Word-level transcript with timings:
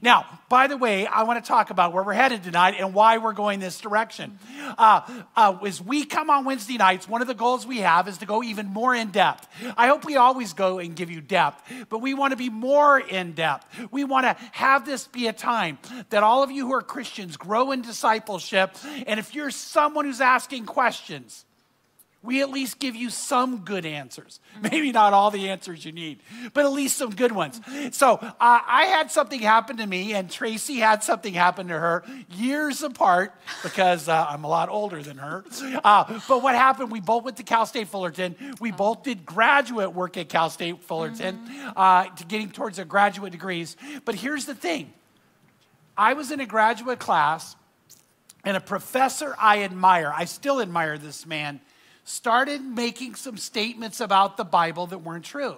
Now, 0.00 0.26
by 0.48 0.66
the 0.66 0.76
way, 0.76 1.06
I 1.06 1.24
want 1.24 1.42
to 1.42 1.46
talk 1.46 1.70
about 1.70 1.92
where 1.92 2.02
we're 2.02 2.12
headed 2.12 2.42
tonight 2.42 2.76
and 2.78 2.94
why 2.94 3.18
we're 3.18 3.32
going 3.32 3.60
this 3.60 3.80
direction. 3.80 4.38
Uh, 4.78 5.22
uh, 5.36 5.58
as 5.66 5.82
we 5.82 6.04
come 6.04 6.30
on 6.30 6.44
Wednesday 6.44 6.76
nights, 6.76 7.08
one 7.08 7.20
of 7.20 7.28
the 7.28 7.34
goals 7.34 7.66
we 7.66 7.78
have 7.78 8.08
is 8.08 8.18
to 8.18 8.26
go 8.26 8.42
even 8.42 8.66
more 8.66 8.94
in 8.94 9.10
depth. 9.10 9.46
I 9.76 9.88
hope 9.88 10.04
we 10.04 10.16
always 10.16 10.52
go 10.52 10.78
and 10.78 10.96
give 10.96 11.10
you 11.10 11.20
depth, 11.20 11.62
but 11.88 11.98
we 11.98 12.14
want 12.14 12.30
to 12.32 12.36
be 12.36 12.48
more 12.48 12.98
in 12.98 13.32
depth. 13.32 13.66
We 13.90 14.04
want 14.04 14.24
to 14.26 14.36
have 14.52 14.86
this 14.86 15.06
be 15.06 15.26
a 15.26 15.32
time 15.32 15.78
that 16.10 16.22
all 16.22 16.42
of 16.42 16.50
you 16.50 16.66
who 16.66 16.74
are 16.74 16.82
Christians 16.82 17.36
grow 17.36 17.72
in 17.72 17.82
discipleship. 17.82 18.76
And 19.06 19.18
if 19.18 19.34
you're 19.34 19.50
someone 19.50 20.04
who's 20.04 20.20
asking 20.20 20.66
questions, 20.66 21.44
we 22.24 22.40
at 22.40 22.50
least 22.50 22.78
give 22.78 22.94
you 22.94 23.10
some 23.10 23.58
good 23.58 23.84
answers. 23.84 24.38
Maybe 24.62 24.92
not 24.92 25.12
all 25.12 25.30
the 25.30 25.48
answers 25.48 25.84
you 25.84 25.92
need, 25.92 26.20
but 26.54 26.64
at 26.64 26.72
least 26.72 26.96
some 26.96 27.10
good 27.10 27.32
ones. 27.32 27.60
So 27.90 28.14
uh, 28.14 28.30
I 28.40 28.86
had 28.86 29.10
something 29.10 29.40
happen 29.40 29.78
to 29.78 29.86
me, 29.86 30.14
and 30.14 30.30
Tracy 30.30 30.76
had 30.76 31.02
something 31.02 31.34
happen 31.34 31.68
to 31.68 31.78
her 31.78 32.04
years 32.30 32.82
apart 32.82 33.34
because 33.62 34.08
uh, 34.08 34.26
I'm 34.28 34.44
a 34.44 34.48
lot 34.48 34.68
older 34.68 35.02
than 35.02 35.18
her. 35.18 35.44
Uh, 35.84 36.20
but 36.28 36.42
what 36.42 36.54
happened? 36.54 36.92
We 36.92 37.00
both 37.00 37.24
went 37.24 37.36
to 37.38 37.42
Cal 37.42 37.66
State 37.66 37.88
Fullerton. 37.88 38.36
We 38.60 38.70
both 38.70 39.02
did 39.02 39.26
graduate 39.26 39.92
work 39.92 40.16
at 40.16 40.28
Cal 40.28 40.50
State 40.50 40.82
Fullerton 40.84 41.40
uh, 41.74 42.04
to 42.04 42.24
getting 42.24 42.50
towards 42.50 42.78
our 42.78 42.84
graduate 42.84 43.32
degrees. 43.32 43.76
But 44.04 44.14
here's 44.14 44.44
the 44.44 44.54
thing 44.54 44.92
I 45.96 46.12
was 46.12 46.30
in 46.30 46.40
a 46.40 46.46
graduate 46.46 47.00
class, 47.00 47.56
and 48.44 48.56
a 48.56 48.60
professor 48.60 49.34
I 49.40 49.64
admire, 49.64 50.12
I 50.14 50.24
still 50.24 50.60
admire 50.60 50.98
this 50.98 51.26
man 51.26 51.60
started 52.04 52.62
making 52.62 53.14
some 53.14 53.36
statements 53.36 54.00
about 54.00 54.36
the 54.36 54.44
Bible 54.44 54.86
that 54.88 54.98
weren't 54.98 55.24
true. 55.24 55.56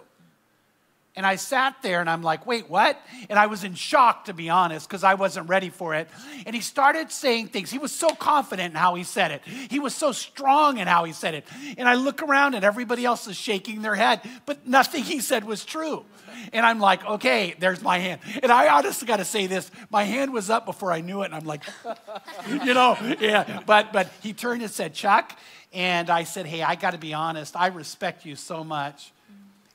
And 1.16 1.24
I 1.24 1.36
sat 1.36 1.77
there 1.82 2.00
and 2.00 2.10
I'm 2.10 2.23
like, 2.23 2.45
wait, 2.45 2.68
what? 2.68 3.00
And 3.30 3.38
I 3.38 3.46
was 3.46 3.62
in 3.62 3.74
shock, 3.74 4.24
to 4.24 4.34
be 4.34 4.50
honest, 4.50 4.88
because 4.88 5.04
I 5.04 5.14
wasn't 5.14 5.48
ready 5.48 5.70
for 5.70 5.95
it. 5.95 6.09
And 6.45 6.56
he 6.56 6.60
started 6.60 7.12
saying 7.12 7.48
things. 7.48 7.70
He 7.70 7.78
was 7.78 7.92
so 7.92 8.09
confident 8.10 8.74
in 8.74 8.76
how 8.76 8.96
he 8.96 9.04
said 9.04 9.30
it, 9.30 9.42
he 9.46 9.79
was 9.79 9.95
so 9.95 10.10
strong 10.10 10.79
in 10.79 10.88
how 10.88 11.04
he 11.04 11.12
said 11.12 11.35
it. 11.35 11.46
And 11.79 11.88
I 11.88 11.95
look 11.95 12.23
around 12.23 12.54
and 12.54 12.65
everybody 12.65 13.04
else 13.04 13.29
is 13.29 13.37
shaking 13.37 13.82
their 13.82 13.95
head, 13.95 14.23
but 14.45 14.66
nothing 14.66 15.04
he 15.04 15.20
said 15.20 15.45
was 15.45 15.65
true. 15.65 16.04
And 16.52 16.66
I'm 16.66 16.80
like, 16.80 17.04
okay, 17.04 17.54
there's 17.60 17.80
my 17.80 17.98
hand. 17.98 18.20
And 18.42 18.51
I 18.51 18.68
honestly 18.68 19.07
got 19.07 19.18
to 19.18 19.24
say 19.24 19.46
this 19.46 19.70
my 19.90 20.02
hand 20.02 20.32
was 20.32 20.51
up 20.51 20.66
before 20.66 20.90
I 20.90 21.01
knew 21.01 21.23
it. 21.23 21.26
And 21.26 21.35
I'm 21.35 21.45
like, 21.45 21.62
you 22.48 22.74
know, 22.74 22.96
yeah. 23.20 23.60
But, 23.65 23.92
but 23.92 24.10
he 24.20 24.32
turned 24.32 24.62
and 24.62 24.70
said, 24.70 24.95
Chuck, 24.95 25.38
and 25.73 26.10
I 26.10 26.24
said, 26.24 26.46
Hey, 26.46 26.62
I 26.62 26.74
got 26.74 26.90
to 26.90 26.98
be 26.98 27.15
honest. 27.15 27.57
I 27.57 27.68
respect 27.68 28.26
you 28.26 28.37
so 28.37 28.65
much. 28.65 29.12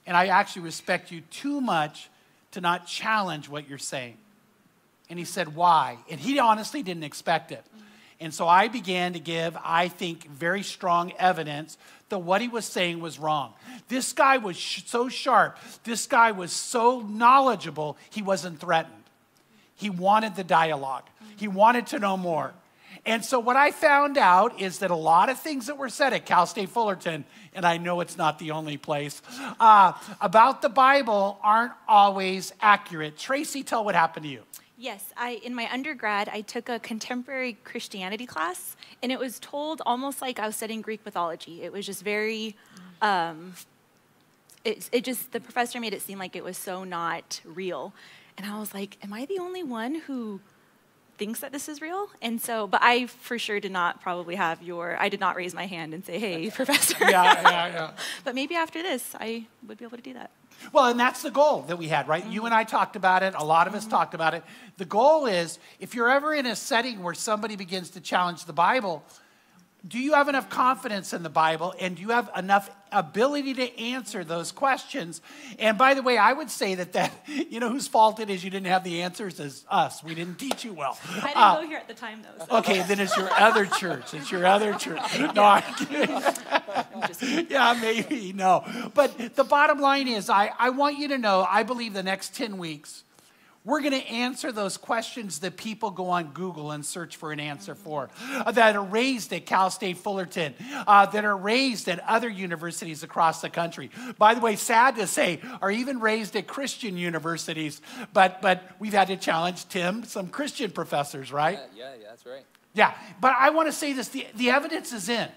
And 0.10 0.18
I 0.18 0.26
actually 0.30 0.64
respect 0.64 1.12
you 1.12 1.22
too 1.22 1.62
much 1.62 2.10
to 2.54 2.62
not 2.62 2.88
challenge 2.88 3.48
what 3.48 3.70
you're 3.70 3.78
saying. 3.78 4.18
And 5.08 5.20
he 5.20 5.24
said, 5.24 5.56
Why? 5.56 6.00
And 6.10 6.20
he 6.20 6.40
honestly 6.40 6.82
didn't 6.82 7.04
expect 7.04 7.52
it. 7.52 7.64
And 8.20 8.34
so 8.34 8.48
I 8.48 8.70
began 8.70 9.14
to 9.14 9.20
give, 9.20 9.56
I 9.64 9.88
think, 9.88 10.28
very 10.28 10.64
strong 10.64 11.14
evidence 11.20 11.78
that 12.10 12.18
what 12.18 12.42
he 12.42 12.48
was 12.48 12.66
saying 12.66 13.00
was 13.02 13.20
wrong. 13.20 13.54
This 13.88 14.12
guy 14.12 14.38
was 14.38 14.58
sh- 14.58 14.82
so 14.88 15.10
sharp, 15.10 15.60
this 15.84 16.08
guy 16.08 16.32
was 16.32 16.52
so 16.52 17.02
knowledgeable, 17.02 17.96
he 18.10 18.24
wasn't 18.24 18.60
threatened. 18.60 18.96
He 19.76 19.92
wanted 19.92 20.36
the 20.36 20.44
dialogue, 20.44 21.04
he 21.38 21.48
wanted 21.48 21.86
to 21.88 22.00
know 22.00 22.18
more. 22.18 22.54
And 23.06 23.24
so, 23.24 23.40
what 23.40 23.56
I 23.56 23.72
found 23.72 24.18
out 24.18 24.60
is 24.60 24.80
that 24.80 24.92
a 24.92 24.96
lot 24.96 25.30
of 25.30 25.40
things 25.40 25.68
that 25.68 25.78
were 25.78 25.90
said 25.90 26.14
at 26.14 26.26
Cal 26.26 26.46
State 26.46 26.70
Fullerton, 26.70 27.26
and 27.54 27.66
I 27.66 27.78
know 27.78 28.02
it's 28.02 28.18
not 28.18 28.40
the 28.40 28.52
only 28.52 28.78
place, 28.78 29.22
uh, 29.60 29.94
about 30.22 30.62
the 30.62 30.70
Bible 30.70 31.40
aren't 31.42 31.74
always 31.88 32.54
accurate. 32.62 33.18
Tracy, 33.18 33.64
tell 33.64 33.84
what 33.86 33.96
happened 33.96 34.26
to 34.26 34.30
you. 34.30 34.44
Yes, 34.78 35.12
I 35.18 35.42
in 35.44 35.56
my 35.56 35.70
undergrad 35.72 36.30
I 36.30 36.42
took 36.42 36.70
a 36.70 36.80
contemporary 36.80 37.58
Christianity 37.64 38.26
class, 38.26 38.78
and 39.04 39.12
it 39.12 39.20
was 39.20 39.40
told 39.40 39.82
almost 39.86 40.22
like 40.22 40.40
I 40.40 40.46
was 40.46 40.56
studying 40.56 40.82
Greek 40.82 41.04
mythology. 41.04 41.64
It 41.64 41.74
was 41.74 41.86
just 41.86 42.02
very, 42.02 42.56
um, 43.02 43.54
it, 44.64 44.90
it 44.94 45.04
just 45.04 45.34
the 45.34 45.42
professor 45.42 45.80
made 45.82 45.94
it 45.94 46.02
seem 46.02 46.18
like 46.18 46.36
it 46.36 46.44
was 46.44 46.58
so 46.58 46.84
not 46.84 47.42
real, 47.44 47.94
and 48.38 48.46
I 48.46 48.58
was 48.58 48.74
like, 48.74 48.98
am 49.04 49.12
I 49.12 49.26
the 49.26 49.40
only 49.40 49.64
one 49.64 49.96
who 49.96 50.40
thinks 51.20 51.42
that 51.42 51.52
this 51.52 51.70
is 51.70 51.82
real. 51.82 52.08
And 52.22 52.42
so, 52.42 52.66
but 52.66 52.82
I 52.82 53.06
for 53.06 53.38
sure 53.38 53.60
did 53.60 53.72
not 53.72 54.02
probably 54.02 54.36
have 54.36 54.64
your, 54.64 54.98
I 55.00 55.10
did 55.10 55.20
not 55.20 55.36
raise 55.36 55.54
my 55.54 55.68
hand 55.68 55.94
and 55.94 56.04
say, 56.04 56.18
hey, 56.18 56.50
professor. 56.50 56.96
Yeah, 57.02 57.10
yeah, 57.12 57.68
yeah. 57.68 57.92
but 58.24 58.34
maybe 58.34 58.56
after 58.56 58.82
this, 58.82 59.14
I 59.20 59.46
would 59.68 59.78
be 59.78 59.86
able 59.86 59.98
to 59.98 60.04
do 60.04 60.14
that. 60.14 60.32
Well, 60.74 60.86
and 60.86 61.00
that's 61.00 61.22
the 61.22 61.32
goal 61.32 61.62
that 61.64 61.78
we 61.78 61.90
had, 61.90 62.08
right? 62.08 62.24
Mm-hmm. 62.24 62.32
You 62.32 62.46
and 62.46 62.54
I 62.54 62.64
talked 62.64 62.96
about 62.96 63.22
it. 63.22 63.34
A 63.38 63.44
lot 63.44 63.68
of 63.68 63.76
us 63.76 63.84
mm-hmm. 63.84 63.92
talked 63.92 64.14
about 64.14 64.34
it. 64.34 64.44
The 64.78 64.86
goal 64.86 65.26
is 65.26 65.60
if 65.80 65.94
you're 65.94 66.10
ever 66.10 66.34
in 66.34 66.46
a 66.46 66.56
setting 66.56 67.04
where 67.04 67.14
somebody 67.14 67.56
begins 67.56 67.92
to 67.92 68.02
challenge 68.02 68.46
the 68.46 68.54
Bible, 68.54 69.04
do 69.88 69.98
you 69.98 70.14
have 70.14 70.28
enough 70.28 70.50
confidence 70.50 71.14
in 71.14 71.24
the 71.24 71.30
Bible 71.30 71.74
and 71.80 71.96
do 71.96 72.02
you 72.02 72.10
have 72.10 72.30
enough 72.36 72.70
ability 72.92 73.54
to 73.54 73.80
answer 73.80 74.26
those 74.26 74.52
questions? 74.52 75.22
And 75.58 75.78
by 75.78 75.94
the 75.94 76.02
way, 76.02 76.18
I 76.18 76.34
would 76.34 76.50
say 76.50 76.76
that 76.76 76.94
that 76.94 77.14
you 77.28 77.60
know 77.60 77.70
whose 77.70 77.88
fault 77.88 78.20
it 78.20 78.30
is 78.30 78.44
you 78.44 78.50
didn't 78.50 78.68
have 78.68 78.84
the 78.84 79.02
answers 79.02 79.40
is 79.40 79.66
us. 79.70 80.04
We 80.04 80.16
didn't 80.16 80.38
teach 80.38 80.66
you 80.66 80.74
well. 80.74 81.00
I 81.10 81.14
didn't 81.14 81.38
uh, 81.38 81.62
go 81.62 81.68
here 81.68 81.78
at 81.78 81.88
the 81.88 81.94
time 81.94 82.22
though. 82.24 82.46
So. 82.46 82.58
Okay, 82.58 82.84
then 82.84 83.00
it's 83.00 83.16
your 83.16 83.32
other 83.32 83.66
church. 83.66 84.14
It's 84.14 84.32
your 84.32 84.46
other 84.46 84.74
church. 84.74 85.00
No, 85.36 85.44
I'm 85.44 85.64
kidding. 85.76 87.48
yeah, 87.50 87.78
maybe 87.80 88.34
no. 88.34 88.64
But 88.94 89.36
the 89.36 89.44
bottom 89.44 89.80
line 89.80 90.08
is, 90.08 90.30
I, 90.30 90.52
I 90.58 90.72
want 90.72 90.98
you 90.98 91.10
to 91.10 91.18
know. 91.18 91.46
I 91.48 91.64
believe 91.64 91.94
the 91.94 92.04
next 92.04 92.36
ten 92.36 92.58
weeks 92.58 93.04
we're 93.66 93.82
going 93.82 94.00
to 94.00 94.08
answer 94.08 94.52
those 94.52 94.78
questions 94.78 95.40
that 95.40 95.58
people 95.58 95.92
go 95.92 96.10
on 96.10 96.32
Google 96.32 96.72
and 96.72 96.86
search 96.86 97.18
for 97.18 97.32
an 97.32 97.40
answer 97.40 97.76
for, 97.76 98.10
uh, 98.32 98.52
that 98.54 98.76
are 98.76 98.84
raised 98.84 99.34
at 99.34 99.46
Cal 99.46 99.70
State 99.70 99.98
Fullerton, 99.98 100.56
uh, 100.88 101.06
that 101.08 101.26
are 101.26 101.36
raised 101.36 101.90
at 101.90 102.00
other 102.08 102.30
universities 102.30 103.04
across 103.04 103.42
the 103.42 103.50
country. 103.50 103.92
By 104.18 104.34
the 104.34 104.42
way, 104.42 104.56
sad 104.56 104.96
to 104.96 105.08
say, 105.08 105.42
are 105.62 105.72
even 105.72 106.00
raised 106.00 106.36
at 106.36 106.48
Christian 106.48 106.98
universities, 106.98 107.82
but, 108.14 108.42
but 108.42 108.64
we've 108.80 108.94
had 108.94 109.10
to 109.10 109.18
challenge 109.18 109.68
Tim, 109.68 110.04
some 110.04 110.28
Christian 110.30 110.72
professors, 110.72 111.32
right? 111.32 111.60
Yeah, 111.76 111.84
yeah, 111.84 111.96
yeah 112.02 112.08
that's 112.10 112.26
right. 112.26 112.46
Yeah, 112.74 112.94
but 113.20 113.36
I 113.38 113.50
want 113.50 113.68
to 113.68 113.74
say 113.74 113.94
this 113.94 114.10
the, 114.10 114.26
the 114.36 114.52
evidence 114.52 114.94
is 114.94 115.10
in, 115.10 115.28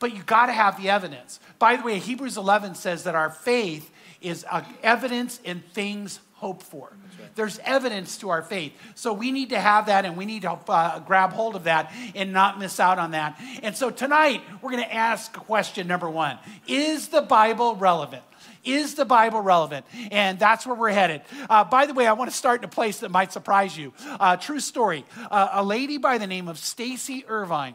but 0.00 0.14
you 0.14 0.22
got 0.22 0.46
to 0.46 0.52
have 0.52 0.80
the 0.80 0.90
evidence. 0.90 1.40
By 1.58 1.76
the 1.76 1.82
way, 1.82 1.98
Hebrews 1.98 2.36
11 2.36 2.74
says 2.74 3.04
that 3.04 3.14
our 3.14 3.30
faith 3.30 3.90
is 4.20 4.44
uh, 4.50 4.62
evidence 4.82 5.40
in 5.44 5.60
things 5.72 6.20
hoped 6.38 6.62
for. 6.62 6.92
There's 7.34 7.58
evidence 7.64 8.16
to 8.18 8.30
our 8.30 8.42
faith. 8.42 8.72
So 8.94 9.12
we 9.12 9.32
need 9.32 9.50
to 9.50 9.58
have 9.58 9.86
that 9.86 10.04
and 10.04 10.16
we 10.16 10.24
need 10.24 10.42
to 10.42 10.52
uh, 10.52 11.00
grab 11.00 11.32
hold 11.32 11.56
of 11.56 11.64
that 11.64 11.92
and 12.14 12.32
not 12.32 12.58
miss 12.58 12.78
out 12.78 12.98
on 12.98 13.10
that. 13.10 13.40
And 13.62 13.76
so 13.76 13.90
tonight, 13.90 14.42
we're 14.62 14.70
going 14.70 14.84
to 14.84 14.94
ask 14.94 15.32
question 15.32 15.86
number 15.88 16.08
one 16.08 16.38
Is 16.68 17.08
the 17.08 17.22
Bible 17.22 17.74
relevant? 17.74 18.22
Is 18.64 18.94
the 18.94 19.04
Bible 19.04 19.40
relevant? 19.40 19.84
And 20.10 20.38
that's 20.38 20.66
where 20.66 20.76
we're 20.76 20.90
headed. 20.90 21.22
Uh, 21.50 21.64
by 21.64 21.86
the 21.86 21.94
way, 21.94 22.06
I 22.06 22.12
want 22.12 22.30
to 22.30 22.36
start 22.36 22.60
in 22.60 22.64
a 22.64 22.68
place 22.68 23.00
that 23.00 23.10
might 23.10 23.32
surprise 23.32 23.76
you. 23.76 23.92
Uh, 24.20 24.36
true 24.36 24.60
story. 24.60 25.04
Uh, 25.30 25.48
a 25.52 25.64
lady 25.64 25.98
by 25.98 26.18
the 26.18 26.26
name 26.26 26.48
of 26.48 26.58
Stacy 26.58 27.24
Irvine. 27.26 27.74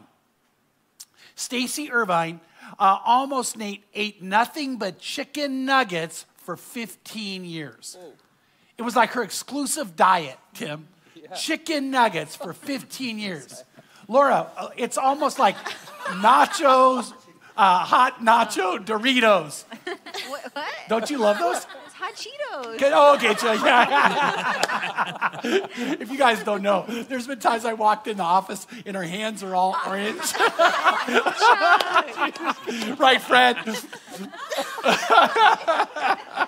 Stacy 1.34 1.90
Irvine 1.90 2.40
uh, 2.78 2.98
almost 3.04 3.60
ate, 3.60 3.84
ate 3.94 4.22
nothing 4.22 4.78
but 4.78 4.98
chicken 4.98 5.64
nuggets 5.64 6.26
for 6.36 6.56
15 6.56 7.44
years. 7.44 7.96
Oh. 8.00 8.12
It 8.76 8.82
was 8.82 8.96
like 8.96 9.10
her 9.10 9.22
exclusive 9.22 9.96
diet, 9.96 10.38
Tim. 10.54 10.88
Yeah. 11.14 11.34
Chicken 11.34 11.90
nuggets 11.90 12.36
for 12.36 12.52
15 12.52 13.18
years. 13.18 13.64
Laura, 14.08 14.50
uh, 14.56 14.68
it's 14.76 14.98
almost 14.98 15.38
like 15.38 15.56
nachos, 16.20 17.12
uh, 17.56 17.78
hot 17.78 18.20
nacho 18.20 18.84
Doritos. 18.84 19.64
What, 20.28 20.54
what? 20.54 20.72
Don't 20.88 21.10
you 21.10 21.18
love 21.18 21.38
those? 21.38 21.66
Hot 22.04 22.14
Cheetos. 22.16 22.78
Oh, 22.92 23.14
okay, 23.14 23.34
so, 23.34 23.52
yeah. 23.52 25.40
if 26.02 26.10
you 26.10 26.18
guys 26.18 26.42
don't 26.42 26.60
know, 26.60 26.84
there's 27.08 27.26
been 27.26 27.38
times 27.38 27.64
I 27.64 27.72
walked 27.72 28.08
in 28.08 28.18
the 28.18 28.22
office 28.22 28.66
and 28.84 28.94
her 28.94 29.04
hands 29.04 29.42
are 29.42 29.54
all 29.54 29.74
orange. 29.86 30.20
right, 32.98 33.22
Fred? 33.22 33.56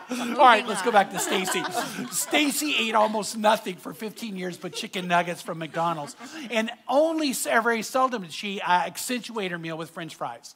All 0.08 0.36
right, 0.36 0.64
let's 0.66 0.82
go 0.82 0.92
back 0.92 1.10
to 1.10 1.18
Stacy. 1.18 1.62
Stacy 2.10 2.74
ate 2.78 2.94
almost 2.94 3.36
nothing 3.36 3.76
for 3.76 3.92
15 3.92 4.36
years 4.36 4.56
but 4.56 4.72
chicken 4.72 5.08
nuggets 5.08 5.42
from 5.42 5.58
McDonald's. 5.58 6.14
And 6.50 6.70
only 6.86 7.32
very 7.32 7.82
seldom 7.82 8.22
did 8.22 8.32
she 8.32 8.60
uh, 8.60 8.70
accentuate 8.70 9.50
her 9.50 9.58
meal 9.58 9.76
with 9.76 9.90
french 9.90 10.14
fries 10.14 10.54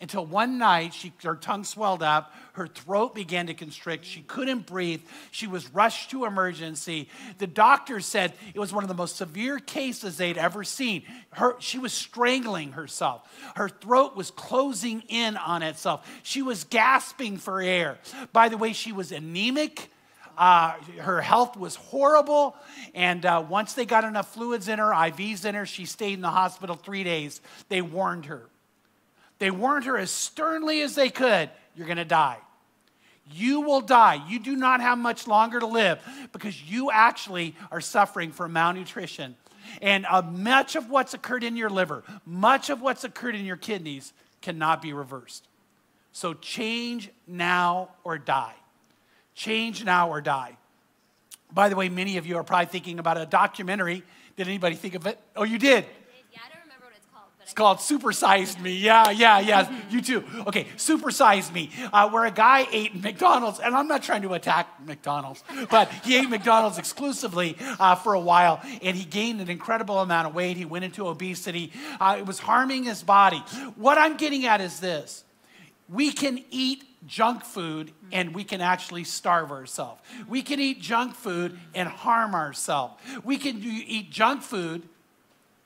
until 0.00 0.26
one 0.26 0.58
night 0.58 0.92
she, 0.92 1.12
her 1.22 1.36
tongue 1.36 1.64
swelled 1.64 2.02
up, 2.02 2.34
her 2.52 2.66
throat 2.66 3.14
began 3.14 3.46
to 3.46 3.54
constrict, 3.54 4.04
she 4.04 4.20
couldn't 4.22 4.66
breathe, 4.66 5.00
she 5.30 5.46
was 5.46 5.68
rushed 5.72 6.10
to 6.10 6.24
emergency. 6.24 7.08
The 7.38 7.46
doctor 7.46 8.00
said 8.00 8.34
it 8.54 8.58
was 8.58 8.72
one 8.72 8.84
of 8.84 8.88
the 8.88 8.94
most 8.94 9.16
severe 9.16 9.58
cases 9.58 10.16
they'd 10.18 10.38
ever 10.38 10.64
seen. 10.64 11.02
Her, 11.30 11.56
she 11.60 11.78
was 11.78 11.92
strangling 11.92 12.72
herself, 12.72 13.22
her 13.56 13.68
throat 13.68 14.16
was 14.16 14.30
closing 14.30 15.02
in 15.08 15.36
on 15.36 15.62
itself, 15.62 16.06
she 16.22 16.42
was 16.42 16.64
gasping 16.64 17.38
for 17.38 17.60
air. 17.60 17.98
By 18.32 18.48
the 18.48 18.56
way, 18.56 18.72
she 18.72 18.92
was 18.92 19.12
anemic. 19.12 19.90
uh, 20.36 20.74
her 20.98 21.20
health 21.20 21.56
was 21.56 21.76
horrible. 21.76 22.56
And 22.94 23.24
uh, 23.24 23.44
once 23.48 23.72
they 23.72 23.86
got 23.86 24.04
enough 24.04 24.32
fluids 24.34 24.68
in 24.68 24.78
her, 24.78 24.90
IVs 24.90 25.44
in 25.44 25.54
her, 25.54 25.66
she 25.66 25.86
stayed 25.86 26.14
in 26.14 26.20
the 26.20 26.30
hospital 26.30 26.76
three 26.76 27.04
days. 27.04 27.40
They 27.68 27.82
warned 27.82 28.26
her. 28.26 28.46
They 29.38 29.50
warned 29.50 29.84
her 29.84 29.98
as 29.98 30.10
sternly 30.10 30.80
as 30.82 30.94
they 30.94 31.10
could 31.10 31.50
you're 31.76 31.86
going 31.86 31.98
to 31.98 32.04
die. 32.04 32.38
You 33.32 33.60
will 33.60 33.80
die. 33.80 34.22
You 34.28 34.38
do 34.38 34.56
not 34.56 34.80
have 34.80 34.98
much 34.98 35.26
longer 35.26 35.60
to 35.60 35.66
live 35.66 36.00
because 36.32 36.60
you 36.62 36.90
actually 36.90 37.54
are 37.70 37.80
suffering 37.80 38.32
from 38.32 38.52
malnutrition. 38.52 39.36
And 39.82 40.06
uh, 40.08 40.22
much 40.22 40.76
of 40.76 40.88
what's 40.90 41.12
occurred 41.12 41.42
in 41.44 41.56
your 41.56 41.68
liver, 41.68 42.04
much 42.24 42.70
of 42.70 42.80
what's 42.80 43.04
occurred 43.04 43.34
in 43.34 43.44
your 43.44 43.56
kidneys 43.56 44.12
cannot 44.42 44.80
be 44.80 44.92
reversed. 44.92 45.46
So 46.12 46.34
change 46.34 47.10
now 47.26 47.90
or 48.04 48.16
die. 48.16 48.54
Change 49.34 49.84
now 49.84 50.08
or 50.08 50.20
die. 50.20 50.56
By 51.52 51.68
the 51.68 51.76
way, 51.76 51.88
many 51.88 52.16
of 52.16 52.26
you 52.26 52.36
are 52.36 52.44
probably 52.44 52.66
thinking 52.66 52.98
about 52.98 53.18
a 53.18 53.26
documentary. 53.26 54.04
Did 54.36 54.46
anybody 54.46 54.76
think 54.76 54.94
of 54.94 55.06
it? 55.06 55.18
Oh, 55.34 55.42
you 55.42 55.58
did? 55.58 55.84
Yeah, 56.32 56.38
I 56.44 56.48
don't 56.48 56.62
remember 56.62 56.86
what 56.86 56.94
it's 57.46 57.54
called. 57.54 57.76
But 57.78 57.82
It's 57.82 57.90
called 57.92 58.02
Supersized 58.02 58.60
Me. 58.60 58.72
Yeah, 58.72 59.10
yeah, 59.10 59.38
yeah. 59.38 59.80
You 59.90 60.00
too. 60.02 60.24
Okay, 60.48 60.64
Supersized 60.76 61.52
Me, 61.52 61.70
uh, 61.92 62.10
where 62.10 62.24
a 62.24 62.30
guy 62.32 62.66
ate 62.72 63.00
McDonald's, 63.00 63.60
and 63.60 63.76
I'm 63.76 63.86
not 63.86 64.02
trying 64.02 64.22
to 64.22 64.34
attack 64.34 64.66
McDonald's, 64.84 65.44
but 65.70 65.88
he 66.04 66.16
ate 66.16 66.28
McDonald's 66.28 66.76
exclusively 66.76 67.56
uh, 67.78 67.94
for 67.94 68.14
a 68.14 68.20
while, 68.20 68.60
and 68.82 68.96
he 68.96 69.04
gained 69.04 69.40
an 69.40 69.48
incredible 69.48 70.00
amount 70.00 70.26
of 70.26 70.34
weight. 70.34 70.56
He 70.56 70.64
went 70.64 70.84
into 70.84 71.06
obesity. 71.06 71.72
Uh, 72.00 72.16
it 72.18 72.26
was 72.26 72.40
harming 72.40 72.84
his 72.84 73.04
body. 73.04 73.38
What 73.76 73.96
I'm 73.96 74.16
getting 74.16 74.44
at 74.46 74.60
is 74.60 74.80
this 74.80 75.24
we 75.88 76.10
can 76.10 76.44
eat 76.50 76.82
junk 77.06 77.44
food 77.44 77.92
and 78.10 78.34
we 78.34 78.42
can 78.42 78.60
actually 78.60 79.04
starve 79.04 79.52
ourselves. 79.52 80.02
We 80.26 80.42
can 80.42 80.58
eat 80.58 80.80
junk 80.80 81.14
food 81.14 81.56
and 81.74 81.88
harm 81.88 82.34
ourselves. 82.34 82.94
We 83.22 83.38
can 83.38 83.62
eat 83.62 84.10
junk 84.10 84.42
food 84.42 84.88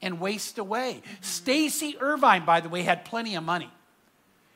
and 0.03 0.21
waste 0.21 0.59
away. 0.59 1.03
Stacy 1.21 1.97
Irvine, 2.01 2.45
by 2.45 2.61
the 2.61 2.69
way, 2.69 2.83
had 2.83 3.05
plenty 3.05 3.35
of 3.35 3.45
money. 3.45 3.71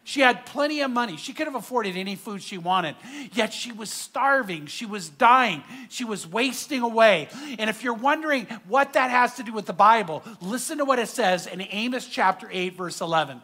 She 0.07 0.21
had 0.21 0.45
plenty 0.45 0.83
of 0.83 0.91
money. 0.91 1.17
She 1.17 1.33
could 1.33 1.47
have 1.47 1.55
afforded 1.55 1.97
any 1.97 2.15
food 2.15 2.43
she 2.43 2.59
wanted. 2.59 2.95
Yet 3.33 3.55
she 3.55 3.73
was 3.73 3.91
starving. 3.91 4.67
She 4.67 4.85
was 4.85 5.09
dying. 5.09 5.65
She 5.89 6.05
was 6.05 6.27
wasting 6.27 6.83
away. 6.83 7.29
And 7.59 7.71
if 7.71 7.83
you're 7.83 7.95
wondering 7.95 8.47
what 8.69 8.93
that 8.93 9.11
has 9.11 9.37
to 9.37 9.43
do 9.43 9.55
with 9.55 9.65
the 9.65 9.73
Bible, 9.73 10.23
listen 10.43 10.77
to 10.79 10.85
what 10.85 10.99
it 10.99 11.09
says 11.09 11.47
in 11.47 11.63
Amos 11.63 12.07
chapter 12.07 12.49
8, 12.53 12.77
verse 12.77 13.01
11. 13.01 13.41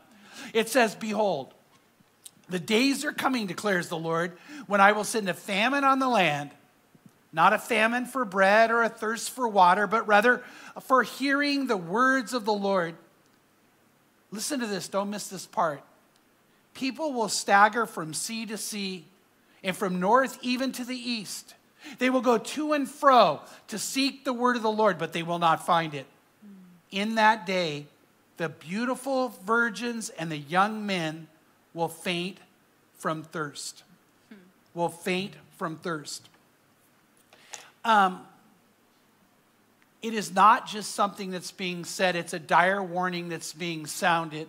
It 0.52 0.68
says, 0.68 0.94
Behold, 0.94 1.54
the 2.50 2.58
days 2.58 3.06
are 3.06 3.12
coming, 3.12 3.46
declares 3.46 3.88
the 3.88 3.96
Lord, 3.96 4.36
when 4.66 4.82
I 4.82 4.92
will 4.92 5.04
send 5.04 5.30
a 5.30 5.34
famine 5.34 5.84
on 5.84 5.98
the 5.98 6.08
land, 6.08 6.50
not 7.32 7.52
a 7.52 7.58
famine 7.58 8.06
for 8.06 8.24
bread 8.24 8.70
or 8.70 8.82
a 8.82 8.88
thirst 8.88 9.30
for 9.30 9.48
water, 9.48 9.86
but 9.86 10.06
rather 10.08 10.42
for 10.80 11.02
hearing 11.02 11.66
the 11.66 11.76
words 11.76 12.32
of 12.32 12.44
the 12.44 12.52
Lord. 12.52 12.94
Listen 14.30 14.60
to 14.60 14.66
this, 14.66 14.88
don't 14.88 15.10
miss 15.10 15.28
this 15.28 15.46
part. 15.46 15.82
People 16.74 17.12
will 17.12 17.28
stagger 17.28 17.86
from 17.86 18.14
sea 18.14 18.46
to 18.46 18.56
sea 18.56 19.04
and 19.62 19.76
from 19.76 20.00
north 20.00 20.38
even 20.42 20.72
to 20.72 20.84
the 20.84 20.96
east. 20.96 21.54
They 21.98 22.10
will 22.10 22.20
go 22.20 22.38
to 22.38 22.72
and 22.72 22.88
fro 22.88 23.40
to 23.68 23.78
seek 23.78 24.24
the 24.24 24.32
word 24.32 24.56
of 24.56 24.62
the 24.62 24.70
Lord, 24.70 24.98
but 24.98 25.12
they 25.12 25.22
will 25.22 25.38
not 25.38 25.66
find 25.66 25.94
it. 25.94 26.06
In 26.90 27.16
that 27.16 27.46
day, 27.46 27.86
the 28.36 28.48
beautiful 28.48 29.28
virgins 29.44 30.08
and 30.10 30.30
the 30.30 30.38
young 30.38 30.86
men 30.86 31.28
will 31.74 31.88
faint 31.88 32.38
from 32.96 33.22
thirst. 33.22 33.82
Will 34.72 34.88
faint 34.88 35.34
from 35.58 35.76
thirst. 35.76 36.29
Um, 37.84 38.26
it 40.02 40.14
is 40.14 40.34
not 40.34 40.66
just 40.66 40.94
something 40.94 41.30
that's 41.30 41.52
being 41.52 41.84
said, 41.84 42.16
it's 42.16 42.32
a 42.32 42.38
dire 42.38 42.82
warning 42.82 43.28
that's 43.28 43.52
being 43.52 43.86
sounded 43.86 44.48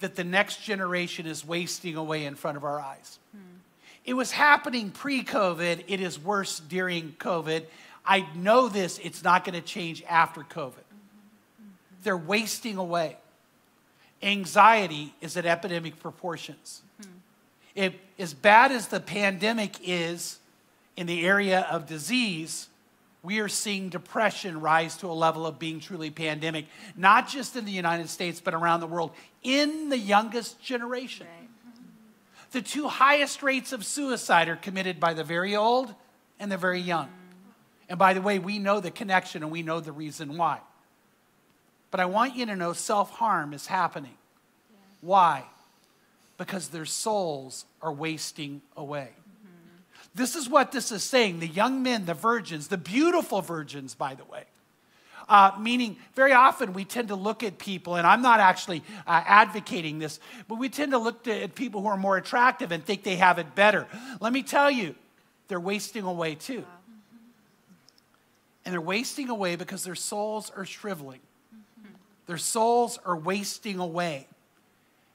that 0.00 0.16
the 0.16 0.24
next 0.24 0.62
generation 0.62 1.26
is 1.26 1.46
wasting 1.46 1.96
away 1.96 2.24
in 2.24 2.34
front 2.34 2.56
of 2.56 2.64
our 2.64 2.80
eyes. 2.80 3.18
Hmm. 3.32 3.58
It 4.04 4.14
was 4.14 4.32
happening 4.32 4.90
pre 4.90 5.22
COVID, 5.22 5.84
it 5.86 6.00
is 6.00 6.18
worse 6.18 6.58
during 6.58 7.12
COVID. 7.18 7.64
I 8.04 8.26
know 8.34 8.68
this, 8.68 8.98
it's 8.98 9.22
not 9.22 9.44
going 9.44 9.54
to 9.54 9.66
change 9.66 10.02
after 10.08 10.42
COVID. 10.42 10.72
Mm-hmm. 10.72 10.98
Mm-hmm. 11.62 12.02
They're 12.02 12.16
wasting 12.16 12.76
away. 12.76 13.16
Anxiety 14.22 15.14
is 15.20 15.36
at 15.36 15.46
epidemic 15.46 16.00
proportions. 16.00 16.82
Hmm. 17.00 17.08
If, 17.74 17.94
as 18.18 18.34
bad 18.34 18.72
as 18.72 18.88
the 18.88 19.00
pandemic 19.00 19.76
is 19.82 20.38
in 20.96 21.06
the 21.06 21.26
area 21.26 21.66
of 21.70 21.86
disease, 21.86 22.68
we 23.22 23.38
are 23.40 23.48
seeing 23.48 23.88
depression 23.88 24.60
rise 24.60 24.96
to 24.98 25.06
a 25.06 25.12
level 25.12 25.46
of 25.46 25.58
being 25.58 25.80
truly 25.80 26.10
pandemic, 26.10 26.66
not 26.96 27.26
just 27.28 27.56
in 27.56 27.64
the 27.64 27.72
United 27.72 28.10
States, 28.10 28.40
but 28.40 28.54
around 28.54 28.80
the 28.80 28.86
world, 28.86 29.12
in 29.42 29.88
the 29.88 29.98
youngest 29.98 30.60
generation. 30.62 31.26
The 32.52 32.62
two 32.62 32.86
highest 32.86 33.42
rates 33.42 33.72
of 33.72 33.84
suicide 33.84 34.48
are 34.48 34.56
committed 34.56 35.00
by 35.00 35.14
the 35.14 35.24
very 35.24 35.56
old 35.56 35.94
and 36.38 36.52
the 36.52 36.58
very 36.58 36.80
young. 36.80 37.08
And 37.88 37.98
by 37.98 38.14
the 38.14 38.20
way, 38.20 38.38
we 38.38 38.58
know 38.58 38.78
the 38.78 38.90
connection 38.90 39.42
and 39.42 39.50
we 39.50 39.62
know 39.62 39.80
the 39.80 39.90
reason 39.90 40.36
why. 40.36 40.60
But 41.90 42.00
I 42.00 42.06
want 42.06 42.36
you 42.36 42.46
to 42.46 42.56
know 42.56 42.72
self 42.72 43.10
harm 43.10 43.54
is 43.54 43.66
happening. 43.66 44.16
Why? 45.00 45.44
Because 46.38 46.68
their 46.68 46.86
souls 46.86 47.64
are 47.80 47.92
wasting 47.92 48.62
away. 48.76 49.10
This 50.14 50.36
is 50.36 50.48
what 50.48 50.70
this 50.70 50.92
is 50.92 51.02
saying. 51.02 51.40
The 51.40 51.48
young 51.48 51.82
men, 51.82 52.06
the 52.06 52.14
virgins, 52.14 52.68
the 52.68 52.78
beautiful 52.78 53.40
virgins, 53.40 53.94
by 53.94 54.14
the 54.14 54.24
way. 54.24 54.44
Uh, 55.28 55.52
meaning, 55.58 55.96
very 56.14 56.32
often 56.32 56.72
we 56.72 56.84
tend 56.84 57.08
to 57.08 57.14
look 57.14 57.42
at 57.42 57.58
people, 57.58 57.96
and 57.96 58.06
I'm 58.06 58.20
not 58.20 58.40
actually 58.40 58.82
uh, 59.06 59.22
advocating 59.26 59.98
this, 59.98 60.20
but 60.48 60.56
we 60.58 60.68
tend 60.68 60.92
to 60.92 60.98
look 60.98 61.24
to, 61.24 61.44
at 61.44 61.54
people 61.54 61.80
who 61.80 61.88
are 61.88 61.96
more 61.96 62.16
attractive 62.16 62.72
and 62.72 62.84
think 62.84 63.04
they 63.04 63.16
have 63.16 63.38
it 63.38 63.54
better. 63.54 63.86
Let 64.20 64.32
me 64.32 64.42
tell 64.42 64.70
you, 64.70 64.94
they're 65.48 65.60
wasting 65.60 66.04
away 66.04 66.34
too. 66.34 66.64
And 68.64 68.72
they're 68.72 68.80
wasting 68.80 69.28
away 69.30 69.56
because 69.56 69.84
their 69.84 69.94
souls 69.94 70.52
are 70.54 70.64
shriveling, 70.64 71.20
their 72.26 72.38
souls 72.38 72.98
are 73.04 73.16
wasting 73.16 73.78
away. 73.78 74.26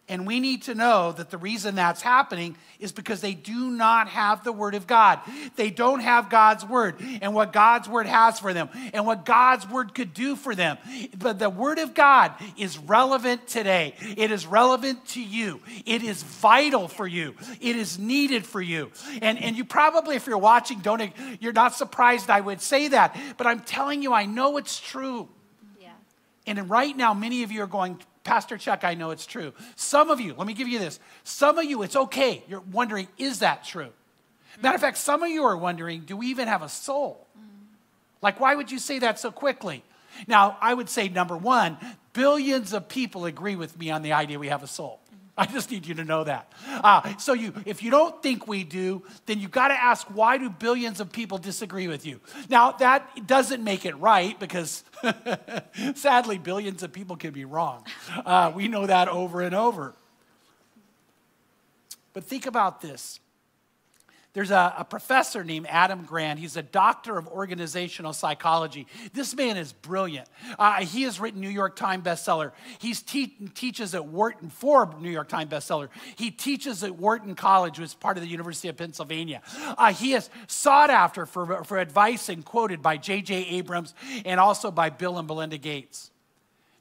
And 0.10 0.26
we 0.26 0.40
need 0.40 0.64
to 0.64 0.74
know 0.74 1.12
that 1.12 1.30
the 1.30 1.38
reason 1.38 1.76
that's 1.76 2.02
happening 2.02 2.58
is 2.80 2.92
because 2.92 3.22
they 3.22 3.36
do 3.36 3.70
not 3.70 4.08
have 4.08 4.44
the 4.44 4.52
Word 4.52 4.74
of 4.74 4.88
God. 4.88 5.20
They 5.56 5.70
don't 5.70 6.00
have 6.00 6.32
God's 6.32 6.66
Word 6.66 6.96
and 7.22 7.36
what 7.36 7.54
God's 7.54 7.88
Word 7.88 8.08
has 8.08 8.40
for 8.40 8.52
them 8.52 8.70
and 8.92 9.06
what 9.06 9.24
God's 9.24 9.68
Word 9.70 9.94
could 9.94 10.16
do 10.16 10.36
for 10.36 10.56
them. 10.56 10.80
But 11.18 11.38
the 11.38 11.50
Word 11.50 11.78
of 11.78 11.94
God 11.94 12.34
is 12.58 12.80
relevant 12.80 13.48
today. 13.48 13.94
It 14.18 14.32
is 14.32 14.48
relevant 14.48 15.06
to 15.10 15.22
you. 15.22 15.62
It 15.86 16.02
is 16.02 16.24
vital 16.24 16.88
for 16.88 17.06
you. 17.06 17.36
It 17.62 17.76
is 17.76 18.00
needed 18.00 18.48
for 18.48 18.62
you. 18.62 18.92
And, 19.22 19.38
and 19.38 19.56
you 19.56 19.64
probably, 19.64 20.16
if 20.16 20.26
you're 20.26 20.40
watching, 20.40 20.80
don't, 20.80 21.14
you're 21.40 21.54
not 21.54 21.76
surprised 21.76 22.32
I 22.32 22.42
would 22.42 22.62
say 22.62 22.88
that. 22.88 23.16
But 23.38 23.46
I'm 23.46 23.60
telling 23.60 24.02
you, 24.02 24.14
I 24.14 24.26
know 24.26 24.58
it's 24.58 24.80
true. 24.80 25.30
Yeah. 25.80 25.90
And 26.48 26.68
right 26.68 26.98
now, 26.98 27.14
many 27.14 27.44
of 27.44 27.52
you 27.52 27.62
are 27.62 27.68
going, 27.68 28.00
Pastor 28.24 28.58
Chuck, 28.58 28.84
I 28.84 28.94
know 28.94 29.12
it's 29.12 29.26
true. 29.26 29.54
Some 29.76 30.10
of 30.10 30.20
you, 30.20 30.34
let 30.36 30.46
me 30.46 30.54
give 30.54 30.68
you 30.68 30.80
this. 30.80 31.00
Some 31.24 31.58
of 31.58 31.66
you, 31.66 31.82
it's 31.84 31.96
okay. 31.96 32.44
You're 32.48 32.60
wondering, 32.60 33.08
is 33.18 33.40
that 33.40 33.64
true? 33.64 33.90
Matter 34.62 34.76
of 34.76 34.82
fact, 34.82 34.98
some 34.98 35.24
of 35.24 35.30
you 35.30 35.44
are 35.44 35.56
wondering, 35.56 36.02
do 36.02 36.18
we 36.18 36.28
even 36.28 36.48
have 36.48 36.62
a 36.62 36.70
soul? 36.70 37.28
Like, 38.22 38.40
why 38.40 38.56
would 38.56 38.72
you 38.72 38.80
say 38.80 39.00
that 39.00 39.20
so 39.20 39.32
quickly? 39.32 39.84
Now, 40.28 40.58
I 40.60 40.74
would 40.74 40.90
say, 40.90 41.08
number 41.08 41.38
one, 41.38 41.78
billions 42.14 42.74
of 42.74 42.90
people 42.90 43.26
agree 43.26 43.56
with 43.56 43.78
me 43.78 43.90
on 43.92 44.02
the 44.02 44.14
idea 44.14 44.38
we 44.38 44.50
have 44.50 44.64
a 44.64 44.68
soul. 44.68 44.99
I 45.40 45.46
just 45.46 45.72
need 45.72 45.88
you 45.88 45.96
to 45.96 46.04
know 46.04 46.26
that. 46.26 46.52
Uh, 46.68 47.18
so, 47.18 47.32
you, 47.32 47.54
if 47.66 47.82
you 47.82 47.90
don't 47.90 48.22
think 48.22 48.46
we 48.46 48.66
do, 48.66 49.04
then 49.26 49.40
you've 49.40 49.52
got 49.52 49.70
to 49.70 49.74
ask 49.74 50.06
why 50.08 50.38
do 50.38 50.50
billions 50.50 51.00
of 51.00 51.14
people 51.14 51.38
disagree 51.38 51.88
with 51.88 52.06
you? 52.06 52.20
Now, 52.50 52.74
that 52.74 53.26
doesn't 53.26 53.64
make 53.64 53.86
it 53.86 53.98
right 54.00 54.38
because 54.38 54.84
sadly, 55.96 56.38
billions 56.40 56.84
of 56.84 56.92
people 56.92 57.16
can 57.16 57.32
be 57.32 57.46
wrong. 57.46 57.86
Uh, 58.26 58.52
we 58.54 58.68
know 58.68 58.86
that 58.86 59.08
over 59.08 59.40
and 59.40 59.56
over. 59.56 59.94
But 62.12 62.26
think 62.26 62.46
about 62.46 62.82
this. 62.82 63.22
There's 64.34 64.52
a, 64.52 64.76
a, 64.78 64.86
professor 64.86 65.44
named 65.44 65.66
Adam 65.70 66.04
Grant. 66.04 66.40
He's 66.40 66.56
a 66.56 66.62
doctor 66.62 67.18
of 67.18 67.28
organizational 67.28 68.14
psychology. 68.14 68.86
This 69.12 69.36
man 69.36 69.58
is 69.58 69.74
brilliant. 69.74 70.30
Uh, 70.60 70.86
he 70.86 71.02
has 71.04 71.20
written 71.20 71.42
New 71.42 71.50
York 71.50 71.76
Times 71.76 72.04
bestseller. 72.04 72.52
He 72.78 72.94
te- 72.94 73.50
teaches 73.56 73.96
at 73.96 74.06
Wharton, 74.06 74.50
for 74.52 74.94
New 75.00 75.10
York 75.10 75.30
Times 75.30 75.52
bestseller. 75.52 75.90
He 76.16 76.30
teaches 76.30 76.84
at 76.84 76.96
Wharton 76.96 77.34
College, 77.34 77.80
which 77.80 77.86
is 77.88 77.94
part 77.96 78.18
of 78.18 78.24
the 78.24 78.30
University 78.30 78.68
of 78.68 78.78
Pennsylvania. 78.78 79.42
Uh, 79.58 79.94
he 79.94 80.14
is 80.14 80.30
sought 80.46 80.92
after 80.92 81.26
for, 81.26 81.64
for 81.64 81.80
advice 81.80 82.30
and 82.30 82.46
quoted 82.46 82.84
by 82.84 82.98
J.J. 82.98 83.34
Abrams 83.36 83.96
and 84.26 84.40
also 84.40 84.70
by 84.70 84.92
Bill 84.92 85.18
and 85.18 85.28
Melinda 85.28 85.58
Gates. 85.58 86.12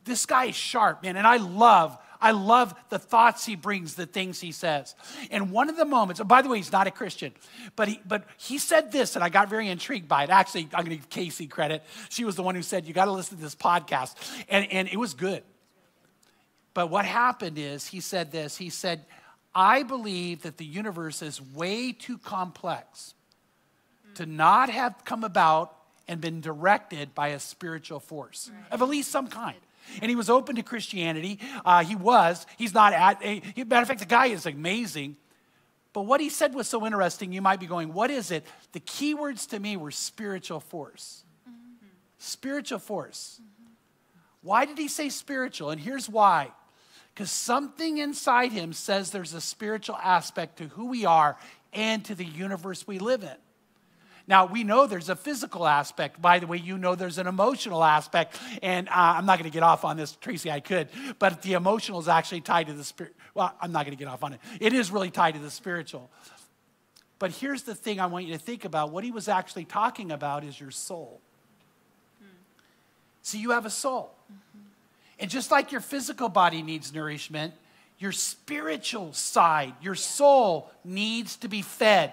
This 0.04 0.26
guy 0.26 0.46
is 0.46 0.54
sharp, 0.54 1.02
man, 1.02 1.16
and 1.16 1.26
I 1.26 1.38
love 1.38 1.98
I 2.20 2.32
love 2.32 2.74
the 2.88 2.98
thoughts 2.98 3.46
he 3.46 3.56
brings, 3.56 3.94
the 3.94 4.06
things 4.06 4.40
he 4.40 4.52
says. 4.52 4.94
And 5.30 5.50
one 5.50 5.68
of 5.68 5.76
the 5.76 5.84
moments, 5.84 6.20
by 6.22 6.42
the 6.42 6.48
way, 6.48 6.56
he's 6.56 6.72
not 6.72 6.86
a 6.86 6.90
Christian, 6.90 7.32
but 7.76 7.88
he, 7.88 8.00
but 8.06 8.24
he 8.36 8.58
said 8.58 8.90
this, 8.90 9.14
and 9.14 9.24
I 9.24 9.28
got 9.28 9.48
very 9.48 9.68
intrigued 9.68 10.08
by 10.08 10.24
it. 10.24 10.30
Actually, 10.30 10.68
I'm 10.74 10.84
going 10.84 10.90
to 10.90 10.96
give 10.96 11.10
Casey 11.10 11.46
credit. 11.46 11.82
She 12.08 12.24
was 12.24 12.36
the 12.36 12.42
one 12.42 12.54
who 12.54 12.62
said, 12.62 12.86
You 12.86 12.94
got 12.94 13.06
to 13.06 13.12
listen 13.12 13.36
to 13.36 13.42
this 13.42 13.54
podcast. 13.54 14.14
And, 14.48 14.70
and 14.72 14.88
it 14.88 14.96
was 14.96 15.14
good. 15.14 15.42
But 16.74 16.90
what 16.90 17.04
happened 17.04 17.58
is 17.58 17.86
he 17.86 18.00
said 18.00 18.30
this 18.30 18.56
he 18.56 18.70
said, 18.70 19.04
I 19.54 19.82
believe 19.82 20.42
that 20.42 20.56
the 20.56 20.64
universe 20.64 21.22
is 21.22 21.40
way 21.42 21.92
too 21.92 22.18
complex 22.18 23.14
to 24.14 24.26
not 24.26 24.70
have 24.70 25.04
come 25.04 25.24
about 25.24 25.74
and 26.06 26.20
been 26.20 26.40
directed 26.40 27.14
by 27.14 27.28
a 27.28 27.38
spiritual 27.38 28.00
force 28.00 28.50
right. 28.52 28.72
of 28.72 28.82
at 28.82 28.88
least 28.88 29.10
some 29.10 29.28
kind. 29.28 29.58
And 30.00 30.10
he 30.10 30.16
was 30.16 30.30
open 30.30 30.56
to 30.56 30.62
Christianity. 30.62 31.38
Uh, 31.64 31.84
he 31.84 31.96
was. 31.96 32.46
He's 32.56 32.74
not 32.74 32.92
at. 32.92 33.22
A, 33.22 33.42
matter 33.56 33.82
of 33.82 33.88
fact, 33.88 34.00
the 34.00 34.06
guy 34.06 34.26
is 34.26 34.46
amazing. 34.46 35.16
But 35.92 36.02
what 36.02 36.20
he 36.20 36.28
said 36.28 36.54
was 36.54 36.68
so 36.68 36.86
interesting. 36.86 37.32
You 37.32 37.42
might 37.42 37.60
be 37.60 37.66
going, 37.66 37.92
"What 37.92 38.10
is 38.10 38.30
it?" 38.30 38.46
The 38.72 38.80
key 38.80 39.14
words 39.14 39.46
to 39.46 39.58
me 39.58 39.76
were 39.76 39.90
spiritual 39.90 40.60
force. 40.60 41.24
Mm-hmm. 41.48 41.86
Spiritual 42.18 42.78
force. 42.78 43.40
Mm-hmm. 43.40 43.72
Why 44.42 44.64
did 44.64 44.78
he 44.78 44.88
say 44.88 45.08
spiritual? 45.08 45.70
And 45.70 45.80
here's 45.80 46.08
why. 46.08 46.52
Because 47.14 47.30
something 47.32 47.98
inside 47.98 48.52
him 48.52 48.72
says 48.72 49.10
there's 49.10 49.34
a 49.34 49.40
spiritual 49.40 49.96
aspect 49.96 50.58
to 50.58 50.68
who 50.68 50.86
we 50.86 51.04
are 51.04 51.36
and 51.72 52.04
to 52.04 52.14
the 52.14 52.24
universe 52.24 52.86
we 52.86 53.00
live 53.00 53.24
in. 53.24 53.36
Now, 54.28 54.44
we 54.44 54.62
know 54.62 54.86
there's 54.86 55.08
a 55.08 55.16
physical 55.16 55.66
aspect. 55.66 56.20
By 56.20 56.38
the 56.38 56.46
way, 56.46 56.58
you 56.58 56.76
know 56.76 56.94
there's 56.94 57.16
an 57.16 57.26
emotional 57.26 57.82
aspect. 57.82 58.38
And 58.62 58.86
uh, 58.90 58.92
I'm 58.92 59.24
not 59.24 59.38
going 59.38 59.50
to 59.50 59.54
get 59.54 59.62
off 59.62 59.86
on 59.86 59.96
this, 59.96 60.12
Tracy, 60.12 60.50
I 60.50 60.60
could, 60.60 60.88
but 61.18 61.40
the 61.40 61.54
emotional 61.54 61.98
is 61.98 62.08
actually 62.08 62.42
tied 62.42 62.66
to 62.66 62.74
the 62.74 62.84
spirit. 62.84 63.16
Well, 63.34 63.54
I'm 63.60 63.72
not 63.72 63.86
going 63.86 63.96
to 63.96 63.98
get 63.98 64.08
off 64.08 64.22
on 64.22 64.34
it. 64.34 64.40
It 64.60 64.74
is 64.74 64.90
really 64.90 65.10
tied 65.10 65.32
to 65.34 65.40
the 65.40 65.50
spiritual. 65.50 66.10
But 67.18 67.32
here's 67.32 67.62
the 67.62 67.74
thing 67.74 68.00
I 68.00 68.06
want 68.06 68.26
you 68.26 68.34
to 68.34 68.38
think 68.38 68.66
about 68.66 68.92
what 68.92 69.02
he 69.02 69.10
was 69.10 69.28
actually 69.28 69.64
talking 69.64 70.12
about 70.12 70.44
is 70.44 70.60
your 70.60 70.70
soul. 70.70 71.20
Hmm. 72.20 72.26
See, 73.22 73.38
you 73.38 73.50
have 73.52 73.64
a 73.64 73.70
soul. 73.70 74.14
Mm-hmm. 74.30 74.66
And 75.20 75.30
just 75.30 75.50
like 75.50 75.72
your 75.72 75.80
physical 75.80 76.28
body 76.28 76.62
needs 76.62 76.92
nourishment, 76.92 77.54
your 77.98 78.12
spiritual 78.12 79.14
side, 79.14 79.72
your 79.80 79.94
soul 79.94 80.70
needs 80.84 81.36
to 81.36 81.48
be 81.48 81.62
fed. 81.62 82.12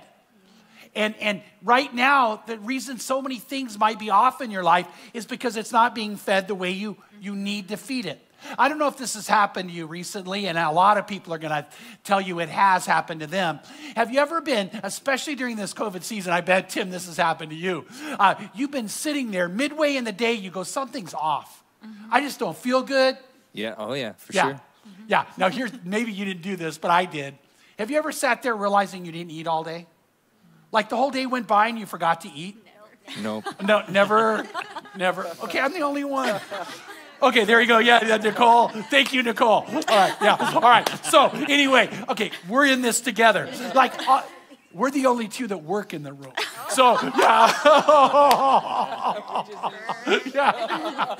And, 0.95 1.13
and 1.19 1.41
right 1.61 1.93
now, 1.93 2.41
the 2.47 2.57
reason 2.59 2.99
so 2.99 3.21
many 3.21 3.37
things 3.37 3.77
might 3.77 3.99
be 3.99 4.09
off 4.09 4.41
in 4.41 4.49
your 4.49 4.63
life 4.63 4.87
is 5.13 5.25
because 5.25 5.57
it's 5.57 5.71
not 5.71 5.93
being 5.93 6.15
fed 6.15 6.47
the 6.47 6.55
way 6.55 6.71
you, 6.71 6.97
you 7.19 7.35
need 7.35 7.67
to 7.69 7.77
feed 7.77 8.05
it. 8.05 8.21
I 8.57 8.69
don't 8.69 8.77
know 8.77 8.87
if 8.87 8.97
this 8.97 9.15
has 9.15 9.27
happened 9.27 9.69
to 9.69 9.75
you 9.75 9.87
recently, 9.87 10.47
and 10.47 10.57
a 10.57 10.71
lot 10.71 10.97
of 10.97 11.07
people 11.07 11.33
are 11.33 11.37
going 11.37 11.51
to 11.51 11.65
tell 12.03 12.21
you 12.21 12.39
it 12.39 12.49
has 12.49 12.85
happened 12.85 13.21
to 13.21 13.27
them. 13.27 13.59
Have 13.95 14.11
you 14.13 14.19
ever 14.19 14.39
been, 14.39 14.69
especially 14.83 15.35
during 15.35 15.55
this 15.55 15.73
COVID 15.73 16.03
season, 16.03 16.31
I 16.31 16.41
bet, 16.41 16.69
Tim, 16.69 16.91
this 16.91 17.07
has 17.07 17.17
happened 17.17 17.51
to 17.51 17.57
you. 17.57 17.85
Uh, 18.19 18.35
you've 18.53 18.71
been 18.71 18.87
sitting 18.87 19.31
there 19.31 19.49
midway 19.49 19.95
in 19.95 20.03
the 20.03 20.11
day, 20.11 20.33
you 20.33 20.51
go, 20.51 20.63
something's 20.63 21.13
off. 21.13 21.63
Mm-hmm. 21.83 22.13
I 22.13 22.21
just 22.21 22.39
don't 22.39 22.57
feel 22.57 22.83
good. 22.83 23.17
Yeah, 23.53 23.75
oh 23.77 23.93
yeah, 23.93 24.13
for 24.13 24.33
yeah. 24.33 24.43
sure. 24.43 24.53
Mm-hmm. 24.53 25.03
Yeah, 25.07 25.25
now 25.37 25.49
here's, 25.49 25.71
maybe 25.83 26.11
you 26.11 26.25
didn't 26.25 26.43
do 26.43 26.55
this, 26.55 26.77
but 26.77 26.91
I 26.91 27.05
did. 27.05 27.35
Have 27.79 27.89
you 27.89 27.97
ever 27.97 28.11
sat 28.11 28.43
there 28.43 28.55
realizing 28.55 29.05
you 29.05 29.11
didn't 29.11 29.31
eat 29.31 29.47
all 29.47 29.63
day? 29.63 29.87
Like 30.75 30.89
the 30.89 30.97
whole 30.97 31.09
day 31.09 31.25
went 31.25 31.47
by 31.47 31.69
and 31.69 31.79
you 31.79 31.85
forgot 31.85 32.19
to 32.21 32.29
eat? 32.29 32.57
No. 33.21 33.43
No, 33.65 33.83
never, 33.87 34.45
never. 34.97 35.25
Okay, 35.43 35.59
I'm 35.59 35.71
the 35.71 35.83
only 35.83 36.03
one. 36.03 36.37
Okay, 37.21 37.45
there 37.45 37.61
you 37.61 37.67
go. 37.67 37.77
Yeah, 37.77 38.05
yeah, 38.05 38.17
Nicole. 38.17 38.67
Thank 38.67 39.13
you, 39.13 39.23
Nicole. 39.23 39.63
All 39.63 39.71
right, 39.71 40.13
yeah. 40.21 40.51
All 40.53 40.59
right. 40.59 40.85
So, 41.05 41.29
anyway, 41.47 41.89
okay, 42.09 42.31
we're 42.49 42.65
in 42.65 42.81
this 42.81 42.99
together. 42.99 43.49
Like, 43.73 43.93
uh, 44.05 44.23
we're 44.73 44.91
the 44.91 45.05
only 45.05 45.29
two 45.29 45.47
that 45.47 45.63
work 45.63 45.93
in 45.93 46.03
the 46.03 46.11
room. 46.11 46.33
So, 46.67 46.99
yeah. 47.01 47.11
yeah. 50.33 51.15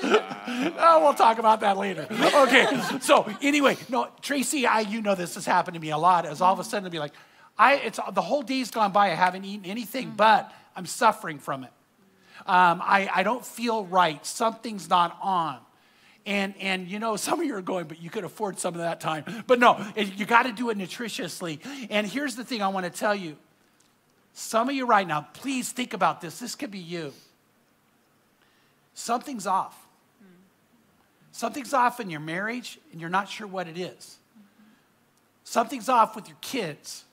Oh, 0.78 1.00
we'll 1.02 1.14
talk 1.14 1.38
about 1.38 1.60
that 1.60 1.78
later. 1.78 2.06
Okay, 2.10 2.66
so 3.00 3.26
anyway, 3.40 3.78
no, 3.88 4.08
Tracy, 4.20 4.66
I, 4.66 4.80
you 4.80 5.00
know 5.00 5.14
this 5.14 5.34
has 5.36 5.46
happened 5.46 5.76
to 5.76 5.80
me 5.80 5.90
a 5.90 5.98
lot. 5.98 6.26
As 6.26 6.42
all 6.42 6.52
of 6.52 6.58
a 6.58 6.64
sudden, 6.64 6.84
to 6.84 6.90
be 6.90 6.98
like, 6.98 7.14
I, 7.58 7.76
it's, 7.76 7.98
the 8.12 8.22
whole 8.22 8.42
day's 8.42 8.70
gone 8.70 8.92
by, 8.92 9.06
I 9.06 9.14
haven't 9.14 9.44
eaten 9.44 9.66
anything, 9.66 10.08
mm-hmm. 10.08 10.16
but 10.16 10.52
I'm 10.74 10.86
suffering 10.86 11.38
from 11.38 11.64
it. 11.64 11.70
Um, 12.46 12.82
I, 12.84 13.08
I 13.12 13.22
don't 13.22 13.44
feel 13.44 13.86
right. 13.86 14.24
Something's 14.24 14.88
not 14.88 15.16
on. 15.22 15.58
And, 16.26 16.54
and 16.60 16.88
you 16.88 16.98
know, 16.98 17.16
some 17.16 17.40
of 17.40 17.46
you 17.46 17.54
are 17.54 17.62
going, 17.62 17.86
but 17.86 18.02
you 18.02 18.10
could 18.10 18.24
afford 18.24 18.58
some 18.58 18.74
of 18.74 18.80
that 18.80 19.00
time. 19.00 19.24
But 19.46 19.58
no, 19.58 19.84
you 19.96 20.26
got 20.26 20.42
to 20.44 20.52
do 20.52 20.70
it 20.70 20.78
nutritiously. 20.78 21.60
And 21.90 22.06
here's 22.06 22.36
the 22.36 22.44
thing 22.44 22.62
I 22.62 22.68
want 22.68 22.84
to 22.84 22.98
tell 22.98 23.14
you. 23.14 23.36
Some 24.34 24.68
of 24.68 24.74
you 24.74 24.84
right 24.84 25.08
now, 25.08 25.26
please 25.32 25.72
think 25.72 25.94
about 25.94 26.20
this. 26.20 26.38
This 26.38 26.54
could 26.54 26.70
be 26.70 26.78
you. 26.78 27.14
Something's 28.92 29.46
off. 29.46 29.86
Something's 31.32 31.72
off 31.72 32.00
in 32.00 32.10
your 32.10 32.20
marriage, 32.20 32.78
and 32.92 33.00
you're 33.00 33.10
not 33.10 33.28
sure 33.28 33.46
what 33.46 33.66
it 33.66 33.78
is. 33.78 34.18
Something's 35.44 35.88
off 35.88 36.16
with 36.16 36.28
your 36.28 36.36
kids 36.40 37.05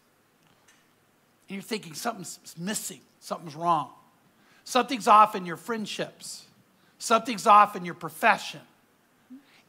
and 1.47 1.55
you're 1.55 1.61
thinking 1.61 1.93
something's 1.93 2.39
missing, 2.57 3.01
something's 3.19 3.55
wrong. 3.55 3.89
Something's 4.63 5.07
off 5.07 5.35
in 5.35 5.45
your 5.45 5.57
friendships, 5.57 6.45
something's 6.97 7.47
off 7.47 7.75
in 7.75 7.85
your 7.85 7.95
profession. 7.95 8.61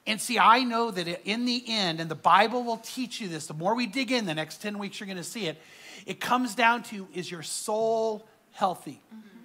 And 0.06 0.20
see, 0.20 0.38
I 0.38 0.64
know 0.64 0.90
that 0.90 1.08
in 1.26 1.46
the 1.46 1.64
end, 1.66 1.98
and 1.98 2.10
the 2.10 2.14
Bible 2.14 2.62
will 2.62 2.76
teach 2.76 3.22
you 3.22 3.28
this, 3.28 3.46
the 3.46 3.54
more 3.54 3.74
we 3.74 3.86
dig 3.86 4.12
in 4.12 4.26
the 4.26 4.34
next 4.34 4.60
10 4.60 4.78
weeks, 4.78 5.00
you're 5.00 5.06
going 5.06 5.16
to 5.16 5.24
see 5.24 5.46
it. 5.46 5.58
It 6.04 6.20
comes 6.20 6.54
down 6.54 6.82
to 6.84 7.08
is 7.14 7.30
your 7.30 7.42
soul 7.42 8.26
healthy? 8.52 9.00
Mm-hmm. 9.14 9.43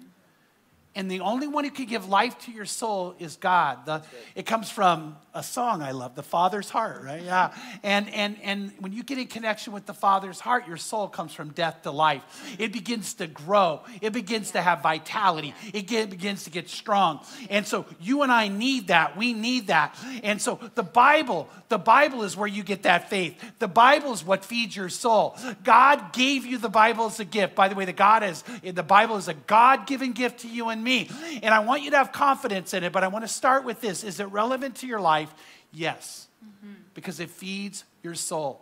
And 0.96 1.08
the 1.08 1.20
only 1.20 1.46
one 1.46 1.62
who 1.62 1.70
can 1.70 1.86
give 1.86 2.08
life 2.08 2.36
to 2.40 2.50
your 2.50 2.64
soul 2.64 3.14
is 3.20 3.36
God. 3.36 3.86
The, 3.86 4.02
it 4.34 4.44
comes 4.44 4.70
from 4.70 5.16
a 5.32 5.42
song 5.42 5.82
I 5.82 5.92
love, 5.92 6.16
The 6.16 6.24
Father's 6.24 6.68
Heart, 6.68 7.04
right? 7.04 7.22
Yeah. 7.22 7.54
And, 7.84 8.12
and, 8.12 8.36
and 8.42 8.72
when 8.80 8.92
you 8.92 9.04
get 9.04 9.16
in 9.16 9.28
connection 9.28 9.72
with 9.72 9.86
the 9.86 9.94
Father's 9.94 10.40
heart, 10.40 10.66
your 10.66 10.76
soul 10.76 11.06
comes 11.06 11.32
from 11.32 11.50
death 11.50 11.82
to 11.82 11.92
life. 11.92 12.22
It 12.58 12.72
begins 12.72 13.14
to 13.14 13.28
grow, 13.28 13.82
it 14.00 14.12
begins 14.12 14.50
to 14.50 14.60
have 14.60 14.82
vitality, 14.82 15.54
it 15.72 15.82
get, 15.82 16.10
begins 16.10 16.42
to 16.44 16.50
get 16.50 16.68
strong. 16.68 17.20
And 17.48 17.64
so 17.64 17.86
you 18.00 18.22
and 18.22 18.32
I 18.32 18.48
need 18.48 18.88
that. 18.88 19.16
We 19.16 19.32
need 19.32 19.68
that. 19.68 19.96
And 20.24 20.42
so 20.42 20.58
the 20.74 20.82
Bible, 20.82 21.48
the 21.68 21.78
Bible 21.78 22.24
is 22.24 22.36
where 22.36 22.48
you 22.48 22.64
get 22.64 22.82
that 22.82 23.08
faith. 23.08 23.40
The 23.60 23.68
Bible 23.68 24.12
is 24.12 24.24
what 24.24 24.44
feeds 24.44 24.74
your 24.74 24.88
soul. 24.88 25.36
God 25.62 26.12
gave 26.12 26.44
you 26.44 26.58
the 26.58 26.68
Bible 26.68 27.06
as 27.06 27.20
a 27.20 27.24
gift. 27.24 27.54
By 27.54 27.68
the 27.68 27.76
way, 27.76 27.84
the 27.84 27.92
God 27.92 28.24
is 28.24 28.42
the 28.64 28.82
Bible 28.82 29.16
is 29.16 29.28
a 29.28 29.34
God-given 29.34 30.12
gift 30.12 30.40
to 30.40 30.48
you 30.48 30.68
and 30.70 30.79
me. 30.82 31.10
And 31.42 31.54
I 31.54 31.60
want 31.60 31.82
you 31.82 31.90
to 31.90 31.96
have 31.96 32.12
confidence 32.12 32.74
in 32.74 32.84
it, 32.84 32.92
but 32.92 33.04
I 33.04 33.08
want 33.08 33.24
to 33.24 33.28
start 33.28 33.64
with 33.64 33.80
this. 33.80 34.04
Is 34.04 34.20
it 34.20 34.24
relevant 34.24 34.76
to 34.76 34.86
your 34.86 35.00
life? 35.00 35.32
Yes. 35.72 36.28
Mm-hmm. 36.44 36.74
Because 36.94 37.20
it 37.20 37.30
feeds 37.30 37.84
your 38.02 38.14
soul. 38.14 38.60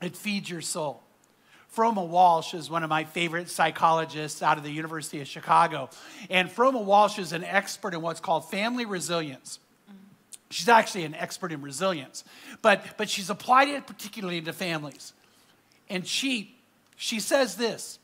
Yeah. 0.00 0.06
It 0.08 0.16
feeds 0.16 0.48
your 0.48 0.60
soul. 0.60 1.02
Froma 1.74 2.06
Walsh 2.06 2.54
is 2.54 2.70
one 2.70 2.84
of 2.84 2.90
my 2.90 3.04
favorite 3.04 3.50
psychologists 3.50 4.42
out 4.42 4.58
of 4.58 4.64
the 4.64 4.70
University 4.70 5.20
of 5.20 5.26
Chicago. 5.26 5.90
And 6.30 6.48
Froma 6.48 6.82
Walsh 6.82 7.18
is 7.18 7.32
an 7.32 7.42
expert 7.42 7.94
in 7.94 8.00
what's 8.00 8.20
called 8.20 8.48
family 8.48 8.84
resilience. 8.84 9.58
She's 10.50 10.68
actually 10.68 11.04
an 11.04 11.16
expert 11.16 11.50
in 11.50 11.62
resilience, 11.62 12.22
but, 12.62 12.84
but 12.96 13.10
she's 13.10 13.28
applied 13.28 13.68
it 13.68 13.88
particularly 13.88 14.40
to 14.42 14.52
families. 14.52 15.12
And 15.90 16.06
she, 16.06 16.54
she 16.96 17.18
says 17.18 17.56
this 17.56 17.98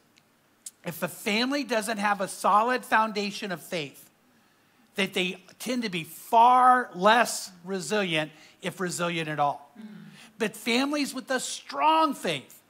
if 0.85 1.03
a 1.03 1.09
family 1.09 1.65
doesn't 1.65 1.99
have 1.99 2.21
a 2.21 2.29
solid 2.29 2.85
foundation 2.85 3.53
of 3.53 3.61
faith, 3.61 4.11
that 4.95 5.15
they 5.15 5.37
tend 5.59 5.83
to 5.83 5.89
be 5.89 6.05
far 6.05 6.91
less 6.95 7.51
resilient, 7.65 8.31
if 8.63 8.81
resilient 8.81 9.29
at 9.29 9.39
all. 9.39 9.73
Mm. 9.79 9.85
But 10.39 10.57
families 10.57 11.15
with 11.15 11.31
a 11.31 11.41
strong 11.41 12.15
faith 12.15 12.61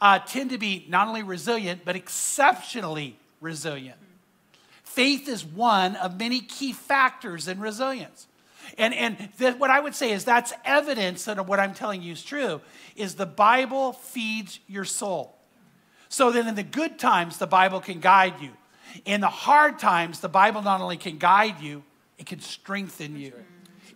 uh, 0.00 0.18
tend 0.20 0.50
to 0.50 0.58
be 0.58 0.86
not 0.88 1.08
only 1.08 1.22
resilient, 1.22 1.82
but 1.84 1.96
exceptionally 1.96 3.16
resilient. 3.40 3.98
Faith 4.82 5.28
is 5.28 5.44
one 5.44 5.94
of 5.96 6.18
many 6.18 6.40
key 6.40 6.72
factors 6.72 7.48
in 7.48 7.60
resilience. 7.60 8.26
And, 8.78 8.94
and 8.94 9.16
what 9.58 9.70
I 9.70 9.78
would 9.78 9.94
say 9.94 10.10
is 10.10 10.24
that's 10.24 10.52
evidence 10.64 11.26
that 11.26 11.46
what 11.46 11.60
I'm 11.60 11.74
telling 11.74 12.02
you 12.02 12.12
is 12.12 12.24
true, 12.24 12.60
is 12.96 13.14
the 13.14 13.26
Bible 13.26 13.92
feeds 13.92 14.58
your 14.66 14.84
soul. 14.84 15.35
So 16.08 16.30
that 16.32 16.46
in 16.46 16.54
the 16.54 16.62
good 16.62 16.98
times, 16.98 17.38
the 17.38 17.46
Bible 17.46 17.80
can 17.80 18.00
guide 18.00 18.34
you. 18.40 18.50
In 19.04 19.20
the 19.20 19.28
hard 19.28 19.78
times, 19.78 20.20
the 20.20 20.28
Bible 20.28 20.62
not 20.62 20.80
only 20.80 20.96
can 20.96 21.18
guide 21.18 21.60
you, 21.60 21.82
it 22.18 22.26
can 22.26 22.40
strengthen 22.40 23.16
you. 23.16 23.32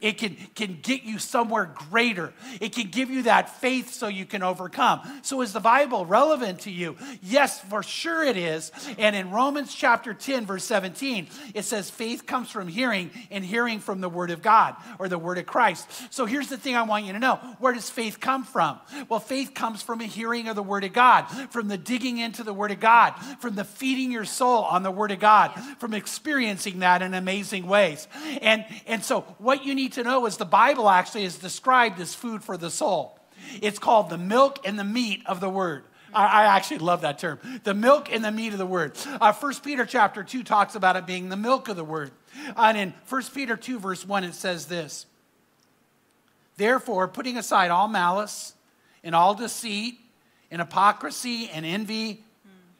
It 0.00 0.16
can, 0.16 0.36
can 0.54 0.78
get 0.82 1.02
you 1.02 1.18
somewhere 1.18 1.70
greater. 1.90 2.32
It 2.60 2.74
can 2.74 2.88
give 2.88 3.10
you 3.10 3.24
that 3.24 3.60
faith 3.60 3.92
so 3.92 4.08
you 4.08 4.24
can 4.24 4.42
overcome. 4.42 5.00
So, 5.22 5.42
is 5.42 5.52
the 5.52 5.60
Bible 5.60 6.06
relevant 6.06 6.60
to 6.60 6.70
you? 6.70 6.96
Yes, 7.22 7.60
for 7.60 7.82
sure 7.82 8.24
it 8.24 8.36
is. 8.36 8.72
And 8.98 9.14
in 9.14 9.30
Romans 9.30 9.74
chapter 9.74 10.14
10, 10.14 10.46
verse 10.46 10.64
17, 10.64 11.28
it 11.54 11.64
says, 11.64 11.90
faith 11.90 12.26
comes 12.26 12.50
from 12.50 12.66
hearing, 12.66 13.10
and 13.30 13.44
hearing 13.44 13.78
from 13.78 14.00
the 14.00 14.08
Word 14.08 14.30
of 14.30 14.40
God 14.40 14.76
or 14.98 15.08
the 15.08 15.18
Word 15.18 15.36
of 15.36 15.44
Christ. 15.44 15.86
So, 16.10 16.24
here's 16.24 16.48
the 16.48 16.56
thing 16.56 16.76
I 16.76 16.82
want 16.82 17.04
you 17.04 17.12
to 17.12 17.18
know 17.18 17.36
where 17.58 17.74
does 17.74 17.90
faith 17.90 18.20
come 18.20 18.44
from? 18.44 18.80
Well, 19.08 19.20
faith 19.20 19.52
comes 19.52 19.82
from 19.82 20.00
a 20.00 20.04
hearing 20.04 20.48
of 20.48 20.56
the 20.56 20.62
Word 20.62 20.84
of 20.84 20.94
God, 20.94 21.26
from 21.50 21.68
the 21.68 21.78
digging 21.78 22.18
into 22.18 22.42
the 22.42 22.54
Word 22.54 22.70
of 22.70 22.80
God, 22.80 23.14
from 23.40 23.54
the 23.54 23.64
feeding 23.64 24.10
your 24.10 24.24
soul 24.24 24.64
on 24.64 24.82
the 24.82 24.90
Word 24.90 25.10
of 25.10 25.20
God, 25.20 25.52
from 25.78 25.92
experiencing 25.92 26.78
that 26.78 27.02
in 27.02 27.12
amazing 27.12 27.66
ways. 27.66 28.08
And, 28.40 28.64
and 28.86 29.04
so, 29.04 29.22
what 29.38 29.66
you 29.66 29.74
need 29.74 29.89
to 29.92 30.02
know 30.02 30.26
is 30.26 30.36
the 30.36 30.44
Bible 30.44 30.88
actually 30.88 31.24
is 31.24 31.38
described 31.38 32.00
as 32.00 32.14
food 32.14 32.42
for 32.42 32.56
the 32.56 32.70
soul. 32.70 33.18
It's 33.60 33.78
called 33.78 34.10
the 34.10 34.18
milk 34.18 34.60
and 34.64 34.78
the 34.78 34.84
meat 34.84 35.22
of 35.26 35.40
the 35.40 35.48
Word. 35.48 35.84
I, 36.12 36.42
I 36.42 36.44
actually 36.56 36.78
love 36.78 37.02
that 37.02 37.18
term. 37.18 37.38
The 37.64 37.74
milk 37.74 38.12
and 38.12 38.24
the 38.24 38.32
meat 38.32 38.52
of 38.52 38.58
the 38.58 38.66
Word. 38.66 38.96
Uh, 39.06 39.32
1 39.32 39.54
Peter 39.62 39.86
chapter 39.86 40.22
2 40.22 40.42
talks 40.42 40.74
about 40.74 40.96
it 40.96 41.06
being 41.06 41.28
the 41.28 41.36
milk 41.36 41.68
of 41.68 41.76
the 41.76 41.84
Word. 41.84 42.10
And 42.56 42.76
in 42.76 42.94
1 43.08 43.22
Peter 43.34 43.56
2, 43.56 43.78
verse 43.78 44.06
1, 44.06 44.24
it 44.24 44.34
says 44.34 44.66
this 44.66 45.06
Therefore, 46.56 47.08
putting 47.08 47.36
aside 47.36 47.70
all 47.70 47.88
malice 47.88 48.54
and 49.02 49.14
all 49.14 49.34
deceit 49.34 49.98
and 50.50 50.60
hypocrisy 50.60 51.48
and 51.52 51.64
envy 51.64 52.24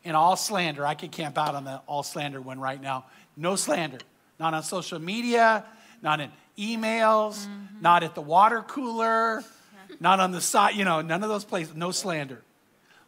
and 0.05 0.17
all 0.17 0.37
slander. 0.37 0.85
I 0.87 0.95
could 0.95 1.13
camp 1.13 1.39
out 1.39 1.55
on 1.55 1.65
the 1.65 1.77
all 1.87 2.03
slander 2.03 2.41
one 2.41 2.61
right 2.61 2.81
now. 2.81 3.07
No 3.37 3.57
slander. 3.57 3.99
Not 4.39 4.55
on 4.55 4.63
social 4.63 4.99
media, 4.99 5.65
not 6.03 6.21
in 6.21 6.31
emails, 6.59 7.47
mm-hmm. 7.47 7.81
not 7.81 8.03
at 8.03 8.15
the 8.15 8.21
water 8.21 8.63
cooler, 8.63 9.43
yeah. 9.43 9.97
not 10.01 10.21
on 10.21 10.31
the 10.31 10.41
side, 10.41 10.75
you 10.75 10.85
know, 10.85 11.01
none 11.01 11.23
of 11.23 11.29
those 11.29 11.45
places. 11.45 11.75
No 11.75 11.91
slander. 11.91 12.43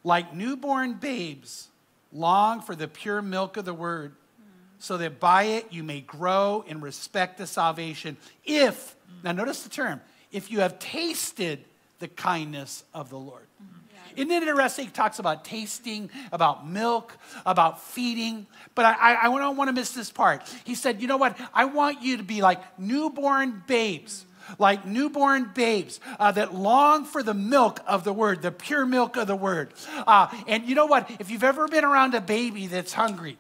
Like 0.04 0.34
newborn 0.34 0.94
babes, 0.94 1.68
long 2.12 2.61
for 2.61 2.75
the 2.75 2.88
pure 2.88 3.22
milk 3.22 3.56
of 3.56 3.64
the 3.64 3.75
word, 3.75 4.12
mm. 4.12 4.44
so 4.78 4.96
that 4.96 5.20
by 5.20 5.44
it 5.44 5.72
you 5.72 5.82
may 5.82 6.00
grow 6.00 6.64
in 6.66 6.80
respect 6.80 7.38
to 7.38 7.46
salvation. 7.46 8.16
If, 8.44 8.96
now 9.22 9.32
notice 9.32 9.62
the 9.62 9.70
term, 9.70 10.00
if 10.32 10.50
you 10.50 10.61
have 10.61 10.78
tasted 10.78 11.64
the 12.00 12.08
kindness 12.08 12.82
of 12.92 13.11
the 13.11 13.18
Lord. 13.18 13.46
Mm. 13.62 13.81
Isn't 14.16 14.31
it 14.31 14.42
interesting? 14.42 14.87
He 14.87 14.90
talks 14.90 15.19
about 15.19 15.45
tasting, 15.45 16.11
about 16.33 16.69
milk, 16.69 17.16
about 17.45 17.83
feeding. 17.83 18.47
But 18.75 18.87
I, 18.87 19.14
I, 19.14 19.26
I 19.26 19.38
don't 19.38 19.57
want 19.57 19.69
to 19.69 19.73
miss 19.73 19.92
this 19.92 20.11
part. 20.11 20.42
He 20.64 20.75
said, 20.75 21.00
You 21.00 21.09
know 21.09 21.16
what? 21.16 21.38
I 21.52 21.66
want 21.66 22.02
you 22.02 22.16
to 22.19 22.23
be 22.23 22.42
like 22.42 22.78
newborn 22.78 23.62
babes 23.66 24.26
like 24.59 24.85
newborn 24.85 25.50
babes 25.54 26.00
uh, 26.19 26.33
that 26.33 26.54
long 26.54 27.04
for 27.04 27.23
the 27.23 27.33
milk 27.33 27.81
of 27.87 28.04
the 28.04 28.12
word, 28.12 28.42
the 28.42 28.50
pure 28.50 28.85
milk 28.85 29.16
of 29.16 29.26
the 29.26 29.37
word. 29.37 29.73
Uh, 30.07 30.28
and 30.47 30.64
you 30.66 30.75
know 30.75 30.87
what? 30.87 31.11
If 31.21 31.31
you've 31.31 31.45
ever 31.45 31.69
been 31.69 31.85
around 31.85 32.14
a 32.14 32.21
baby 32.21 32.66
that's 32.66 32.92
hungry, 32.92 33.38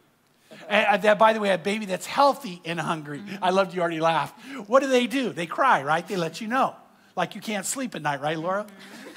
uh, 0.68 0.96
that, 0.98 1.18
by 1.18 1.32
the 1.32 1.40
way, 1.40 1.50
a 1.50 1.58
baby 1.58 1.86
that's 1.86 2.06
healthy 2.06 2.60
and 2.64 2.78
hungry. 2.78 3.22
I 3.40 3.50
loved 3.50 3.74
you 3.74 3.80
already 3.80 4.00
laughed. 4.00 4.38
What 4.68 4.80
do 4.80 4.88
they 4.88 5.06
do? 5.06 5.30
They 5.30 5.46
cry, 5.46 5.82
right? 5.82 6.06
They 6.06 6.16
let 6.16 6.40
you 6.40 6.46
know. 6.46 6.76
Like 7.16 7.34
you 7.34 7.40
can't 7.40 7.66
sleep 7.66 7.94
at 7.94 8.02
night, 8.02 8.20
right, 8.20 8.38
Laura? 8.38 8.66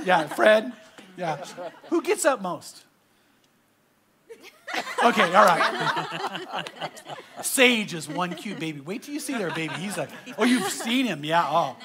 Yeah, 0.04 0.28
Fred? 0.28 0.74
Yeah. 1.18 1.44
Who 1.90 2.02
gets 2.02 2.26
up 2.26 2.42
most? 2.42 2.84
Okay, 5.04 5.34
all 5.34 5.46
right. 5.46 6.66
Sage 7.42 7.94
is 7.94 8.10
one 8.10 8.34
cute 8.34 8.60
baby. 8.60 8.82
Wait 8.82 9.04
till 9.04 9.14
you 9.14 9.20
see 9.20 9.34
their 9.34 9.52
baby. 9.52 9.74
He's 9.76 9.98
like, 9.98 10.10
oh, 10.38 10.44
you've 10.44 10.72
seen 10.72 11.06
him. 11.06 11.24
Yeah. 11.24 11.46
Oh. 11.48 11.78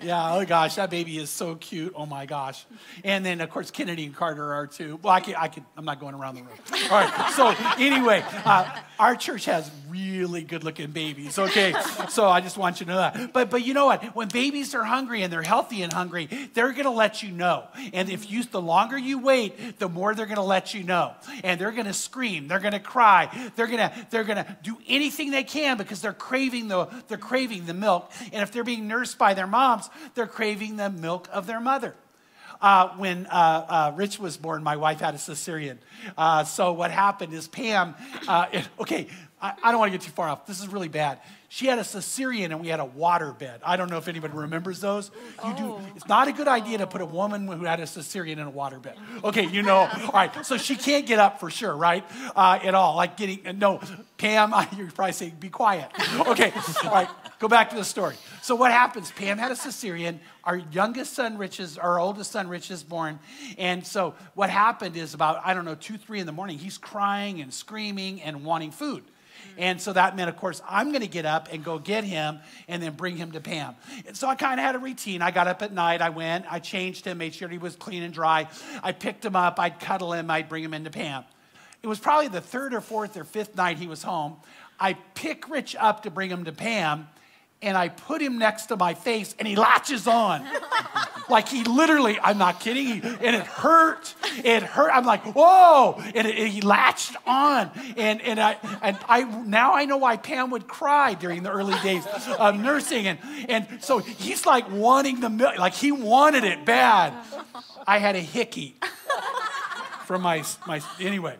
Yeah, 0.00 0.34
oh 0.34 0.44
gosh, 0.44 0.74
that 0.76 0.90
baby 0.90 1.18
is 1.18 1.30
so 1.30 1.54
cute. 1.56 1.92
Oh 1.96 2.06
my 2.06 2.26
gosh. 2.26 2.66
And 3.02 3.24
then, 3.24 3.40
of 3.40 3.50
course, 3.50 3.70
Kennedy 3.70 4.04
and 4.06 4.14
Carter 4.14 4.52
are 4.52 4.66
too. 4.66 4.98
Well, 5.02 5.12
I 5.12 5.20
can, 5.20 5.34
I 5.36 5.48
can, 5.48 5.64
I'm 5.76 5.84
not 5.84 6.00
going 6.00 6.14
around 6.14 6.36
the 6.36 6.42
room. 6.42 6.52
All 6.90 7.00
right, 7.00 7.32
so 7.34 7.54
anyway, 7.78 8.22
uh, 8.44 8.80
our 8.98 9.16
church 9.16 9.46
has 9.46 9.70
really 9.88 10.42
good 10.42 10.64
looking 10.64 10.90
babies, 10.90 11.38
okay? 11.38 11.74
So 12.08 12.28
I 12.28 12.40
just 12.40 12.56
want 12.56 12.80
you 12.80 12.86
to 12.86 12.92
know 12.92 12.98
that. 12.98 13.32
But, 13.32 13.50
but 13.50 13.64
you 13.64 13.74
know 13.74 13.86
what? 13.86 14.14
When 14.14 14.28
babies 14.28 14.74
are 14.74 14.84
hungry 14.84 15.22
and 15.22 15.32
they're 15.32 15.42
healthy 15.42 15.82
and 15.82 15.92
hungry, 15.92 16.28
they're 16.52 16.72
going 16.72 16.84
to 16.84 16.90
let 16.90 17.22
you 17.22 17.30
know. 17.30 17.66
And 17.92 18.08
if 18.08 18.30
you, 18.30 18.44
the 18.44 18.60
longer 18.60 18.96
you 18.96 19.18
wait, 19.18 19.78
the 19.78 19.88
more 19.88 20.14
they're 20.14 20.26
going 20.26 20.36
to 20.36 20.42
let 20.42 20.74
you 20.74 20.84
know. 20.84 21.12
And 21.42 21.60
they're 21.60 21.72
going 21.72 21.86
to 21.86 21.92
scream, 21.92 22.46
they're 22.46 22.60
going 22.60 22.72
to 22.72 22.80
cry, 22.80 23.30
they're 23.56 23.66
going 23.66 23.78
to, 23.78 23.92
they're 24.10 24.24
going 24.24 24.44
to 24.44 24.56
do 24.62 24.76
anything 24.86 25.30
they 25.30 25.44
can 25.44 25.76
because 25.76 26.00
they're 26.00 26.12
craving 26.12 26.68
the, 26.68 26.86
they're 27.08 27.18
craving 27.18 27.66
the 27.66 27.74
milk. 27.74 28.12
And 28.32 28.42
if 28.42 28.52
they're 28.52 28.64
being 28.64 28.86
nursed 28.86 29.18
by 29.18 29.34
their 29.34 29.46
moms, 29.46 29.88
they're 30.14 30.26
craving 30.26 30.76
the 30.76 30.90
milk 30.90 31.28
of 31.32 31.46
their 31.46 31.60
mother. 31.60 31.94
Uh, 32.64 32.88
when 32.96 33.26
uh, 33.26 33.66
uh, 33.68 33.92
Rich 33.94 34.18
was 34.18 34.38
born, 34.38 34.62
my 34.62 34.76
wife 34.76 35.00
had 35.00 35.14
a 35.14 35.18
cesarean. 35.18 35.76
Uh, 36.16 36.44
so 36.44 36.72
what 36.72 36.90
happened 36.90 37.34
is 37.34 37.46
Pam, 37.46 37.94
uh, 38.26 38.46
okay, 38.80 39.08
I, 39.44 39.52
I 39.62 39.70
don't 39.72 39.78
want 39.78 39.92
to 39.92 39.98
get 39.98 40.06
too 40.06 40.10
far 40.10 40.26
off. 40.26 40.46
This 40.46 40.60
is 40.60 40.68
really 40.68 40.88
bad. 40.88 41.18
She 41.50 41.66
had 41.66 41.78
a 41.78 41.82
cesarean 41.82 42.46
and 42.46 42.62
we 42.62 42.68
had 42.68 42.80
a 42.80 42.84
water 42.86 43.30
bed. 43.30 43.60
I 43.62 43.76
don't 43.76 43.90
know 43.90 43.98
if 43.98 44.08
anybody 44.08 44.32
remembers 44.32 44.80
those. 44.80 45.10
You 45.44 45.54
oh. 45.58 45.78
do. 45.80 45.86
It's 45.94 46.08
not 46.08 46.28
a 46.28 46.32
good 46.32 46.48
idea 46.48 46.78
to 46.78 46.86
put 46.86 47.02
a 47.02 47.06
woman 47.06 47.46
who 47.46 47.66
had 47.66 47.78
a 47.78 47.82
cesarean 47.82 48.38
in 48.38 48.40
a 48.40 48.50
water 48.50 48.78
bed. 48.78 48.96
Okay, 49.22 49.46
you 49.46 49.62
know. 49.62 49.80
All 50.04 50.12
right, 50.14 50.46
so 50.46 50.56
she 50.56 50.76
can't 50.76 51.04
get 51.04 51.18
up 51.18 51.40
for 51.40 51.50
sure, 51.50 51.76
right? 51.76 52.04
Uh, 52.34 52.58
at 52.62 52.74
all. 52.74 52.96
Like 52.96 53.18
getting 53.18 53.58
no, 53.58 53.80
Pam. 54.16 54.54
You're 54.76 54.90
probably 54.90 55.12
saying, 55.12 55.36
"Be 55.38 55.50
quiet." 55.50 55.90
Okay, 56.26 56.52
all 56.84 56.90
right. 56.90 57.08
Go 57.38 57.48
back 57.48 57.70
to 57.70 57.76
the 57.76 57.84
story. 57.84 58.16
So 58.42 58.54
what 58.54 58.72
happens? 58.72 59.10
Pam 59.10 59.36
had 59.36 59.50
a 59.50 59.54
cesarean. 59.54 60.20
Our 60.44 60.56
youngest 60.56 61.12
son, 61.12 61.36
Rich, 61.36 61.60
is 61.60 61.76
our 61.76 62.00
oldest 62.00 62.30
son, 62.32 62.48
Rich, 62.48 62.70
is 62.70 62.82
born. 62.82 63.18
And 63.58 63.86
so 63.86 64.14
what 64.34 64.48
happened 64.48 64.96
is 64.96 65.12
about 65.12 65.42
I 65.44 65.52
don't 65.52 65.64
know 65.64 65.74
two, 65.74 65.98
three 65.98 66.20
in 66.20 66.26
the 66.26 66.32
morning. 66.32 66.58
He's 66.58 66.78
crying 66.78 67.40
and 67.40 67.52
screaming 67.52 68.22
and 68.22 68.44
wanting 68.44 68.70
food. 68.70 69.04
Mm-hmm. 69.52 69.62
And 69.62 69.80
so 69.80 69.92
that 69.92 70.16
meant, 70.16 70.28
of 70.28 70.36
course, 70.36 70.62
I'm 70.68 70.90
going 70.90 71.02
to 71.02 71.08
get 71.08 71.26
up 71.26 71.48
and 71.52 71.64
go 71.64 71.78
get 71.78 72.04
him 72.04 72.40
and 72.68 72.82
then 72.82 72.94
bring 72.94 73.16
him 73.16 73.32
to 73.32 73.40
Pam. 73.40 73.74
And 74.06 74.16
so 74.16 74.28
I 74.28 74.34
kind 74.34 74.58
of 74.58 74.66
had 74.66 74.74
a 74.74 74.78
routine. 74.78 75.22
I 75.22 75.30
got 75.30 75.46
up 75.48 75.62
at 75.62 75.72
night, 75.72 76.02
I 76.02 76.10
went, 76.10 76.46
I 76.50 76.58
changed 76.58 77.04
him, 77.04 77.18
made 77.18 77.34
sure 77.34 77.48
he 77.48 77.58
was 77.58 77.76
clean 77.76 78.02
and 78.02 78.12
dry. 78.12 78.48
I 78.82 78.92
picked 78.92 79.24
him 79.24 79.36
up, 79.36 79.58
I'd 79.58 79.80
cuddle 79.80 80.12
him, 80.12 80.30
I'd 80.30 80.48
bring 80.48 80.64
him 80.64 80.74
into 80.74 80.90
Pam. 80.90 81.24
It 81.82 81.86
was 81.86 81.98
probably 81.98 82.28
the 82.28 82.40
third 82.40 82.72
or 82.72 82.80
fourth 82.80 83.16
or 83.16 83.24
fifth 83.24 83.56
night 83.56 83.78
he 83.78 83.86
was 83.86 84.02
home. 84.02 84.36
I 84.80 84.94
pick 85.14 85.48
Rich 85.50 85.76
up 85.78 86.02
to 86.04 86.10
bring 86.10 86.30
him 86.30 86.44
to 86.46 86.52
Pam, 86.52 87.08
and 87.64 87.76
I 87.76 87.88
put 87.88 88.20
him 88.20 88.38
next 88.38 88.66
to 88.66 88.76
my 88.76 88.94
face, 88.94 89.34
and 89.38 89.48
he 89.48 89.56
latches 89.56 90.06
on. 90.06 90.44
like 91.28 91.48
he 91.48 91.64
literally, 91.64 92.18
I'm 92.20 92.38
not 92.38 92.60
kidding, 92.60 92.86
he, 92.86 93.00
and 93.02 93.36
it 93.36 93.46
hurt. 93.46 94.14
It 94.44 94.62
hurt. 94.62 94.90
I'm 94.92 95.04
like, 95.04 95.22
whoa! 95.34 96.00
And 96.14 96.26
it, 96.26 96.38
it, 96.38 96.48
he 96.48 96.60
latched 96.60 97.16
on, 97.26 97.70
and 97.96 98.20
and 98.22 98.38
I 98.38 98.56
and 98.82 98.96
I 99.08 99.24
now 99.24 99.74
I 99.74 99.86
know 99.86 99.96
why 99.96 100.16
Pam 100.16 100.50
would 100.50 100.68
cry 100.68 101.14
during 101.14 101.42
the 101.42 101.50
early 101.50 101.78
days 101.80 102.06
of 102.38 102.58
nursing, 102.60 103.06
and 103.06 103.18
and 103.48 103.82
so 103.82 103.98
he's 103.98 104.46
like 104.46 104.70
wanting 104.70 105.20
the 105.20 105.30
milk, 105.30 105.58
like 105.58 105.74
he 105.74 105.92
wanted 105.92 106.44
it 106.44 106.64
bad. 106.64 107.14
I 107.86 107.98
had 107.98 108.16
a 108.16 108.20
hickey 108.20 108.76
from 110.04 110.22
my 110.22 110.44
my 110.66 110.80
anyway. 111.00 111.36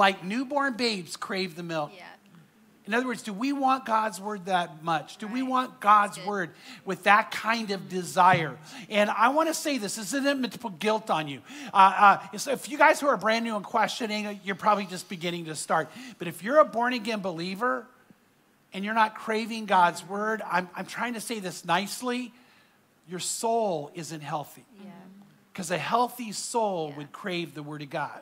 Like 0.00 0.24
newborn 0.24 0.78
babes 0.78 1.16
crave 1.16 1.56
the 1.56 1.62
milk. 1.62 1.92
Yeah. 1.94 2.04
In 2.90 2.94
other 2.94 3.06
words, 3.06 3.22
do 3.22 3.32
we 3.32 3.52
want 3.52 3.86
God's 3.86 4.20
word 4.20 4.46
that 4.46 4.82
much? 4.82 5.18
Do 5.18 5.26
right. 5.26 5.34
we 5.36 5.42
want 5.44 5.78
God's 5.78 6.18
word 6.26 6.50
with 6.84 7.04
that 7.04 7.30
kind 7.30 7.70
of 7.70 7.88
desire? 7.88 8.58
And 8.88 9.08
I 9.08 9.28
want 9.28 9.48
to 9.48 9.54
say 9.54 9.78
this, 9.78 9.94
this 9.94 10.12
isn't 10.12 10.40
meant 10.40 10.54
to 10.54 10.58
put 10.58 10.80
guilt 10.80 11.08
on 11.08 11.28
you. 11.28 11.40
Uh, 11.72 12.18
uh, 12.32 12.36
so 12.36 12.50
if 12.50 12.68
you 12.68 12.76
guys 12.76 12.98
who 12.98 13.06
are 13.06 13.16
brand 13.16 13.44
new 13.44 13.54
and 13.54 13.64
questioning, 13.64 14.40
you're 14.42 14.56
probably 14.56 14.86
just 14.86 15.08
beginning 15.08 15.44
to 15.44 15.54
start. 15.54 15.88
But 16.18 16.26
if 16.26 16.42
you're 16.42 16.58
a 16.58 16.64
born 16.64 16.92
again 16.92 17.20
believer 17.20 17.86
and 18.72 18.84
you're 18.84 18.92
not 18.92 19.14
craving 19.14 19.66
God's 19.66 20.04
word, 20.04 20.42
I'm, 20.44 20.68
I'm 20.74 20.86
trying 20.86 21.14
to 21.14 21.20
say 21.20 21.38
this 21.38 21.64
nicely, 21.64 22.32
your 23.08 23.20
soul 23.20 23.92
isn't 23.94 24.20
healthy. 24.20 24.64
Because 25.52 25.70
yeah. 25.70 25.76
a 25.76 25.78
healthy 25.78 26.32
soul 26.32 26.88
yeah. 26.90 26.96
would 26.96 27.12
crave 27.12 27.54
the 27.54 27.62
word 27.62 27.82
of 27.82 27.90
God. 27.90 28.20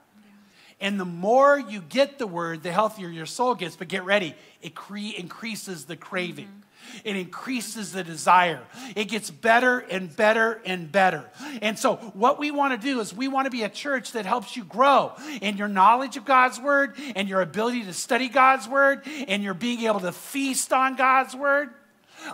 And 0.80 0.98
the 0.98 1.04
more 1.04 1.58
you 1.58 1.80
get 1.80 2.18
the 2.18 2.26
word, 2.26 2.62
the 2.62 2.72
healthier 2.72 3.08
your 3.08 3.26
soul 3.26 3.54
gets. 3.54 3.76
But 3.76 3.88
get 3.88 4.04
ready, 4.04 4.34
it 4.62 4.74
cre- 4.74 5.14
increases 5.16 5.86
the 5.86 5.96
craving. 5.96 6.46
Mm-hmm. 6.46 6.58
It 7.04 7.16
increases 7.16 7.92
the 7.92 8.04
desire. 8.04 8.62
It 8.96 9.06
gets 9.06 9.30
better 9.30 9.80
and 9.80 10.14
better 10.14 10.60
and 10.64 10.90
better. 10.90 11.28
And 11.60 11.78
so, 11.78 11.96
what 11.96 12.38
we 12.38 12.50
want 12.50 12.80
to 12.80 12.86
do 12.86 13.00
is 13.00 13.12
we 13.12 13.28
want 13.28 13.46
to 13.46 13.50
be 13.50 13.62
a 13.62 13.68
church 13.68 14.12
that 14.12 14.24
helps 14.26 14.56
you 14.56 14.64
grow 14.64 15.12
in 15.40 15.56
your 15.56 15.68
knowledge 15.68 16.16
of 16.16 16.24
God's 16.24 16.60
word 16.60 16.96
and 17.16 17.28
your 17.28 17.40
ability 17.40 17.84
to 17.84 17.92
study 17.92 18.28
God's 18.28 18.68
word 18.68 19.02
and 19.26 19.42
your 19.42 19.54
being 19.54 19.80
able 19.82 20.00
to 20.00 20.12
feast 20.12 20.72
on 20.72 20.96
God's 20.96 21.34
word. 21.34 21.70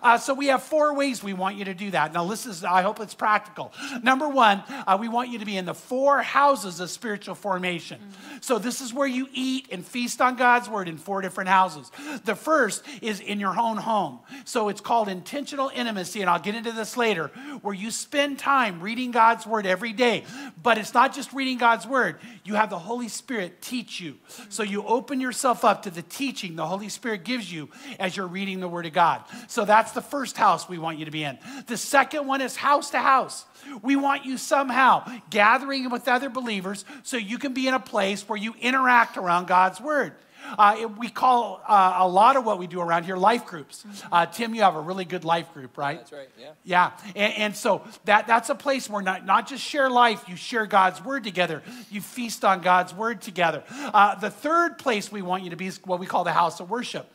Uh, 0.03 0.19
so 0.19 0.35
we 0.35 0.47
have 0.47 0.63
four 0.63 0.95
ways 0.95 1.23
we 1.23 1.33
want 1.33 1.57
you 1.57 1.65
to 1.67 1.75
do 1.75 1.91
that. 1.91 2.13
Now, 2.13 2.27
this 2.27 2.47
is, 2.47 2.65
I 2.65 2.83
hope 2.83 3.01
it's 3.01 3.15
practical. 3.15 3.73
Number 4.03 4.29
one, 4.29 4.63
uh, 4.87 4.97
we 5.01 5.09
want 5.09 5.31
you 5.31 5.39
to 5.39 5.45
be 5.45 5.57
in 5.57 5.65
the 5.65 5.75
four 5.75 6.23
houses 6.23 6.81
of 6.81 6.91
spiritual 6.91 7.35
formation. 7.35 8.01
So 8.41 8.59
this 8.59 8.81
is 8.81 8.93
where 8.93 9.07
you 9.07 9.29
eat 9.33 9.69
and 9.71 9.85
feast 9.85 10.21
on 10.21 10.37
God's 10.37 10.69
word 10.69 10.89
in 10.89 10.97
four 10.97 11.21
different 11.21 11.49
houses. 11.49 11.91
The 12.25 12.35
first 12.35 12.85
is 13.01 13.21
in 13.21 13.41
your 13.41 13.59
own 13.59 13.77
home. 13.77 14.21
So 14.45 14.69
it's 14.69 14.81
called 14.81 15.09
intentional 15.09 15.71
intimacy, 15.75 16.21
and 16.21 16.31
I'll 16.31 16.41
get 16.41 16.55
into 16.55 16.73
this 16.73 16.97
later, 16.97 17.29
where 17.63 17.75
you 17.75 17.91
spend 17.91 18.39
time 18.39 18.81
reading 18.81 19.11
God's 19.11 19.47
word 19.47 19.67
every 19.67 19.93
day. 19.93 20.25
But 20.63 20.79
it's 20.79 20.95
not 20.95 21.15
just 21.15 21.33
reading 21.33 21.59
God's 21.59 21.87
word, 21.87 22.17
you 22.45 22.55
have 22.55 22.71
the 22.71 22.79
Holy 22.79 23.09
Spirit 23.09 23.63
teach 23.63 24.01
you. 24.01 24.17
So 24.49 24.63
you 24.63 24.83
open 24.85 25.21
yourself 25.21 25.65
up 25.65 25.83
to 25.83 25.91
the 25.91 26.03
teaching 26.03 26.57
the 26.57 26.67
Holy 26.67 26.89
Spirit 26.89 27.25
gives 27.25 27.51
you 27.53 27.69
as 27.99 28.17
you're 28.17 28.27
reading 28.27 28.61
the 28.61 28.69
word 28.69 28.87
of 28.87 28.93
God. 28.93 29.23
So 29.49 29.65
that's 29.75 29.91
the 29.91 30.03
first 30.03 30.37
house 30.37 30.69
we 30.69 30.79
want 30.79 31.01
you 31.01 31.05
to 31.07 31.11
be 31.11 31.25
in. 31.25 31.37
The 31.67 31.77
second 31.77 32.29
one 32.29 32.41
is 32.41 32.55
house 32.55 32.91
to 32.91 33.01
house. 33.01 33.45
We 33.83 33.97
want 33.97 34.25
you 34.25 34.39
somehow 34.39 35.05
gathering 35.31 35.91
with 35.91 36.07
other 36.07 36.31
believers 36.31 36.85
so 37.03 37.17
you 37.17 37.39
can 37.39 37.55
be 37.55 37.67
in 37.67 37.75
a 37.75 37.81
place 37.81 38.29
where 38.29 38.39
you 38.39 38.55
interact 38.61 39.17
around 39.17 39.49
God's 39.49 39.81
word. 39.81 40.13
Uh, 40.57 40.89
we 40.97 41.09
call 41.09 41.61
uh, 41.67 41.97
a 41.97 42.09
lot 42.09 42.37
of 42.37 42.45
what 42.45 42.59
we 42.59 42.69
do 42.69 42.81
around 42.81 43.03
here 43.03 43.17
life 43.17 43.47
groups. 43.47 43.85
Uh, 44.13 44.27
Tim, 44.27 44.55
you 44.55 44.63
have 44.63 44.77
a 44.77 44.81
really 44.81 45.05
good 45.05 45.25
life 45.25 45.53
group, 45.53 45.77
right? 45.77 45.99
That's 45.99 46.13
right, 46.13 46.29
yeah. 46.39 46.51
Yeah, 46.63 46.91
and, 47.17 47.35
and, 47.35 47.57
so 47.57 47.83
that, 48.05 48.29
that's 48.29 48.51
a 48.51 48.55
place 48.55 48.89
where 48.89 49.03
not, 49.03 49.27
not 49.27 49.49
just 49.49 49.65
share 49.65 49.91
life, 49.91 50.23
you 50.29 50.37
share 50.37 50.67
God's 50.67 51.03
word 51.03 51.25
together. 51.25 51.63
You 51.91 52.01
feast 52.01 52.45
on 52.45 52.61
God's 52.61 52.95
word 52.95 53.23
together. 53.23 53.65
Uh, 53.73 54.15
the 54.15 54.31
third 54.31 54.79
place 54.79 55.11
we 55.11 55.23
want 55.23 55.43
you 55.43 55.51
to 55.51 55.57
be 55.57 55.67
is 55.67 55.81
what 55.85 55.99
we 55.99 56.07
call 56.07 56.23
the 56.23 56.33
house 56.33 56.61
of 56.61 56.71
worship. 56.71 57.11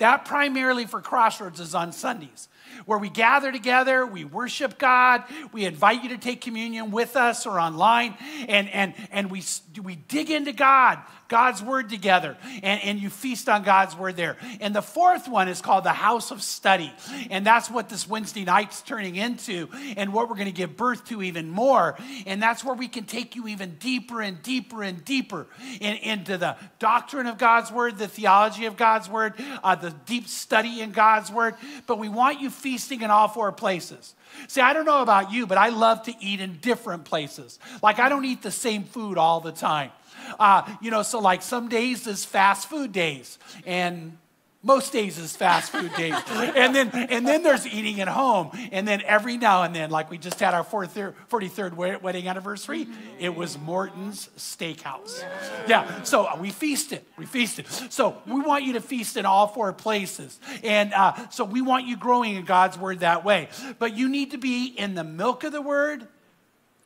That 0.00 0.24
primarily 0.24 0.86
for 0.86 1.00
Crossroads 1.00 1.60
is 1.60 1.74
on 1.74 1.92
Sundays 1.92 2.48
where 2.86 2.98
we 2.98 3.10
gather 3.10 3.52
together, 3.52 4.06
we 4.06 4.24
worship 4.24 4.78
God, 4.78 5.24
we 5.52 5.64
invite 5.64 6.02
you 6.02 6.08
to 6.10 6.18
take 6.18 6.40
communion 6.40 6.90
with 6.90 7.16
us 7.16 7.46
or 7.46 7.60
online, 7.60 8.16
and, 8.48 8.68
and, 8.70 8.94
and 9.10 9.30
we, 9.30 9.42
we 9.80 9.96
dig 9.96 10.30
into 10.30 10.52
God 10.52 10.98
God's 11.30 11.62
word 11.62 11.88
together 11.88 12.36
and, 12.62 12.82
and 12.82 12.98
you 12.98 13.08
feast 13.08 13.48
on 13.48 13.62
God's 13.62 13.96
word 13.96 14.16
there. 14.16 14.36
And 14.60 14.74
the 14.74 14.82
fourth 14.82 15.28
one 15.28 15.48
is 15.48 15.62
called 15.62 15.84
the 15.84 15.90
house 15.90 16.30
of 16.30 16.42
study. 16.42 16.92
And 17.30 17.46
that's 17.46 17.70
what 17.70 17.88
this 17.88 18.06
Wednesday 18.06 18.44
night's 18.44 18.82
turning 18.82 19.16
into 19.16 19.68
and 19.96 20.12
what 20.12 20.28
we're 20.28 20.34
going 20.34 20.46
to 20.46 20.52
give 20.52 20.76
birth 20.76 21.06
to 21.06 21.22
even 21.22 21.48
more. 21.48 21.96
And 22.26 22.42
that's 22.42 22.64
where 22.64 22.74
we 22.74 22.88
can 22.88 23.04
take 23.04 23.36
you 23.36 23.46
even 23.46 23.76
deeper 23.76 24.20
and 24.20 24.42
deeper 24.42 24.82
and 24.82 25.02
deeper 25.04 25.46
in, 25.80 25.96
into 25.98 26.36
the 26.36 26.56
doctrine 26.80 27.28
of 27.28 27.38
God's 27.38 27.70
word, 27.70 27.96
the 27.96 28.08
theology 28.08 28.66
of 28.66 28.76
God's 28.76 29.08
word, 29.08 29.34
uh, 29.62 29.76
the 29.76 29.94
deep 30.06 30.26
study 30.26 30.80
in 30.80 30.90
God's 30.90 31.30
word. 31.30 31.54
But 31.86 31.98
we 31.98 32.08
want 32.08 32.40
you 32.40 32.50
feasting 32.50 33.02
in 33.02 33.10
all 33.10 33.28
four 33.28 33.52
places. 33.52 34.14
See, 34.48 34.60
I 34.60 34.72
don't 34.72 34.84
know 34.84 35.02
about 35.02 35.32
you, 35.32 35.46
but 35.46 35.58
I 35.58 35.68
love 35.68 36.02
to 36.04 36.14
eat 36.20 36.40
in 36.40 36.58
different 36.60 37.04
places. 37.04 37.58
Like, 37.82 37.98
I 37.98 38.08
don't 38.08 38.24
eat 38.24 38.42
the 38.42 38.50
same 38.50 38.84
food 38.84 39.18
all 39.18 39.40
the 39.40 39.52
time. 39.52 39.90
Uh, 40.38 40.62
you 40.80 40.90
know, 40.90 41.02
so 41.02 41.18
like 41.18 41.42
some 41.42 41.68
days 41.68 42.06
is 42.06 42.24
fast 42.24 42.68
food 42.68 42.92
days, 42.92 43.38
and 43.66 44.16
most 44.62 44.92
days 44.92 45.16
is 45.18 45.34
fast 45.34 45.72
food 45.72 45.90
days. 45.96 46.14
and 46.30 46.74
then 46.74 46.90
and 46.92 47.26
then 47.26 47.42
there's 47.42 47.66
eating 47.66 48.00
at 48.00 48.08
home. 48.08 48.50
And 48.72 48.86
then 48.86 49.02
every 49.06 49.38
now 49.38 49.62
and 49.62 49.74
then, 49.74 49.90
like 49.90 50.10
we 50.10 50.18
just 50.18 50.38
had 50.38 50.52
our 50.52 50.64
43rd 50.64 52.02
wedding 52.02 52.28
anniversary, 52.28 52.86
it 53.18 53.34
was 53.34 53.58
Morton's 53.58 54.28
Steakhouse. 54.36 55.24
Yeah, 55.66 56.02
so 56.02 56.36
we 56.36 56.50
feasted. 56.50 57.02
We 57.16 57.24
feasted. 57.24 57.66
So 57.90 58.18
we 58.26 58.40
want 58.40 58.64
you 58.64 58.74
to 58.74 58.80
feast 58.80 59.16
in 59.16 59.24
all 59.24 59.46
four 59.46 59.72
places. 59.72 60.38
And 60.62 60.92
uh, 60.92 61.30
so 61.30 61.44
we 61.44 61.62
want 61.62 61.86
you 61.86 61.96
growing 61.96 62.36
in 62.36 62.44
God's 62.44 62.76
word 62.76 63.00
that 63.00 63.24
way. 63.24 63.48
But 63.78 63.96
you 63.96 64.08
need 64.08 64.32
to 64.32 64.38
be 64.38 64.66
in 64.66 64.94
the 64.94 65.04
milk 65.04 65.44
of 65.44 65.52
the 65.52 65.62
word 65.62 66.06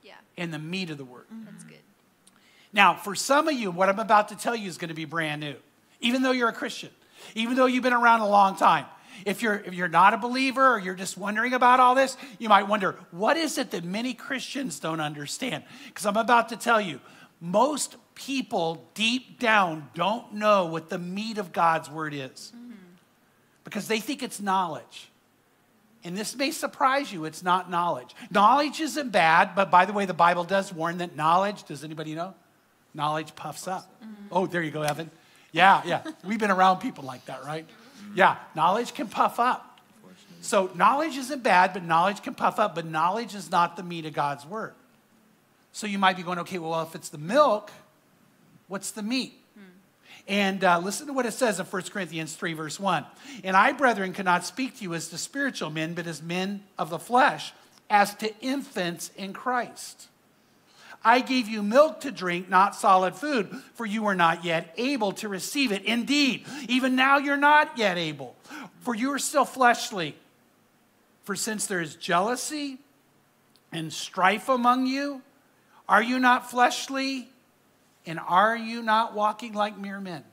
yeah. 0.03 0.15
and 0.37 0.55
the 0.55 0.59
meat 0.61 0.91
of 0.91 0.99
the 0.99 1.05
word. 1.05 1.27
That's 1.45 1.65
good. 1.65 1.79
Now, 2.73 2.95
for 2.95 3.15
some 3.15 3.49
of 3.49 3.55
you, 3.55 3.71
what 3.71 3.89
I'm 3.89 3.99
about 3.99 4.29
to 4.29 4.37
tell 4.37 4.55
you 4.55 4.69
is 4.69 4.79
going 4.79 4.89
to 4.89 4.95
be 4.95 5.05
brand 5.05 5.41
new, 5.41 5.57
even 6.01 6.23
though 6.23 6.33
you're 6.33 6.49
a 6.49 6.53
Christian, 6.53 6.91
even 7.35 7.57
though 7.57 7.67
you've 7.67 7.83
been 7.83 7.93
around 7.93 8.21
a 8.21 8.29
long 8.29 8.57
time. 8.57 8.87
If 9.25 9.43
you're, 9.43 9.55
if 9.55 9.75
you're 9.75 9.89
not 9.89 10.13
a 10.13 10.19
believer 10.19 10.75
or 10.75 10.79
you're 10.79 10.95
just 10.95 11.17
wondering 11.17 11.55
about 11.55 11.81
all 11.81 11.95
this, 11.95 12.17
you 12.39 12.49
might 12.49 12.65
wonder, 12.65 12.97
what 13.11 13.37
is 13.37 13.59
it 13.59 13.71
that 13.71 13.85
many 13.85 14.13
Christians 14.13 14.81
don't 14.81 15.01
understand? 15.01 15.65
Because 15.87 16.05
I'm 16.05 16.17
about 16.17 16.51
to 16.51 16.57
tell 16.57 16.81
you, 16.81 17.01
most 17.41 17.97
people 18.15 18.89
deep 18.95 19.39
down 19.39 19.89
don't 19.95 20.35
know 20.35 20.67
what 20.67 20.89
the 20.89 20.99
meat 20.99 21.39
of 21.39 21.53
God's 21.53 21.91
word 21.91 22.15
is 22.15 22.53
because 23.65 23.89
they 23.89 23.99
think 23.99 24.23
it's 24.23 24.41
knowledge. 24.41 25.11
And 26.05 26.17
this 26.17 26.37
may 26.37 26.51
surprise 26.51 27.11
you, 27.11 27.25
it's 27.25 27.43
not 27.43 27.71
knowledge. 27.71 28.15
Knowledge 28.31 28.81
isn't 28.81 29.11
bad, 29.11 29.55
but 29.55 29.71
by 29.71 29.87
the 29.87 29.93
way, 29.93 30.05
the 30.05 30.13
Bible 30.13 30.45
does 30.45 30.73
warn 30.73 30.99
that 30.99 31.17
knowledge, 31.17 31.65
does 31.65 31.83
anybody 31.83 32.15
know? 32.15 32.35
Knowledge 32.93 33.35
puffs 33.35 33.67
up. 33.67 33.91
Mm-hmm. 34.03 34.27
Oh, 34.31 34.47
there 34.47 34.63
you 34.63 34.71
go, 34.71 34.83
Evan. 34.83 35.11
Yeah, 35.55 35.83
yeah. 35.87 36.03
We've 36.25 36.41
been 36.41 36.51
around 36.51 36.81
people 36.81 37.05
like 37.05 37.25
that, 37.27 37.45
right? 37.45 37.65
Yeah, 38.17 38.37
knowledge 38.57 38.93
can 38.93 39.07
puff 39.07 39.39
up. 39.39 39.79
So 40.41 40.71
knowledge 40.75 41.17
isn't 41.17 41.45
bad, 41.45 41.73
but 41.73 41.85
knowledge 41.85 42.23
can 42.23 42.35
puff 42.35 42.59
up, 42.59 42.75
but 42.75 42.85
knowledge 42.85 43.37
is 43.37 43.51
not 43.53 43.77
the 43.77 43.85
meat 43.85 44.05
of 44.05 44.13
God's 44.13 44.45
word. 44.45 44.75
So 45.73 45.87
you 45.87 45.97
might 45.97 46.17
be 46.17 46.25
going, 46.25 46.41
okay, 46.41 46.59
well, 46.59 46.83
if 46.83 46.97
it's 46.97 47.09
the 47.09 47.19
milk, 47.19 47.71
what's 48.67 48.91
the 48.91 49.03
meat? 49.03 49.41
And 50.27 50.65
uh, 50.65 50.81
listen 50.81 51.07
to 51.07 51.13
what 51.13 51.25
it 51.25 51.33
says 51.33 51.61
in 51.61 51.67
1 51.67 51.83
Corinthians 51.85 52.35
3, 52.35 52.55
verse 52.55 52.81
1. 52.81 53.07
And 53.45 53.57
I, 53.57 53.73
brethren, 53.73 54.13
cannot 54.13 54.45
speak 54.45 54.79
to 54.79 54.83
you 54.83 54.95
as 54.95 55.09
to 55.09 55.19
spiritual 55.19 55.71
men, 55.71 55.95
but 55.95 56.07
as 56.09 56.21
men 56.21 56.65
of 56.79 56.91
the 56.91 56.99
flesh, 56.99 57.53
as 57.89 58.15
to 58.17 58.37
infants 58.41 59.13
in 59.17 59.33
Christ. 59.33 60.09
I 61.05 61.21
gave 61.21 61.49
you 61.49 61.63
milk 61.63 62.01
to 62.01 62.11
drink, 62.11 62.49
not 62.49 62.75
solid 62.75 63.15
food, 63.15 63.51
for 63.75 63.85
you 63.85 64.03
were 64.03 64.15
not 64.15 64.45
yet 64.45 64.73
able 64.79 65.13
to 65.13 65.29
receive 65.29 65.71
it. 65.71 65.85
Indeed, 65.85 66.47
even 66.69 66.97
now 66.97 67.19
you're 67.19 67.37
not 67.37 67.77
yet 67.77 67.99
able, 67.99 68.35
for 68.81 68.95
you 68.95 69.13
are 69.13 69.19
still 69.19 69.45
fleshly. 69.45 70.17
For 71.25 71.37
since 71.37 71.67
there 71.67 71.81
is 71.81 71.95
jealousy 71.97 72.79
and 73.71 73.93
strife 73.93 74.49
among 74.49 74.87
you, 74.87 75.23
are 75.89 76.03
you 76.03 76.19
not 76.19 76.51
fleshly? 76.51 77.29
And 78.07 78.19
are 78.19 78.57
you 78.57 78.83
not 78.83 79.15
walking 79.15 79.55
like 79.55 79.79
mere 79.79 80.01
men? 80.01 80.25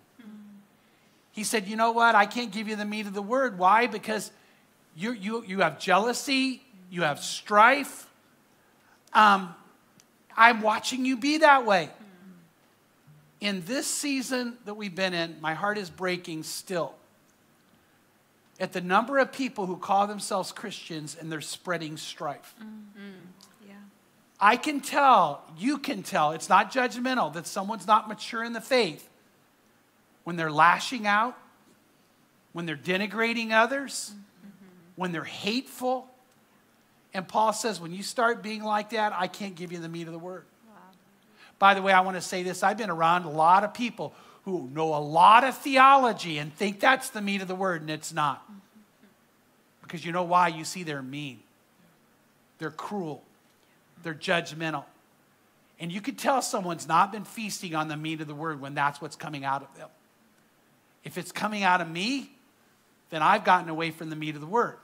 He 1.31 1.43
said, 1.43 1.67
You 1.67 1.75
know 1.75 1.91
what? 1.91 2.15
I 2.15 2.25
can't 2.25 2.51
give 2.51 2.67
you 2.67 2.75
the 2.75 2.86
meat 2.86 3.07
of 3.07 3.13
the 3.13 3.21
word. 3.21 3.57
Why? 3.57 3.88
Because 3.88 4.31
you, 4.95 5.13
you, 5.13 5.43
you 5.45 5.60
have 5.62 5.79
jealousy, 5.79 6.62
you 6.89 7.03
have 7.03 7.19
strife. 7.19 8.10
Um, 9.13 9.55
I'm 10.36 10.62
watching 10.62 11.06
you 11.06 11.17
be 11.17 11.39
that 11.39 11.65
way. 11.65 11.89
In 13.39 13.63
this 13.65 13.88
season 13.88 14.58
that 14.65 14.76
we've 14.76 14.94
been 14.94 15.13
in, 15.13 15.38
my 15.41 15.54
heart 15.56 15.78
is 15.78 15.89
breaking 15.89 16.44
still 16.44 16.94
at 18.60 18.74
the 18.74 18.82
number 18.82 19.17
of 19.17 19.34
people 19.34 19.65
who 19.65 19.76
call 19.76 20.06
themselves 20.06 20.52
Christians 20.52 21.17
and 21.20 21.32
they're 21.32 21.41
spreading 21.41 21.98
strife. 21.98 22.54
Mm-hmm. 22.60 23.67
Yeah. 23.67 23.74
I 24.39 24.56
can 24.56 24.80
tell, 24.82 25.44
you 25.58 25.80
can 25.80 26.04
tell, 26.04 26.32
it's 26.34 26.48
not 26.48 26.72
judgmental 26.72 27.34
that 27.34 27.48
someone's 27.48 27.88
not 27.88 28.08
mature 28.08 28.44
in 28.44 28.54
the 28.54 28.62
faith 28.62 29.10
when 30.24 30.36
they're 30.36 30.52
lashing 30.52 31.08
out, 31.08 31.36
when 32.54 32.67
they're 32.67 32.78
denigrating 32.78 33.52
others, 33.52 34.13
mm-hmm. 34.13 34.65
when 34.96 35.12
they're 35.12 35.24
hateful, 35.24 36.11
and 37.13 37.28
Paul 37.28 37.54
says, 37.54 37.80
when 37.80 37.93
you 37.93 38.04
start 38.04 38.41
being 38.41 38.63
like 38.63 38.91
that, 38.91 39.13
I 39.13 39.28
can't 39.28 39.56
give 39.56 39.71
you 39.71 39.80
the 39.80 39.89
meat 39.89 40.08
of 40.08 40.13
the 40.13 40.19
word. 40.19 40.45
Wow. 40.67 40.76
By 41.60 41.74
the 41.74 41.82
way, 41.82 41.91
I 41.91 42.02
want 42.02 42.17
to 42.17 42.21
say 42.21 42.43
this 42.43 42.63
I've 42.63 42.78
been 42.78 42.89
around 42.89 43.26
a 43.26 43.30
lot 43.30 43.63
of 43.63 43.74
people 43.74 44.13
who 44.45 44.69
know 44.74 44.95
a 44.95 45.04
lot 45.04 45.43
of 45.43 45.58
theology 45.58 46.38
and 46.38 46.54
think 46.54 46.80
that's 46.80 47.10
the 47.10 47.21
meat 47.21 47.41
of 47.41 47.47
the 47.47 47.56
word, 47.56 47.82
and 47.82 47.89
it's 47.89 48.13
not. 48.13 48.43
Mm-hmm. 48.43 48.60
Because 49.84 50.06
you 50.06 50.12
know 50.12 50.24
why? 50.24 50.47
You 50.47 50.63
see, 50.63 50.84
they're 50.84 51.04
mean, 51.04 51.39
they're 52.58 52.71
cruel, 52.71 53.24
they're 54.04 54.13
judgmental. 54.13 54.86
And 55.80 55.91
you 55.91 56.00
could 56.00 56.17
tell 56.17 56.41
someone's 56.41 56.88
not 56.88 57.12
been 57.12 57.26
feasting 57.26 57.74
on 57.76 57.88
the 57.88 57.97
meat 57.97 58.21
of 58.21 58.28
the 58.28 58.36
word 58.36 58.62
when 58.62 58.76
that's 58.76 59.02
what's 59.02 59.15
coming 59.15 59.43
out 59.43 59.63
of 59.63 59.78
them. 59.78 59.89
If 61.04 61.17
it's 61.17 61.32
coming 61.32 61.63
out 61.63 61.82
of 61.82 61.89
me, 61.89 62.32
then 63.10 63.24
I've 63.24 63.43
gotten 63.43 63.67
away 63.67 63.89
from 63.89 64.12
the 64.12 64.15
meat 64.15 64.36
of 64.36 64.41
the 64.41 64.47
word. 64.47 64.78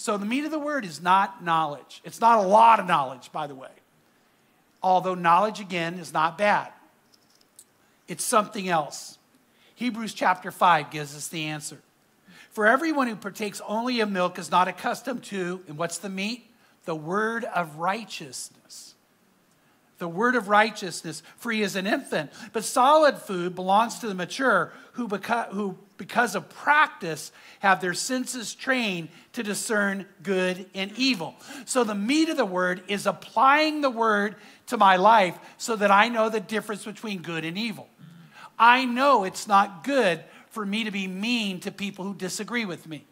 So 0.00 0.16
the 0.16 0.24
meat 0.24 0.46
of 0.46 0.50
the 0.50 0.58
word 0.58 0.86
is 0.86 1.02
not 1.02 1.44
knowledge. 1.44 2.00
It's 2.04 2.22
not 2.22 2.38
a 2.38 2.48
lot 2.48 2.80
of 2.80 2.86
knowledge, 2.86 3.30
by 3.32 3.46
the 3.46 3.54
way. 3.54 3.68
Although 4.82 5.14
knowledge, 5.14 5.60
again, 5.60 5.98
is 5.98 6.10
not 6.10 6.38
bad, 6.38 6.72
it's 8.08 8.24
something 8.24 8.66
else. 8.66 9.18
Hebrews 9.74 10.14
chapter 10.14 10.50
5 10.50 10.90
gives 10.90 11.14
us 11.14 11.28
the 11.28 11.44
answer. 11.44 11.82
For 12.48 12.66
everyone 12.66 13.08
who 13.08 13.14
partakes 13.14 13.60
only 13.68 14.00
of 14.00 14.10
milk 14.10 14.38
is 14.38 14.50
not 14.50 14.68
accustomed 14.68 15.22
to, 15.24 15.60
and 15.68 15.76
what's 15.76 15.98
the 15.98 16.08
meat? 16.08 16.50
The 16.86 16.96
word 16.96 17.44
of 17.44 17.76
righteousness. 17.76 18.94
the 19.98 20.08
word 20.08 20.34
of 20.34 20.48
righteousness, 20.48 21.22
free 21.36 21.62
as 21.62 21.76
an 21.76 21.86
infant. 21.86 22.30
But 22.54 22.64
solid 22.64 23.18
food 23.18 23.54
belongs 23.54 23.98
to 23.98 24.08
the 24.08 24.14
mature 24.14 24.72
who, 24.92 25.06
beca- 25.06 25.50
who 25.50 25.76
because 26.00 26.34
of 26.34 26.48
practice, 26.48 27.30
have 27.58 27.82
their 27.82 27.92
senses 27.92 28.54
trained 28.54 29.10
to 29.34 29.42
discern 29.42 30.06
good 30.22 30.64
and 30.74 30.90
evil. 30.96 31.34
So 31.66 31.84
the 31.84 31.94
meat 31.94 32.30
of 32.30 32.38
the 32.38 32.46
word 32.46 32.82
is 32.88 33.06
applying 33.06 33.82
the 33.82 33.90
word 33.90 34.36
to 34.68 34.78
my 34.78 34.96
life 34.96 35.38
so 35.58 35.76
that 35.76 35.90
I 35.90 36.08
know 36.08 36.30
the 36.30 36.40
difference 36.40 36.86
between 36.86 37.20
good 37.20 37.44
and 37.44 37.58
evil. 37.58 37.86
I 38.58 38.86
know 38.86 39.24
it's 39.24 39.46
not 39.46 39.84
good 39.84 40.24
for 40.48 40.64
me 40.64 40.84
to 40.84 40.90
be 40.90 41.06
mean 41.06 41.60
to 41.60 41.70
people 41.70 42.06
who 42.06 42.14
disagree 42.14 42.64
with 42.64 42.88
me. 42.88 43.04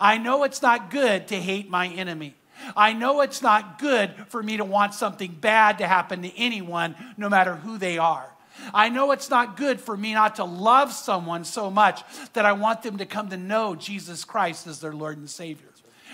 I 0.00 0.18
know 0.18 0.42
it's 0.42 0.62
not 0.62 0.90
good 0.90 1.28
to 1.28 1.36
hate 1.36 1.70
my 1.70 1.86
enemy. 1.86 2.34
I 2.76 2.92
know 2.92 3.20
it's 3.20 3.40
not 3.40 3.78
good 3.78 4.12
for 4.30 4.42
me 4.42 4.56
to 4.56 4.64
want 4.64 4.94
something 4.94 5.30
bad 5.30 5.78
to 5.78 5.86
happen 5.86 6.22
to 6.22 6.36
anyone, 6.36 6.96
no 7.16 7.28
matter 7.28 7.54
who 7.54 7.78
they 7.78 7.98
are. 7.98 8.28
I 8.72 8.88
know 8.88 9.12
it's 9.12 9.30
not 9.30 9.56
good 9.56 9.80
for 9.80 9.96
me 9.96 10.14
not 10.14 10.36
to 10.36 10.44
love 10.44 10.92
someone 10.92 11.44
so 11.44 11.70
much 11.70 12.02
that 12.32 12.44
I 12.44 12.52
want 12.52 12.82
them 12.82 12.98
to 12.98 13.06
come 13.06 13.30
to 13.30 13.36
know 13.36 13.74
Jesus 13.74 14.24
Christ 14.24 14.66
as 14.66 14.80
their 14.80 14.92
Lord 14.92 15.18
and 15.18 15.28
Savior. 15.28 15.68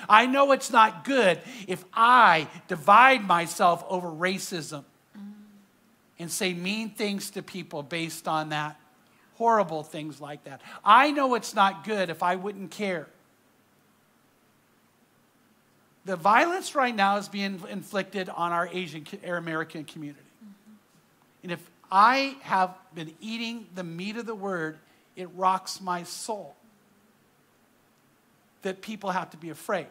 I 0.08 0.26
know 0.26 0.52
it's 0.52 0.70
not 0.70 1.04
good 1.04 1.40
if 1.68 1.84
I 1.92 2.48
divide 2.68 3.26
myself 3.26 3.84
over 3.88 4.08
racism 4.08 4.84
and 6.18 6.30
say 6.30 6.54
mean 6.54 6.90
things 6.90 7.30
to 7.30 7.42
people 7.42 7.82
based 7.82 8.28
on 8.28 8.50
that, 8.50 8.80
horrible 9.34 9.82
things 9.82 10.20
like 10.20 10.44
that. 10.44 10.60
I 10.84 11.10
know 11.10 11.34
it's 11.34 11.54
not 11.54 11.84
good 11.84 12.10
if 12.10 12.22
I 12.22 12.36
wouldn't 12.36 12.70
care. 12.70 13.08
The 16.04 16.16
violence 16.16 16.74
right 16.74 16.94
now 16.94 17.16
is 17.16 17.28
being 17.28 17.62
inflicted 17.68 18.28
on 18.28 18.52
our 18.52 18.68
Asian, 18.72 19.06
American 19.24 19.84
community. 19.84 20.18
And 21.42 21.52
if 21.52 21.70
I 21.94 22.36
have 22.40 22.74
been 22.94 23.12
eating 23.20 23.66
the 23.74 23.84
meat 23.84 24.16
of 24.16 24.24
the 24.24 24.34
word, 24.34 24.78
it 25.14 25.28
rocks 25.36 25.78
my 25.78 26.04
soul 26.04 26.56
that 28.62 28.80
people 28.80 29.10
have 29.10 29.28
to 29.30 29.36
be 29.36 29.50
afraid. 29.50 29.88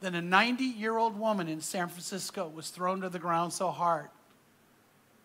Then 0.00 0.14
a 0.14 0.20
90 0.20 0.64
year 0.64 0.98
old 0.98 1.18
woman 1.18 1.48
in 1.48 1.62
San 1.62 1.88
Francisco 1.88 2.46
was 2.54 2.68
thrown 2.68 3.00
to 3.00 3.08
the 3.08 3.18
ground 3.18 3.54
so 3.54 3.70
hard 3.70 4.08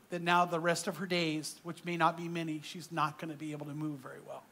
that 0.09 0.21
now 0.21 0.45
the 0.45 0.59
rest 0.59 0.87
of 0.87 0.97
her 0.97 1.05
days, 1.05 1.59
which 1.63 1.83
may 1.83 1.97
not 1.97 2.15
be 2.15 2.29
many, 2.29 2.61
she's 2.63 2.93
not 2.93 3.19
going 3.19 3.31
to 3.31 3.37
be 3.37 3.51
able 3.51 3.65
to 3.65 3.73
move 3.73 3.99
very 3.99 4.21
well. 4.25 4.43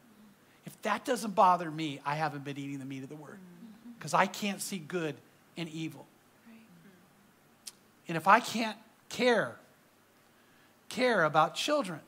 If 0.66 0.80
that 0.82 1.06
doesn't 1.06 1.34
bother 1.34 1.72
me, 1.72 2.02
I 2.06 2.16
haven't 2.16 2.44
been 2.44 2.58
eating 2.58 2.80
the 2.80 2.86
meat 2.86 3.04
of 3.04 3.10
the 3.10 3.16
word 3.16 3.36
mm-hmm. 3.36 3.92
because 3.98 4.14
I 4.14 4.26
can't 4.26 4.62
see 4.62 4.80
good 4.80 5.16
and 5.56 5.70
evil. 5.70 6.06
And 8.10 8.18
if 8.18 8.28
I 8.28 8.42
can't 8.42 8.78
care 9.12 9.56
care 10.92 11.24
about 11.24 11.56
children 11.56 12.00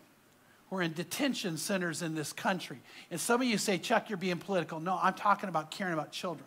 who 0.70 0.76
are 0.78 0.82
in 0.82 0.94
detention 0.94 1.58
centers 1.58 2.02
in 2.02 2.16
this 2.16 2.34
country. 2.34 2.80
And 3.10 3.20
some 3.20 3.42
of 3.42 3.48
you 3.48 3.58
say, 3.58 3.78
Chuck, 3.78 4.10
you're 4.10 4.18
being 4.18 4.38
political. 4.38 4.80
No, 4.80 5.00
I'm 5.02 5.13
talking 5.13 5.50
about 5.50 5.72
caring 5.72 5.94
about 5.94 6.12
children. 6.12 6.46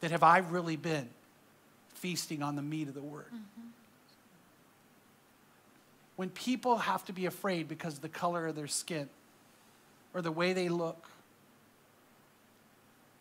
That 0.00 0.10
have 0.10 0.22
I 0.22 0.38
really 0.38 0.76
been 0.76 1.08
feasting 1.94 2.42
on 2.42 2.56
the 2.56 2.62
meat 2.62 2.88
of 2.88 2.94
the 2.94 3.02
word? 3.02 3.26
Mm-hmm. 3.26 3.68
When 6.16 6.30
people 6.30 6.78
have 6.78 7.04
to 7.06 7.12
be 7.12 7.26
afraid 7.26 7.68
because 7.68 7.94
of 7.94 8.00
the 8.00 8.08
color 8.08 8.46
of 8.46 8.56
their 8.56 8.66
skin 8.66 9.08
or 10.14 10.22
the 10.22 10.32
way 10.32 10.52
they 10.52 10.68
look 10.68 11.10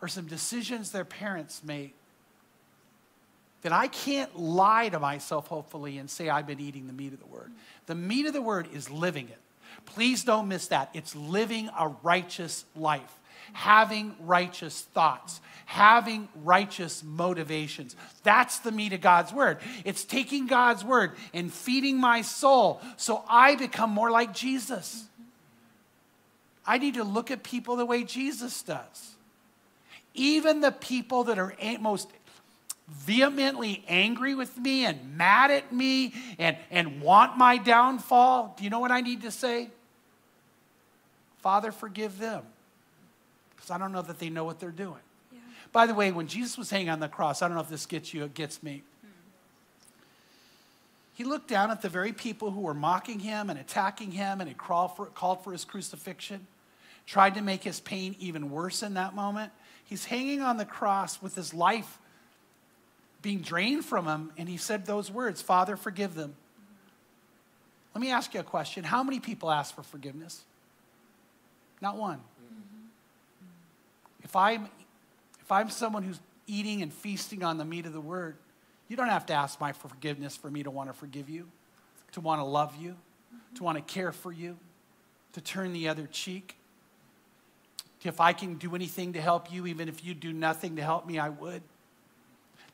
or 0.02 0.08
some 0.08 0.28
decisions 0.28 0.92
their 0.92 1.06
parents 1.06 1.62
made 1.64 1.92
that 3.62 3.72
I 3.72 3.88
can't 3.88 4.38
lie 4.38 4.90
to 4.90 5.00
myself, 5.00 5.48
hopefully, 5.48 5.98
and 5.98 6.10
say 6.10 6.30
I've 6.30 6.48
been 6.48 6.60
eating 6.60 6.88
the 6.88 6.94
meat 6.94 7.14
of 7.14 7.20
the 7.20 7.26
word. 7.26 7.52
The 7.88 7.96
meat 7.96 8.26
of 8.26 8.34
the 8.34 8.42
word 8.42 8.68
is 8.74 8.90
living 8.90 9.28
it. 9.28 9.40
Please 9.86 10.24
don't 10.24 10.48
miss 10.48 10.68
that. 10.68 10.90
It's 10.94 11.16
living 11.16 11.70
a 11.78 11.90
righteous 12.04 12.66
life, 12.76 13.20
having 13.54 14.16
righteous 14.20 14.82
thoughts, 14.82 15.42
having 15.66 16.30
righteous 16.44 17.04
motivations. 17.04 17.96
That's 18.24 18.60
the 18.60 18.72
meat 18.72 18.94
of 18.94 19.02
God's 19.02 19.34
word. 19.34 19.60
It's 19.84 20.04
taking 20.04 20.48
God's 20.48 20.84
word 20.84 21.14
and 21.34 21.52
feeding 21.52 21.98
my 21.98 22.22
soul 22.22 22.82
so 22.98 23.24
I 23.28 23.56
become 23.56 23.90
more 23.90 24.12
like 24.12 24.34
Jesus. 24.34 25.06
I 26.66 26.78
need 26.78 26.96
to 26.96 27.04
look 27.04 27.32
at 27.32 27.44
people 27.44 27.76
the 27.76 27.86
way 27.86 28.04
Jesus 28.04 28.64
does. 28.64 29.16
Even 30.14 30.62
the 30.62 30.72
people 30.72 31.26
that 31.26 31.38
are 31.38 31.54
most 31.80 32.10
vehemently 32.88 33.84
angry 33.88 34.36
with 34.36 34.58
me 34.58 34.86
and 34.86 35.18
mad 35.18 35.52
at 35.52 35.74
me 35.74 36.14
and, 36.38 36.58
and 36.70 37.02
want 37.02 37.38
my 37.38 37.58
downfall, 37.58 38.56
do 38.58 38.64
you 38.64 38.70
know 38.70 38.80
what 38.80 38.92
I 38.92 39.02
need 39.02 39.24
to 39.24 39.32
say? 39.32 39.70
Father, 41.40 41.72
forgive 41.72 42.20
them. 42.20 42.44
Because 43.56 43.72
I 43.72 43.78
don't 43.78 43.92
know 43.92 44.02
that 44.02 44.20
they 44.20 44.30
know 44.30 44.44
what 44.44 44.60
they're 44.60 44.70
doing. 44.70 45.00
Yeah. 45.32 45.40
By 45.72 45.88
the 45.88 45.94
way, 45.94 46.12
when 46.12 46.28
Jesus 46.28 46.58
was 46.58 46.70
hanging 46.70 46.90
on 46.90 47.00
the 47.00 47.08
cross, 47.08 47.42
I 47.42 47.48
don't 47.48 47.56
know 47.56 47.64
if 47.64 47.70
this 47.70 47.86
gets 47.86 48.14
you, 48.14 48.24
it 48.24 48.34
gets 48.34 48.62
me. 48.62 48.84
He 51.16 51.24
looked 51.24 51.48
down 51.48 51.72
at 51.72 51.82
the 51.82 51.88
very 51.88 52.12
people 52.12 52.52
who 52.52 52.60
were 52.60 52.74
mocking 52.74 53.20
him 53.20 53.50
and 53.50 53.58
attacking 53.58 54.12
him 54.12 54.42
and 54.42 54.50
had 54.50 54.58
called 54.58 54.98
for, 54.98 55.06
called 55.06 55.44
for 55.44 55.54
his 55.54 55.64
crucifixion, 55.64 56.46
tried 57.06 57.36
to 57.36 57.42
make 57.42 57.64
his 57.64 57.80
pain 57.80 58.18
even 58.20 58.52
worse 58.52 58.84
in 58.84 58.96
that 58.96 59.16
moment. 59.16 59.54
He's 59.86 60.06
hanging 60.06 60.42
on 60.42 60.58
the 60.58 60.66
cross 60.66 61.22
with 61.22 61.34
his 61.34 61.54
life 61.54 62.00
being 63.26 63.40
drained 63.40 63.84
from 63.84 64.06
him, 64.06 64.32
and 64.38 64.48
he 64.48 64.56
said 64.56 64.86
those 64.86 65.10
words 65.10 65.42
Father, 65.42 65.76
forgive 65.76 66.14
them. 66.14 66.36
Let 67.96 68.02
me 68.02 68.12
ask 68.12 68.36
you 68.36 68.40
a 68.40 68.44
question. 68.44 68.84
How 68.84 69.02
many 69.02 69.20
people 69.20 69.50
ask 69.50 69.74
for 69.74 69.82
forgiveness? 69.82 70.44
Not 71.82 71.98
one. 71.98 72.22
If 74.22 74.36
I'm, 74.36 74.70
if 75.42 75.52
I'm 75.52 75.72
someone 75.72 76.04
who's 76.04 76.20
eating 76.46 76.84
and 76.84 76.94
feasting 76.94 77.44
on 77.44 77.58
the 77.58 77.66
meat 77.66 77.88
of 77.88 77.94
the 77.94 78.02
word, 78.02 78.36
you 78.90 78.96
don't 78.96 79.10
have 79.10 79.26
to 79.26 79.34
ask 79.34 79.60
my 79.60 79.72
forgiveness 79.72 80.38
for 80.38 80.52
me 80.52 80.62
to 80.62 80.70
want 80.70 80.90
to 80.90 80.94
forgive 80.94 81.28
you, 81.28 81.48
to 82.12 82.22
want 82.22 82.42
to 82.42 82.46
love 82.46 82.76
you, 82.80 82.96
to 83.56 83.64
want 83.64 83.76
to 83.80 83.82
care 83.82 84.12
for 84.12 84.32
you, 84.32 84.56
to 85.34 85.42
turn 85.42 85.74
the 85.74 85.88
other 85.88 86.06
cheek. 86.06 86.58
If 88.04 88.22
I 88.22 88.34
can 88.34 88.56
do 88.56 88.76
anything 88.76 89.14
to 89.14 89.22
help 89.22 89.52
you, 89.52 89.66
even 89.66 89.90
if 89.90 90.06
you 90.06 90.14
do 90.14 90.32
nothing 90.32 90.76
to 90.76 90.84
help 90.84 91.08
me, 91.08 91.18
I 91.18 91.30
would. 91.30 91.64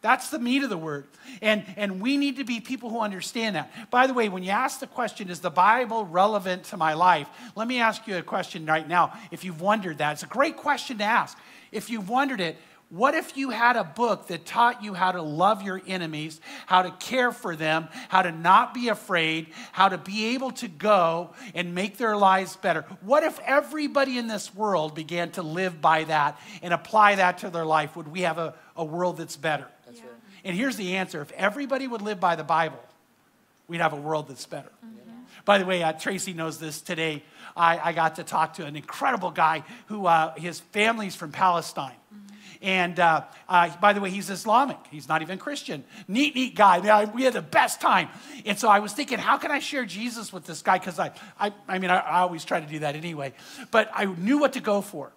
That's 0.01 0.29
the 0.29 0.39
meat 0.39 0.63
of 0.63 0.69
the 0.69 0.77
word. 0.77 1.05
And, 1.41 1.63
and 1.77 2.01
we 2.01 2.17
need 2.17 2.37
to 2.37 2.43
be 2.43 2.59
people 2.59 2.89
who 2.89 2.99
understand 2.99 3.55
that. 3.55 3.71
By 3.91 4.07
the 4.07 4.13
way, 4.13 4.29
when 4.29 4.41
you 4.41 4.49
ask 4.49 4.79
the 4.79 4.87
question, 4.87 5.29
is 5.29 5.41
the 5.41 5.51
Bible 5.51 6.05
relevant 6.05 6.63
to 6.65 6.77
my 6.77 6.93
life? 6.93 7.27
Let 7.55 7.67
me 7.67 7.79
ask 7.79 8.07
you 8.07 8.17
a 8.17 8.23
question 8.23 8.65
right 8.65 8.87
now. 8.87 9.13
If 9.29 9.45
you've 9.45 9.61
wondered 9.61 9.99
that, 9.99 10.13
it's 10.13 10.23
a 10.23 10.27
great 10.27 10.57
question 10.57 10.97
to 10.97 11.03
ask. 11.03 11.37
If 11.71 11.91
you've 11.91 12.09
wondered 12.09 12.41
it, 12.41 12.57
what 12.89 13.13
if 13.13 13.37
you 13.37 13.51
had 13.51 13.77
a 13.77 13.85
book 13.85 14.27
that 14.27 14.45
taught 14.45 14.83
you 14.83 14.93
how 14.93 15.13
to 15.13 15.21
love 15.21 15.61
your 15.61 15.81
enemies, 15.87 16.41
how 16.65 16.81
to 16.81 16.91
care 16.91 17.31
for 17.31 17.55
them, 17.55 17.87
how 18.09 18.21
to 18.21 18.33
not 18.33 18.73
be 18.73 18.89
afraid, 18.89 19.47
how 19.71 19.87
to 19.87 19.97
be 19.97 20.33
able 20.33 20.51
to 20.51 20.67
go 20.67 21.33
and 21.55 21.73
make 21.73 21.95
their 21.95 22.17
lives 22.17 22.57
better? 22.57 22.81
What 22.99 23.23
if 23.23 23.39
everybody 23.45 24.17
in 24.17 24.27
this 24.27 24.53
world 24.53 24.93
began 24.93 25.31
to 25.31 25.41
live 25.41 25.79
by 25.79 26.03
that 26.05 26.37
and 26.61 26.73
apply 26.73 27.15
that 27.15 27.37
to 27.39 27.49
their 27.49 27.65
life? 27.65 27.95
Would 27.95 28.09
we 28.09 28.21
have 28.21 28.37
a, 28.37 28.55
a 28.75 28.83
world 28.83 29.15
that's 29.15 29.37
better? 29.37 29.67
And 30.43 30.55
here's 30.55 30.75
the 30.75 30.95
answer 30.95 31.21
if 31.21 31.31
everybody 31.33 31.87
would 31.87 32.01
live 32.01 32.19
by 32.19 32.35
the 32.35 32.43
Bible, 32.43 32.79
we'd 33.67 33.81
have 33.81 33.93
a 33.93 33.97
world 33.97 34.27
that's 34.27 34.45
better. 34.45 34.71
Mm-hmm. 34.85 35.11
By 35.45 35.57
the 35.57 35.65
way, 35.65 35.83
uh, 35.83 35.93
Tracy 35.93 36.33
knows 36.33 36.59
this 36.59 36.81
today. 36.81 37.23
I, 37.55 37.79
I, 37.79 37.93
got 37.93 38.15
to 38.15 38.23
talk 38.23 38.55
to 38.55 38.65
an 38.65 38.75
incredible 38.75 39.31
guy 39.31 39.63
who 39.87 40.05
uh, 40.05 40.33
his 40.35 40.59
family's 40.59 41.15
from 41.15 41.31
Palestine. 41.31 41.95
Mm-hmm. 42.13 42.35
And 42.61 42.99
uh, 42.99 43.23
uh, 43.49 43.75
by 43.77 43.93
the 43.93 44.01
way, 44.01 44.09
he's 44.09 44.29
Islamic. 44.29 44.77
He's 44.91 45.07
not 45.07 45.21
even 45.21 45.37
Christian. 45.37 45.83
Neat, 46.07 46.35
neat 46.35 46.55
guy. 46.55 47.05
We 47.05 47.23
had 47.23 47.33
the 47.33 47.41
best 47.41 47.81
time. 47.81 48.09
And 48.45 48.57
so 48.57 48.69
I 48.69 48.79
was 48.79 48.93
thinking, 48.93 49.17
how 49.17 49.37
can 49.37 49.51
I 49.51 49.59
share 49.59 49.83
Jesus 49.83 50.31
with 50.31 50.45
this 50.45 50.61
guy? 50.61 50.77
Because 50.77 50.99
I, 50.99 51.11
I, 51.39 51.51
I 51.67 51.79
mean, 51.79 51.89
I, 51.89 51.97
I 51.97 52.19
always 52.19 52.45
try 52.45 52.59
to 52.59 52.67
do 52.67 52.79
that 52.79 52.95
anyway. 52.95 53.33
But 53.71 53.89
I 53.93 54.05
knew 54.05 54.37
what 54.37 54.53
to 54.53 54.59
go 54.59 54.81
for. 54.81 55.11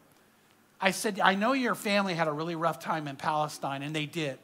I 0.80 0.90
said, 0.90 1.20
I 1.20 1.34
know 1.34 1.52
your 1.52 1.74
family 1.74 2.14
had 2.14 2.28
a 2.28 2.32
really 2.32 2.56
rough 2.56 2.78
time 2.78 3.08
in 3.08 3.16
Palestine, 3.16 3.82
and 3.82 3.94
they 3.94 4.06
did. 4.06 4.38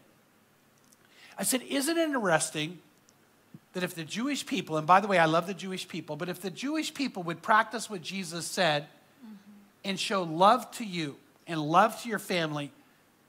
I 1.41 1.43
said, 1.43 1.63
Isn't 1.63 1.97
it 1.97 2.03
interesting 2.03 2.79
that 3.73 3.83
if 3.83 3.95
the 3.95 4.05
Jewish 4.05 4.45
people, 4.45 4.77
and 4.77 4.87
by 4.87 5.01
the 5.01 5.09
way, 5.09 5.19
I 5.19 5.25
love 5.25 5.47
the 5.47 5.55
Jewish 5.55 5.89
people, 5.89 6.15
but 6.15 6.29
if 6.29 6.43
the 6.43 6.51
Jewish 6.51 6.93
people 6.93 7.23
would 7.23 7.41
practice 7.41 7.89
what 7.89 8.03
Jesus 8.03 8.45
said 8.45 8.83
mm-hmm. 8.83 9.35
and 9.85 9.99
show 9.99 10.23
love 10.23 10.71
to 10.73 10.85
you 10.85 11.17
and 11.47 11.59
love 11.59 12.01
to 12.03 12.09
your 12.11 12.19
family 12.19 12.71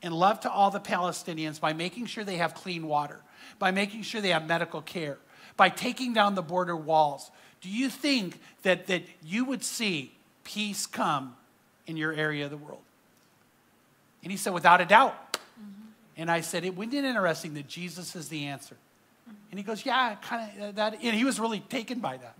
and 0.04 0.14
love 0.14 0.42
to 0.42 0.52
all 0.52 0.72
the 0.72 0.80
Palestinians 0.80 1.60
by 1.60 1.72
making 1.72 2.08
sure 2.08 2.26
they 2.26 2.38
have 2.38 2.54
clean 2.54 2.86
water, 2.86 3.22
by 3.60 3.72
making 3.72 4.02
sure 4.02 4.20
they 4.20 4.30
have 4.30 4.46
medical 4.46 4.82
care, 4.82 5.18
by 5.56 5.70
taking 5.70 6.12
down 6.12 6.36
the 6.36 6.42
border 6.42 6.76
walls, 6.76 7.32
do 7.62 7.70
you 7.70 7.90
think 7.90 8.42
that, 8.64 8.88
that 8.88 9.04
you 9.24 9.46
would 9.46 9.64
see 9.64 10.12
peace 10.44 10.86
come 10.86 11.38
in 11.88 11.96
your 11.96 12.12
area 12.12 12.44
of 12.44 12.52
the 12.52 12.58
world? 12.58 12.82
And 14.22 14.32
he 14.32 14.38
said, 14.38 14.54
without 14.54 14.82
a 14.82 14.86
doubt. 14.86 15.16
And 16.22 16.30
I 16.30 16.42
said, 16.42 16.64
it 16.64 16.76
Wouldn't 16.76 16.94
it 16.94 17.04
interesting 17.04 17.56
that 17.56 17.68
Jesus 17.68 18.16
is 18.16 18.30
the 18.30 18.46
answer? 18.46 18.78
And 19.50 19.60
he 19.60 19.64
goes, 19.64 19.86
Yeah, 19.86 20.16
kind 20.22 20.52
of 20.52 20.64
uh, 20.64 20.72
that. 20.74 21.00
And 21.02 21.16
he 21.16 21.26
was 21.26 21.40
really 21.40 21.62
taken 21.62 22.00
by 22.00 22.18
that. 22.18 22.36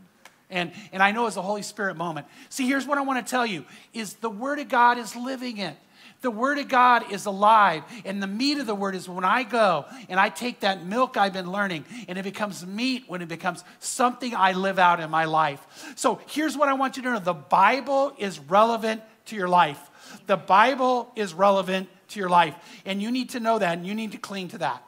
And, 0.52 0.72
and 0.92 1.02
I 1.02 1.12
know 1.12 1.26
it's 1.26 1.38
a 1.38 1.42
Holy 1.42 1.64
Spirit 1.64 1.98
moment. 1.98 2.28
See, 2.50 2.68
here's 2.68 2.86
what 2.86 2.98
I 2.98 3.02
want 3.02 3.26
to 3.26 3.30
tell 3.30 3.46
you 3.46 3.66
is 3.94 4.14
the 4.16 4.30
Word 4.30 4.60
of 4.60 4.70
God 4.70 4.98
is 4.98 5.16
living 5.16 5.58
it. 5.58 5.76
The 6.22 6.30
Word 6.30 6.60
of 6.60 6.68
God 6.68 7.12
is 7.12 7.26
alive. 7.26 7.84
And 8.06 8.22
the 8.22 8.28
meat 8.28 8.60
of 8.60 8.68
the 8.68 8.76
Word 8.76 8.94
is 8.94 9.10
when 9.10 9.26
I 9.26 9.42
go 9.42 9.86
and 10.10 10.20
I 10.20 10.30
take 10.30 10.60
that 10.60 10.86
milk 10.86 11.18
I've 11.18 11.34
been 11.34 11.52
learning 11.52 11.86
and 12.08 12.20
it 12.20 12.24
becomes 12.24 12.64
meat 12.64 13.06
when 13.08 13.24
it 13.24 13.30
becomes 13.30 13.64
something 13.80 14.36
I 14.36 14.52
live 14.52 14.78
out 14.78 15.00
in 15.00 15.10
my 15.10 15.26
life. 15.26 15.94
So 15.96 16.22
here's 16.28 16.56
what 16.56 16.70
I 16.70 16.74
want 16.74 16.98
you 16.98 17.04
to 17.04 17.14
know 17.14 17.20
the 17.20 17.34
Bible 17.34 18.14
is 18.20 18.38
relevant 18.38 19.02
to 19.26 19.36
your 19.36 19.48
life. 19.50 19.90
The 20.28 20.38
Bible 20.38 21.12
is 21.16 21.34
relevant 21.34 21.90
to 22.12 22.20
your 22.20 22.30
life. 22.30 22.56
And 22.86 23.02
you 23.02 23.12
need 23.12 23.32
to 23.32 23.40
know 23.40 23.60
that 23.60 23.78
and 23.78 23.88
you 23.88 23.96
need 23.96 24.12
to 24.14 24.18
cling 24.18 24.50
to 24.50 24.60
that. 24.60 24.84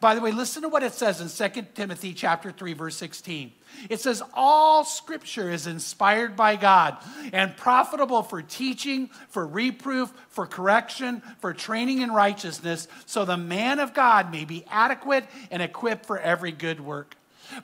By 0.00 0.14
the 0.14 0.20
way, 0.20 0.30
listen 0.30 0.62
to 0.62 0.68
what 0.68 0.82
it 0.82 0.92
says 0.92 1.20
in 1.20 1.52
2 1.52 1.66
Timothy 1.74 2.14
chapter 2.14 2.52
3 2.52 2.72
verse 2.74 2.96
16. 2.96 3.52
It 3.90 4.00
says 4.00 4.22
all 4.34 4.84
scripture 4.84 5.50
is 5.50 5.66
inspired 5.66 6.36
by 6.36 6.56
God 6.56 6.98
and 7.32 7.56
profitable 7.56 8.22
for 8.22 8.42
teaching, 8.42 9.10
for 9.28 9.46
reproof, 9.46 10.12
for 10.28 10.46
correction, 10.46 11.22
for 11.40 11.52
training 11.52 12.00
in 12.00 12.12
righteousness, 12.12 12.86
so 13.06 13.24
the 13.24 13.36
man 13.36 13.80
of 13.80 13.94
God 13.94 14.30
may 14.30 14.44
be 14.44 14.64
adequate 14.68 15.24
and 15.50 15.62
equipped 15.62 16.06
for 16.06 16.18
every 16.18 16.52
good 16.52 16.80
work. 16.80 17.16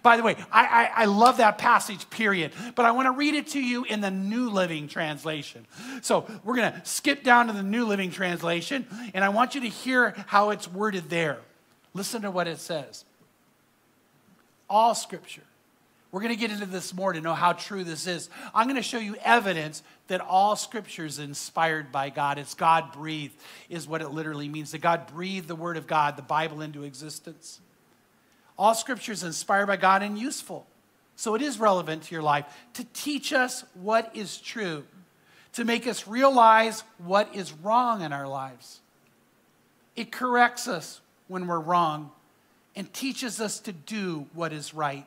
By 0.03 0.16
the 0.16 0.22
way, 0.22 0.37
I, 0.53 0.90
I, 0.96 1.03
I, 1.03 1.05
love 1.07 1.38
that 1.38 1.59
passage, 1.59 2.09
period. 2.11 2.53
But 2.74 2.85
I 2.85 2.92
want 2.92 3.07
to 3.07 3.12
read 3.12 3.35
it 3.35 3.48
to 3.48 3.61
you 3.61 3.85
in 3.85 4.01
the 4.01 4.11
New 4.11 4.51
Living 4.51 4.88
Translation. 4.88 5.66
So 6.03 6.27
we're 6.44 6.57
going 6.57 6.72
to 6.72 6.81
skip 6.85 7.22
down 7.22 7.46
to 7.48 7.53
the 7.53 7.62
New 7.62 7.87
Living 7.87 8.11
Translation, 8.11 8.87
and 9.14 9.24
I 9.24 9.29
want 9.29 9.55
you 9.55 9.61
to 9.62 9.68
hear 9.68 10.14
how 10.27 10.51
it's 10.51 10.68
worded 10.68 11.11
there. 11.11 11.38
Listen 11.94 12.22
to 12.22 12.31
what 12.31 12.46
it 12.46 12.59
says. 12.59 13.05
All 14.68 14.94
scripture. 14.94 15.42
We're 16.11 16.20
going 16.20 16.35
to 16.35 16.40
get 16.40 16.51
into 16.51 16.64
this 16.64 16.94
more 16.94 17.12
to 17.12 17.20
know 17.20 17.35
how 17.35 17.53
true 17.53 17.85
this 17.85 18.07
is. 18.07 18.31
I'm 18.55 18.66
going 18.66 18.77
to 18.77 18.83
show 18.83 18.98
you 18.98 19.16
evidence 19.22 19.83
that 20.07 20.22
all 20.22 20.57
scripture 20.57 21.05
is 21.05 21.18
inspired 21.18 21.92
by 21.92 22.09
God. 22.09 22.38
It's 22.38 22.55
God 22.55 22.92
breathed, 22.92 23.35
is 23.68 23.87
what 23.87 24.01
it 24.01 24.09
literally 24.09 24.48
means. 24.48 24.70
That 24.72 24.81
God 24.81 25.07
breathed 25.07 25.48
the 25.48 25.55
word 25.55 25.77
of 25.77 25.87
God, 25.87 26.16
the 26.16 26.22
Bible, 26.22 26.62
into 26.62 26.83
existence. 26.85 27.61
All 28.58 28.74
scripture 28.74 29.12
is 29.12 29.22
inspired 29.22 29.66
by 29.66 29.76
God 29.76 30.02
and 30.02 30.18
useful. 30.18 30.66
So 31.16 31.34
it 31.34 31.42
is 31.42 31.58
relevant 31.58 32.04
to 32.04 32.14
your 32.14 32.22
life 32.22 32.44
to 32.74 32.84
teach 32.92 33.32
us 33.32 33.64
what 33.74 34.10
is 34.14 34.38
true, 34.38 34.84
to 35.54 35.64
make 35.64 35.86
us 35.86 36.06
realize 36.06 36.82
what 36.98 37.34
is 37.34 37.52
wrong 37.52 38.02
in 38.02 38.12
our 38.12 38.28
lives. 38.28 38.80
It 39.96 40.12
corrects 40.12 40.68
us 40.68 41.00
when 41.26 41.46
we're 41.46 41.58
wrong 41.58 42.10
and 42.76 42.92
teaches 42.92 43.40
us 43.40 43.58
to 43.60 43.72
do 43.72 44.26
what 44.32 44.52
is 44.52 44.74
right. 44.74 45.06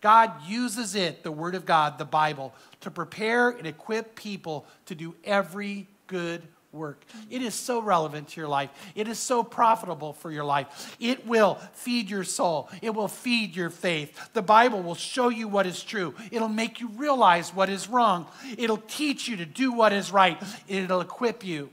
God 0.00 0.30
uses 0.46 0.94
it, 0.94 1.24
the 1.24 1.32
Word 1.32 1.56
of 1.56 1.66
God, 1.66 1.98
the 1.98 2.04
Bible, 2.04 2.54
to 2.82 2.90
prepare 2.90 3.50
and 3.50 3.66
equip 3.66 4.14
people 4.14 4.64
to 4.86 4.94
do 4.94 5.16
every 5.24 5.88
good 6.06 6.42
work. 6.72 7.02
It 7.30 7.42
is 7.42 7.54
so 7.54 7.80
relevant 7.80 8.28
to 8.28 8.40
your 8.40 8.48
life. 8.48 8.70
It 8.94 9.08
is 9.08 9.18
so 9.18 9.42
profitable 9.42 10.12
for 10.12 10.30
your 10.30 10.44
life. 10.44 10.96
It 11.00 11.26
will 11.26 11.54
feed 11.72 12.10
your 12.10 12.24
soul. 12.24 12.68
It 12.82 12.94
will 12.94 13.08
feed 13.08 13.56
your 13.56 13.70
faith. 13.70 14.32
The 14.34 14.42
Bible 14.42 14.82
will 14.82 14.94
show 14.94 15.30
you 15.30 15.48
what 15.48 15.66
is 15.66 15.82
true. 15.82 16.14
It'll 16.30 16.48
make 16.48 16.80
you 16.80 16.88
realize 16.88 17.54
what 17.54 17.70
is 17.70 17.88
wrong. 17.88 18.26
It'll 18.58 18.82
teach 18.88 19.28
you 19.28 19.36
to 19.38 19.46
do 19.46 19.72
what 19.72 19.92
is 19.92 20.12
right. 20.12 20.40
It'll 20.68 21.00
equip 21.00 21.44
you 21.44 21.70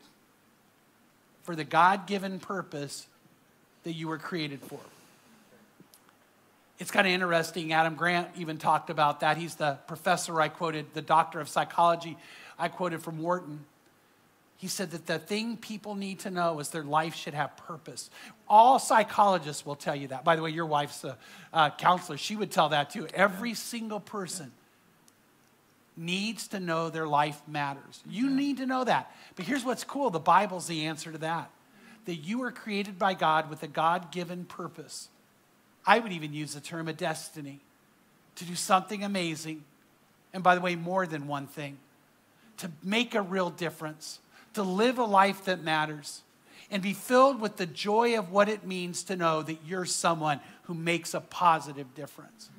for 1.43 1.55
the 1.55 1.65
God 1.65 2.07
given 2.07 2.39
purpose 2.39 3.05
that 3.83 3.93
you 3.93 4.07
were 4.07 4.17
created 4.17 4.61
for. 4.61 4.79
It's 6.79 6.91
kind 6.91 7.07
of 7.07 7.13
interesting. 7.13 7.71
Adam 7.71 7.95
Grant 7.95 8.29
even 8.37 8.57
talked 8.57 8.89
about 8.89 9.21
that. 9.21 9.37
He's 9.37 9.55
the 9.55 9.77
professor 9.87 10.41
I 10.41 10.49
quoted, 10.49 10.87
the 10.93 11.01
doctor 11.01 11.39
of 11.39 11.47
psychology 11.47 12.17
I 12.57 12.67
quoted 12.67 13.01
from 13.01 13.21
Wharton. 13.21 13.65
He 14.57 14.67
said 14.67 14.91
that 14.91 15.05
the 15.05 15.19
thing 15.19 15.57
people 15.57 15.95
need 15.95 16.19
to 16.19 16.31
know 16.31 16.59
is 16.59 16.69
their 16.69 16.83
life 16.83 17.15
should 17.15 17.33
have 17.33 17.57
purpose. 17.57 18.09
All 18.47 18.79
psychologists 18.79 19.65
will 19.65 19.75
tell 19.75 19.95
you 19.95 20.07
that. 20.09 20.23
By 20.23 20.35
the 20.35 20.41
way, 20.41 20.51
your 20.51 20.65
wife's 20.65 21.03
a, 21.03 21.17
a 21.51 21.71
counselor. 21.71 22.17
She 22.17 22.35
would 22.35 22.51
tell 22.51 22.69
that 22.69 22.89
too. 22.89 23.07
Every 23.13 23.53
single 23.53 23.99
person 23.99 24.51
needs 25.97 26.47
to 26.49 26.59
know 26.59 26.89
their 26.89 27.07
life 27.07 27.41
matters. 27.47 28.01
You 28.09 28.29
need 28.29 28.57
to 28.57 28.65
know 28.65 28.83
that. 28.83 29.11
But 29.35 29.45
here's 29.45 29.63
what's 29.63 29.83
cool 29.83 30.09
the 30.09 30.19
Bible's 30.19 30.67
the 30.67 30.85
answer 30.85 31.11
to 31.11 31.17
that 31.19 31.51
that 32.05 32.15
you 32.15 32.43
are 32.43 32.51
created 32.51 32.99
by 32.99 33.15
God 33.15 33.49
with 33.49 33.63
a 33.63 33.67
God 33.67 34.11
given 34.11 34.45
purpose. 34.45 35.09
I 35.87 35.97
would 35.99 36.11
even 36.11 36.33
use 36.33 36.53
the 36.53 36.61
term 36.61 36.87
a 36.87 36.93
destiny 36.93 37.59
to 38.35 38.45
do 38.45 38.55
something 38.55 39.03
amazing. 39.03 39.63
And 40.31 40.43
by 40.43 40.55
the 40.55 40.61
way, 40.61 40.75
more 40.75 41.07
than 41.07 41.27
one 41.27 41.47
thing 41.47 41.77
to 42.57 42.71
make 42.83 43.15
a 43.15 43.21
real 43.21 43.49
difference, 43.49 44.19
to 44.55 44.63
live 44.63 44.97
a 44.97 45.05
life 45.05 45.45
that 45.45 45.63
matters, 45.63 46.21
and 46.71 46.81
be 46.81 46.93
filled 46.93 47.39
with 47.39 47.57
the 47.57 47.65
joy 47.65 48.17
of 48.17 48.31
what 48.31 48.49
it 48.49 48.65
means 48.65 49.03
to 49.03 49.15
know 49.15 49.41
that 49.41 49.59
you're 49.65 49.85
someone 49.85 50.39
who 50.63 50.73
makes 50.73 51.13
a 51.13 51.21
positive 51.21 51.93
difference. 51.95 52.49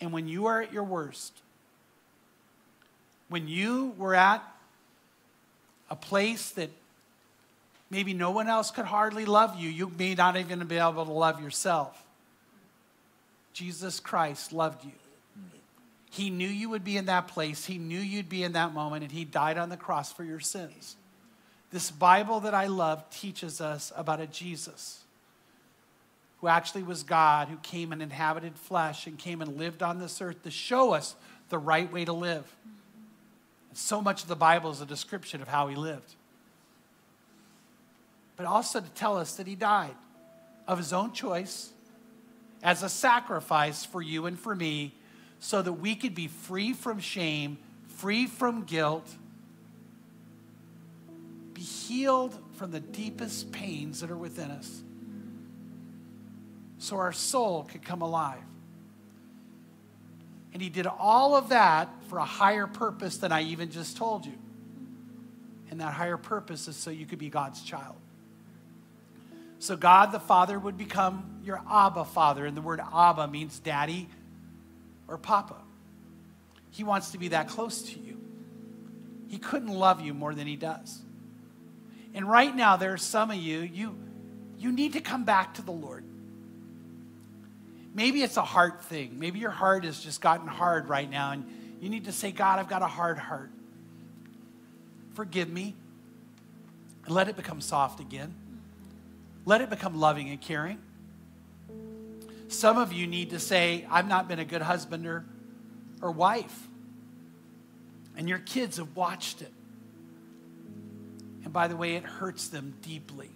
And 0.00 0.12
when 0.12 0.26
you 0.26 0.46
are 0.46 0.62
at 0.62 0.72
your 0.72 0.84
worst, 0.84 1.32
when 3.28 3.46
you 3.46 3.94
were 3.98 4.14
at 4.14 4.42
a 5.90 5.96
place 5.96 6.50
that 6.52 6.70
Maybe 7.92 8.14
no 8.14 8.30
one 8.30 8.48
else 8.48 8.70
could 8.70 8.86
hardly 8.86 9.26
love 9.26 9.60
you. 9.60 9.68
You 9.68 9.92
may 9.98 10.14
not 10.14 10.38
even 10.38 10.66
be 10.66 10.78
able 10.78 11.04
to 11.04 11.12
love 11.12 11.42
yourself. 11.42 12.02
Jesus 13.52 14.00
Christ 14.00 14.50
loved 14.50 14.82
you. 14.82 14.92
He 16.12 16.30
knew 16.30 16.48
you 16.48 16.70
would 16.70 16.84
be 16.84 16.96
in 16.96 17.06
that 17.06 17.26
place. 17.26 17.64
He 17.64 17.78
knew 17.78 17.98
you'd 17.98 18.28
be 18.28 18.44
in 18.44 18.52
that 18.52 18.72
moment, 18.72 19.02
and 19.02 19.10
He 19.10 19.24
died 19.24 19.58
on 19.58 19.68
the 19.68 19.76
cross 19.76 20.12
for 20.12 20.22
your 20.22 20.38
sins. 20.38 20.96
This 21.70 21.90
Bible 21.90 22.40
that 22.40 22.54
I 22.54 22.66
love 22.66 23.08
teaches 23.10 23.60
us 23.60 23.92
about 23.96 24.20
a 24.20 24.26
Jesus 24.26 25.02
who 26.40 26.48
actually 26.48 26.82
was 26.82 27.02
God, 27.02 27.48
who 27.48 27.56
came 27.56 27.92
and 27.92 28.02
inhabited 28.02 28.56
flesh 28.56 29.06
and 29.06 29.18
came 29.18 29.40
and 29.42 29.56
lived 29.56 29.82
on 29.82 29.98
this 29.98 30.20
earth 30.20 30.42
to 30.42 30.50
show 30.50 30.92
us 30.92 31.14
the 31.48 31.58
right 31.58 31.90
way 31.92 32.04
to 32.04 32.12
live. 32.12 32.44
And 33.70 33.78
so 33.78 34.00
much 34.00 34.22
of 34.22 34.28
the 34.28 34.36
Bible 34.36 34.70
is 34.70 34.80
a 34.80 34.86
description 34.86 35.40
of 35.40 35.48
how 35.48 35.68
He 35.68 35.76
lived 35.76 36.14
but 38.42 38.46
also 38.46 38.80
to 38.80 38.90
tell 38.90 39.16
us 39.16 39.36
that 39.36 39.46
he 39.46 39.54
died 39.54 39.94
of 40.66 40.78
his 40.78 40.92
own 40.92 41.12
choice 41.12 41.70
as 42.62 42.82
a 42.82 42.88
sacrifice 42.88 43.84
for 43.84 44.00
you 44.00 44.26
and 44.26 44.38
for 44.38 44.54
me 44.54 44.92
so 45.42 45.60
that 45.60 45.72
we 45.72 45.96
could 45.96 46.14
be 46.14 46.28
free 46.28 46.72
from 46.72 47.00
shame, 47.00 47.58
free 47.96 48.28
from 48.28 48.62
guilt, 48.62 49.10
be 51.52 51.60
healed 51.60 52.38
from 52.52 52.70
the 52.70 52.78
deepest 52.78 53.50
pains 53.50 54.00
that 54.02 54.10
are 54.12 54.16
within 54.16 54.52
us, 54.52 54.84
so 56.78 56.96
our 56.96 57.12
soul 57.12 57.64
could 57.64 57.84
come 57.84 58.02
alive. 58.02 58.38
And 60.52 60.62
he 60.62 60.68
did 60.68 60.86
all 60.86 61.34
of 61.34 61.48
that 61.48 61.88
for 62.08 62.18
a 62.18 62.24
higher 62.24 62.68
purpose 62.68 63.16
than 63.16 63.32
I 63.32 63.42
even 63.42 63.72
just 63.72 63.96
told 63.96 64.24
you. 64.24 64.38
And 65.72 65.80
that 65.80 65.92
higher 65.92 66.18
purpose 66.18 66.68
is 66.68 66.76
so 66.76 66.92
you 66.92 67.04
could 67.04 67.18
be 67.18 67.30
God's 67.30 67.62
child. 67.62 67.96
So 69.58 69.74
God 69.74 70.12
the 70.12 70.20
Father 70.20 70.56
would 70.56 70.78
become 70.78 71.40
your 71.42 71.60
Abba 71.68 72.04
Father. 72.04 72.46
And 72.46 72.56
the 72.56 72.62
word 72.62 72.80
Abba 72.94 73.26
means 73.26 73.58
daddy 73.58 74.08
or 75.08 75.18
papa. 75.18 75.56
He 76.70 76.84
wants 76.84 77.10
to 77.10 77.18
be 77.18 77.28
that 77.28 77.48
close 77.48 77.82
to 77.82 77.98
you. 77.98 78.18
He 79.28 79.38
couldn't 79.38 79.68
love 79.68 80.00
you 80.00 80.14
more 80.14 80.34
than 80.34 80.46
he 80.46 80.56
does. 80.56 81.00
And 82.14 82.28
right 82.28 82.54
now, 82.54 82.76
there 82.76 82.92
are 82.92 82.98
some 82.98 83.30
of 83.30 83.36
you, 83.36 83.60
you, 83.60 83.98
you 84.58 84.72
need 84.72 84.94
to 84.94 85.00
come 85.00 85.24
back 85.24 85.54
to 85.54 85.62
the 85.62 85.72
Lord. 85.72 86.04
Maybe 87.94 88.22
it's 88.22 88.36
a 88.36 88.42
heart 88.42 88.84
thing. 88.84 89.18
Maybe 89.18 89.38
your 89.38 89.50
heart 89.50 89.84
has 89.84 90.00
just 90.00 90.20
gotten 90.20 90.46
hard 90.46 90.88
right 90.88 91.10
now, 91.10 91.32
and 91.32 91.44
you 91.80 91.88
need 91.88 92.06
to 92.06 92.12
say, 92.12 92.32
God, 92.32 92.58
I've 92.58 92.68
got 92.68 92.82
a 92.82 92.86
hard 92.86 93.18
heart. 93.18 93.50
Forgive 95.14 95.48
me. 95.50 95.74
Let 97.08 97.28
it 97.28 97.36
become 97.36 97.60
soft 97.60 98.00
again. 98.00 98.34
Let 99.44 99.60
it 99.60 99.70
become 99.70 99.98
loving 99.98 100.30
and 100.30 100.40
caring. 100.40 100.78
Some 102.52 102.76
of 102.76 102.92
you 102.92 103.06
need 103.06 103.30
to 103.30 103.38
say, 103.38 103.86
I've 103.90 104.06
not 104.06 104.28
been 104.28 104.38
a 104.38 104.44
good 104.44 104.62
husband 104.62 105.06
or, 105.06 105.24
or 106.00 106.10
wife. 106.10 106.68
And 108.16 108.28
your 108.28 108.38
kids 108.38 108.76
have 108.76 108.94
watched 108.94 109.40
it. 109.40 109.52
And 111.44 111.52
by 111.52 111.68
the 111.68 111.76
way, 111.76 111.96
it 111.96 112.04
hurts 112.04 112.48
them 112.48 112.74
deeply. 112.82 113.30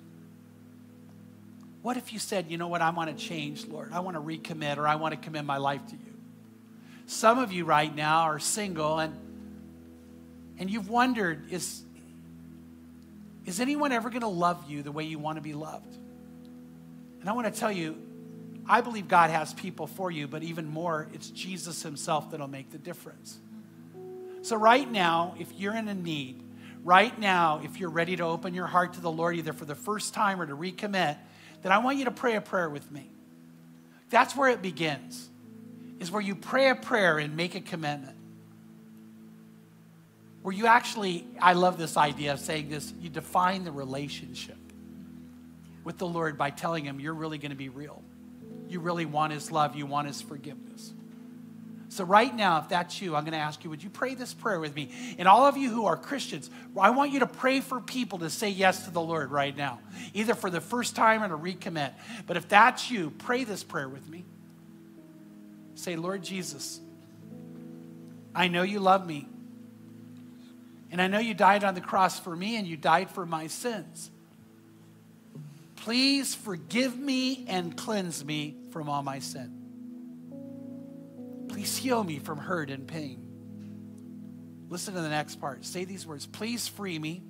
What 1.83 1.97
if 1.97 2.13
you 2.13 2.19
said, 2.19 2.47
you 2.51 2.59
know 2.59 2.69
what, 2.69 2.83
I 2.83 2.91
want 2.91 3.17
to 3.17 3.25
change, 3.25 3.67
Lord? 3.67 3.93
I 3.93 4.01
want 4.01 4.17
to 4.17 4.21
recommit 4.21 4.77
or 4.77 4.87
I 4.87 4.97
want 4.97 5.15
to 5.15 5.21
commit 5.21 5.45
my 5.45 5.57
life 5.57 5.87
to 5.87 5.93
you. 5.93 6.15
Some 7.07 7.39
of 7.39 7.53
you 7.53 7.65
right 7.65 7.95
now 7.95 8.23
are 8.23 8.39
single 8.39 8.99
and, 8.99 9.15
and 10.59 10.69
you've 10.69 10.91
wondered, 10.91 11.53
is, 11.53 11.83
Is 13.47 13.61
anyone 13.61 13.93
ever 13.93 14.11
going 14.11 14.23
to 14.23 14.29
love 14.29 14.69
you 14.69 14.83
the 14.83 14.93
way 14.93 15.05
you 15.05 15.19
want 15.19 15.37
to 15.37 15.43
be 15.43 15.55
loved? 15.55 15.97
And 17.21 17.31
I 17.31 17.33
want 17.33 17.53
to 17.53 17.59
tell 17.59 17.73
you, 17.73 17.97
I 18.69 18.81
believe 18.81 19.09
God 19.09 19.31
has 19.31 19.55
people 19.55 19.87
for 19.87 20.11
you, 20.11 20.27
but 20.27 20.43
even 20.43 20.67
more, 20.67 21.09
it's 21.13 21.31
Jesus 21.31 21.83
Himself 21.83 22.31
that'll 22.31 22.49
make 22.49 22.71
the 22.71 22.79
difference. 22.79 23.39
So, 24.43 24.57
right 24.57 24.91
now, 24.91 25.35
if 25.39 25.53
you're 25.57 25.75
in 25.75 25.89
a 25.89 25.95
need, 25.95 26.43
right 26.85 27.17
now, 27.19 27.61
if 27.65 27.79
you're 27.79 27.91
ready 27.91 28.17
to 28.17 28.25
open 28.25 28.55
your 28.55 28.67
heart 28.67 28.95
to 28.95 29.01
the 29.01 29.11
Lord, 29.11 29.37
either 29.37 29.53
for 29.53 29.65
the 29.65 29.75
first 29.75 30.15
time 30.15 30.41
or 30.41 30.47
to 30.47 30.57
recommit, 30.57 31.17
then 31.63 31.73
I 31.73 31.79
want 31.79 31.99
you 31.99 32.05
to 32.05 32.11
pray 32.11 32.37
a 32.37 32.41
prayer 32.41 32.71
with 32.71 32.91
me. 32.91 33.11
That's 34.11 34.37
where 34.37 34.51
it 34.51 34.63
begins, 34.63 35.29
is 35.99 36.11
where 36.11 36.23
you 36.23 36.35
pray 36.35 36.71
a 36.71 36.77
prayer 36.77 37.19
and 37.19 37.37
make 37.37 37.55
a 37.55 37.61
commitment. 37.61 38.17
Where 40.43 40.55
you 40.55 40.67
actually, 40.67 41.27
I 41.41 41.55
love 41.55 41.77
this 41.77 41.97
idea 41.97 42.33
of 42.33 42.39
saying 42.39 42.69
this, 42.69 42.93
you 43.01 43.11
define 43.11 43.65
the 43.65 43.73
relationship 43.73 44.59
with 45.83 45.99
the 45.99 46.07
Lord 46.07 46.39
by 46.39 46.51
telling 46.51 46.85
Him 46.85 47.01
you're 47.01 47.15
really 47.15 47.39
going 47.39 47.51
to 47.51 47.57
be 47.57 47.69
real. 47.69 48.01
You 48.69 48.81
really 48.81 49.07
want 49.07 49.33
His 49.33 49.51
love, 49.51 49.77
you 49.77 49.87
want 49.87 50.07
His 50.07 50.21
forgiveness. 50.21 50.93
So, 51.89 52.05
right 52.05 52.35
now, 52.35 52.59
if 52.59 52.69
that's 52.69 53.01
you, 53.01 53.15
I'm 53.17 53.25
going 53.25 53.33
to 53.33 53.39
ask 53.39 53.65
you, 53.65 53.71
would 53.71 53.83
you 53.83 53.89
pray 53.89 54.15
this 54.15 54.35
prayer 54.35 54.61
with 54.61 54.75
me? 54.75 54.91
And 55.19 55.27
all 55.27 55.47
of 55.47 55.57
you 55.57 55.71
who 55.71 55.87
are 55.87 55.97
Christians, 55.97 56.51
I 56.79 56.91
want 56.91 57.13
you 57.13 57.21
to 57.21 57.27
pray 57.27 57.61
for 57.61 57.81
people 57.81 58.19
to 58.19 58.29
say 58.29 58.51
yes 58.51 58.85
to 58.85 58.91
the 58.91 59.01
Lord 59.01 59.31
right 59.31 59.57
now, 59.57 59.79
either 60.13 60.35
for 60.35 60.51
the 60.51 60.61
first 60.61 60.95
time 60.97 61.23
or 61.23 61.29
to 61.29 61.37
recommit. 61.37 61.93
But 62.27 62.37
if 62.37 62.49
that's 62.49 62.91
you, 62.91 63.11
pray 63.19 63.45
this 63.45 63.63
prayer 63.65 63.89
with 63.89 64.07
me. 64.09 64.25
Say, 65.75 65.97
Lord 65.97 66.23
Jesus, 66.23 66.81
I 68.35 68.49
know 68.49 68.63
you 68.63 68.81
love 68.81 69.07
me. 69.07 69.29
And 70.91 71.01
I 71.01 71.07
know 71.07 71.19
you 71.19 71.35
died 71.35 71.65
on 71.65 71.75
the 71.75 71.81
cross 71.81 72.19
for 72.19 72.35
me 72.35 72.57
and 72.57 72.67
you 72.67 72.77
died 72.77 73.11
for 73.11 73.25
my 73.25 73.47
sins. 73.47 74.11
Please 75.87 76.35
forgive 76.35 76.99
me 76.99 77.45
and 77.47 77.77
cleanse 77.77 78.25
me 78.25 78.57
from 78.73 78.89
all 78.89 79.05
my 79.05 79.21
sin. 79.21 79.53
Please 81.49 81.77
heal 81.77 82.03
me 82.03 82.19
from 82.19 82.39
hurt 82.39 82.71
and 82.71 82.89
pain. 82.89 83.23
Listen 84.69 84.95
to 84.95 85.01
the 85.01 85.09
next 85.09 85.37
part. 85.37 85.65
Say 85.65 85.85
these 85.85 86.05
words 86.05 86.27
Please 86.27 86.67
free 86.67 86.99
me 86.99 87.23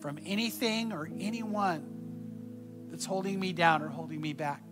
from 0.00 0.18
anything 0.26 0.92
or 0.92 1.08
anyone 1.20 2.88
that's 2.90 3.04
holding 3.04 3.38
me 3.38 3.52
down 3.52 3.82
or 3.82 3.88
holding 3.88 4.20
me 4.20 4.32
back. 4.32 4.64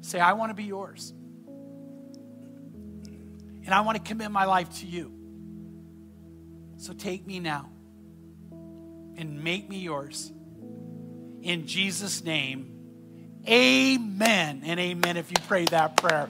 Say, 0.00 0.18
I 0.18 0.32
want 0.32 0.50
to 0.50 0.54
be 0.54 0.64
yours. 0.64 1.12
And 3.64 3.68
I 3.68 3.82
want 3.82 3.98
to 3.98 4.02
commit 4.02 4.32
my 4.32 4.46
life 4.46 4.80
to 4.80 4.86
you. 4.86 5.12
So 6.76 6.92
take 6.92 7.24
me 7.24 7.38
now 7.38 7.70
and 9.18 9.42
make 9.42 9.68
me 9.68 9.78
yours. 9.78 10.32
In 11.42 11.66
Jesus' 11.66 12.24
name, 12.24 12.74
amen 13.46 14.62
and 14.64 14.80
amen 14.80 15.16
if 15.16 15.30
you 15.30 15.36
pray 15.46 15.64
that 15.66 15.96
prayer. 15.96 16.28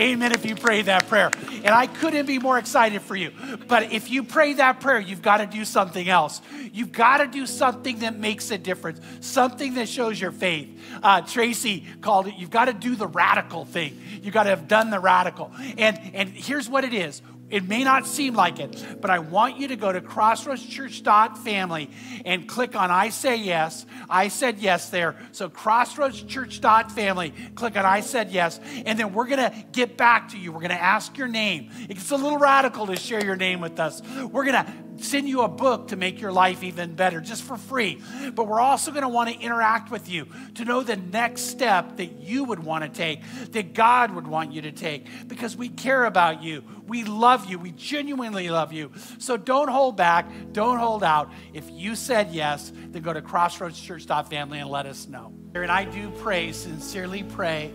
Amen 0.00 0.32
if 0.32 0.44
you 0.44 0.54
pray 0.54 0.82
that 0.82 1.08
prayer. 1.08 1.30
And 1.48 1.68
I 1.68 1.86
couldn't 1.86 2.26
be 2.26 2.38
more 2.38 2.58
excited 2.58 3.02
for 3.02 3.16
you. 3.16 3.32
But 3.66 3.92
if 3.92 4.10
you 4.10 4.22
pray 4.22 4.54
that 4.54 4.80
prayer, 4.80 5.00
you've 5.00 5.22
got 5.22 5.38
to 5.38 5.46
do 5.46 5.64
something 5.64 6.08
else. 6.08 6.40
You've 6.72 6.92
got 6.92 7.18
to 7.18 7.26
do 7.26 7.46
something 7.46 8.00
that 8.00 8.16
makes 8.16 8.50
a 8.50 8.58
difference, 8.58 9.00
something 9.20 9.74
that 9.74 9.88
shows 9.88 10.20
your 10.20 10.32
faith. 10.32 10.68
Uh, 11.02 11.22
Tracy 11.22 11.84
called 12.00 12.28
it, 12.28 12.34
you've 12.36 12.50
got 12.50 12.66
to 12.66 12.72
do 12.72 12.94
the 12.94 13.08
radical 13.08 13.64
thing. 13.64 14.00
You've 14.22 14.34
got 14.34 14.44
to 14.44 14.50
have 14.50 14.68
done 14.68 14.90
the 14.90 15.00
radical. 15.00 15.52
And, 15.78 15.98
and 16.14 16.28
here's 16.28 16.68
what 16.68 16.84
it 16.84 16.94
is 16.94 17.22
it 17.50 17.68
may 17.68 17.84
not 17.84 18.06
seem 18.06 18.34
like 18.34 18.58
it, 18.58 18.84
but 19.00 19.10
I 19.10 19.18
want 19.18 19.58
you 19.58 19.68
to 19.68 19.76
go 19.76 19.92
to 19.92 20.00
crossroadschurch.family 20.00 21.90
and 22.24 22.48
click 22.48 22.76
on 22.76 22.90
I 22.90 23.10
say 23.10 23.36
yes. 23.36 23.86
I 24.08 24.28
said 24.28 24.58
yes 24.58 24.90
there. 24.90 25.16
So 25.32 25.48
crossroadschurch.family, 25.48 27.34
click 27.54 27.76
on 27.76 27.84
I 27.84 28.00
said 28.00 28.30
yes. 28.30 28.60
And 28.86 28.98
then 28.98 29.12
we're 29.12 29.26
going 29.26 29.50
to 29.50 29.64
get 29.72 29.96
back 29.96 30.30
to 30.30 30.38
you. 30.38 30.52
We're 30.52 30.60
going 30.60 30.70
to 30.70 30.82
ask 30.82 31.16
your 31.18 31.28
name. 31.28 31.70
It's 31.88 32.10
a 32.10 32.16
little 32.16 32.38
radical 32.38 32.86
to 32.86 32.96
share 32.96 33.24
your 33.24 33.36
name 33.36 33.60
with 33.60 33.80
us. 33.80 34.00
We're 34.30 34.44
going 34.44 34.64
to 34.64 34.72
send 35.02 35.28
you 35.28 35.42
a 35.42 35.48
book 35.48 35.88
to 35.88 35.96
make 35.96 36.20
your 36.20 36.32
life 36.32 36.62
even 36.62 36.94
better, 36.94 37.20
just 37.20 37.42
for 37.42 37.56
free. 37.56 38.00
But 38.34 38.46
we're 38.46 38.60
also 38.60 38.90
going 38.90 39.02
to 39.02 39.08
want 39.08 39.30
to 39.30 39.38
interact 39.38 39.90
with 39.90 40.08
you 40.08 40.26
to 40.54 40.64
know 40.64 40.82
the 40.82 40.96
next 40.96 41.42
step 41.42 41.96
that 41.96 42.20
you 42.20 42.44
would 42.44 42.60
want 42.60 42.84
to 42.84 42.90
take, 42.90 43.22
that 43.52 43.74
God 43.74 44.12
would 44.12 44.26
want 44.26 44.52
you 44.52 44.62
to 44.62 44.72
take, 44.72 45.06
because 45.28 45.56
we 45.56 45.68
care 45.68 46.04
about 46.04 46.42
you. 46.42 46.64
We 46.86 47.04
love 47.04 47.46
you. 47.46 47.58
We 47.58 47.72
genuinely 47.72 48.48
love 48.48 48.72
you. 48.72 48.92
So 49.18 49.36
don't 49.36 49.68
hold 49.68 49.96
back. 49.96 50.28
Don't 50.52 50.78
hold 50.78 51.04
out. 51.04 51.30
If 51.52 51.70
you 51.70 51.94
said 51.94 52.32
yes, 52.32 52.72
then 52.74 53.02
go 53.02 53.12
to 53.12 53.22
crossroadschurch.family 53.22 54.58
and 54.58 54.70
let 54.70 54.86
us 54.86 55.06
know. 55.06 55.32
And 55.54 55.70
I 55.70 55.84
do 55.84 56.10
pray, 56.10 56.52
sincerely 56.52 57.22
pray, 57.22 57.72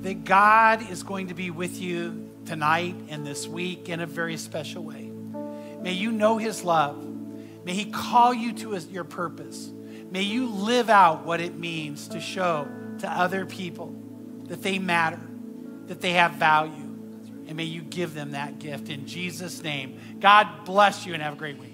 that 0.00 0.24
God 0.24 0.88
is 0.90 1.02
going 1.02 1.28
to 1.28 1.34
be 1.34 1.50
with 1.50 1.80
you 1.80 2.30
tonight 2.44 2.94
and 3.08 3.26
this 3.26 3.48
week 3.48 3.88
in 3.88 4.00
a 4.00 4.06
very 4.06 4.36
special 4.36 4.84
way. 4.84 5.07
May 5.80 5.92
you 5.92 6.12
know 6.12 6.38
his 6.38 6.64
love. 6.64 7.04
May 7.64 7.74
he 7.74 7.86
call 7.86 8.32
you 8.32 8.52
to 8.54 8.70
his, 8.70 8.88
your 8.88 9.04
purpose. 9.04 9.70
May 10.10 10.22
you 10.22 10.48
live 10.48 10.88
out 10.88 11.24
what 11.24 11.40
it 11.40 11.58
means 11.58 12.08
to 12.08 12.20
show 12.20 12.66
to 13.00 13.10
other 13.10 13.44
people 13.44 13.94
that 14.44 14.62
they 14.62 14.78
matter, 14.78 15.20
that 15.86 16.00
they 16.00 16.12
have 16.12 16.32
value. 16.32 16.72
And 17.46 17.56
may 17.56 17.64
you 17.64 17.82
give 17.82 18.14
them 18.14 18.32
that 18.32 18.58
gift 18.58 18.88
in 18.88 19.06
Jesus' 19.06 19.62
name. 19.62 20.00
God 20.20 20.64
bless 20.64 21.06
you 21.06 21.14
and 21.14 21.22
have 21.22 21.34
a 21.34 21.36
great 21.36 21.58
week. 21.58 21.67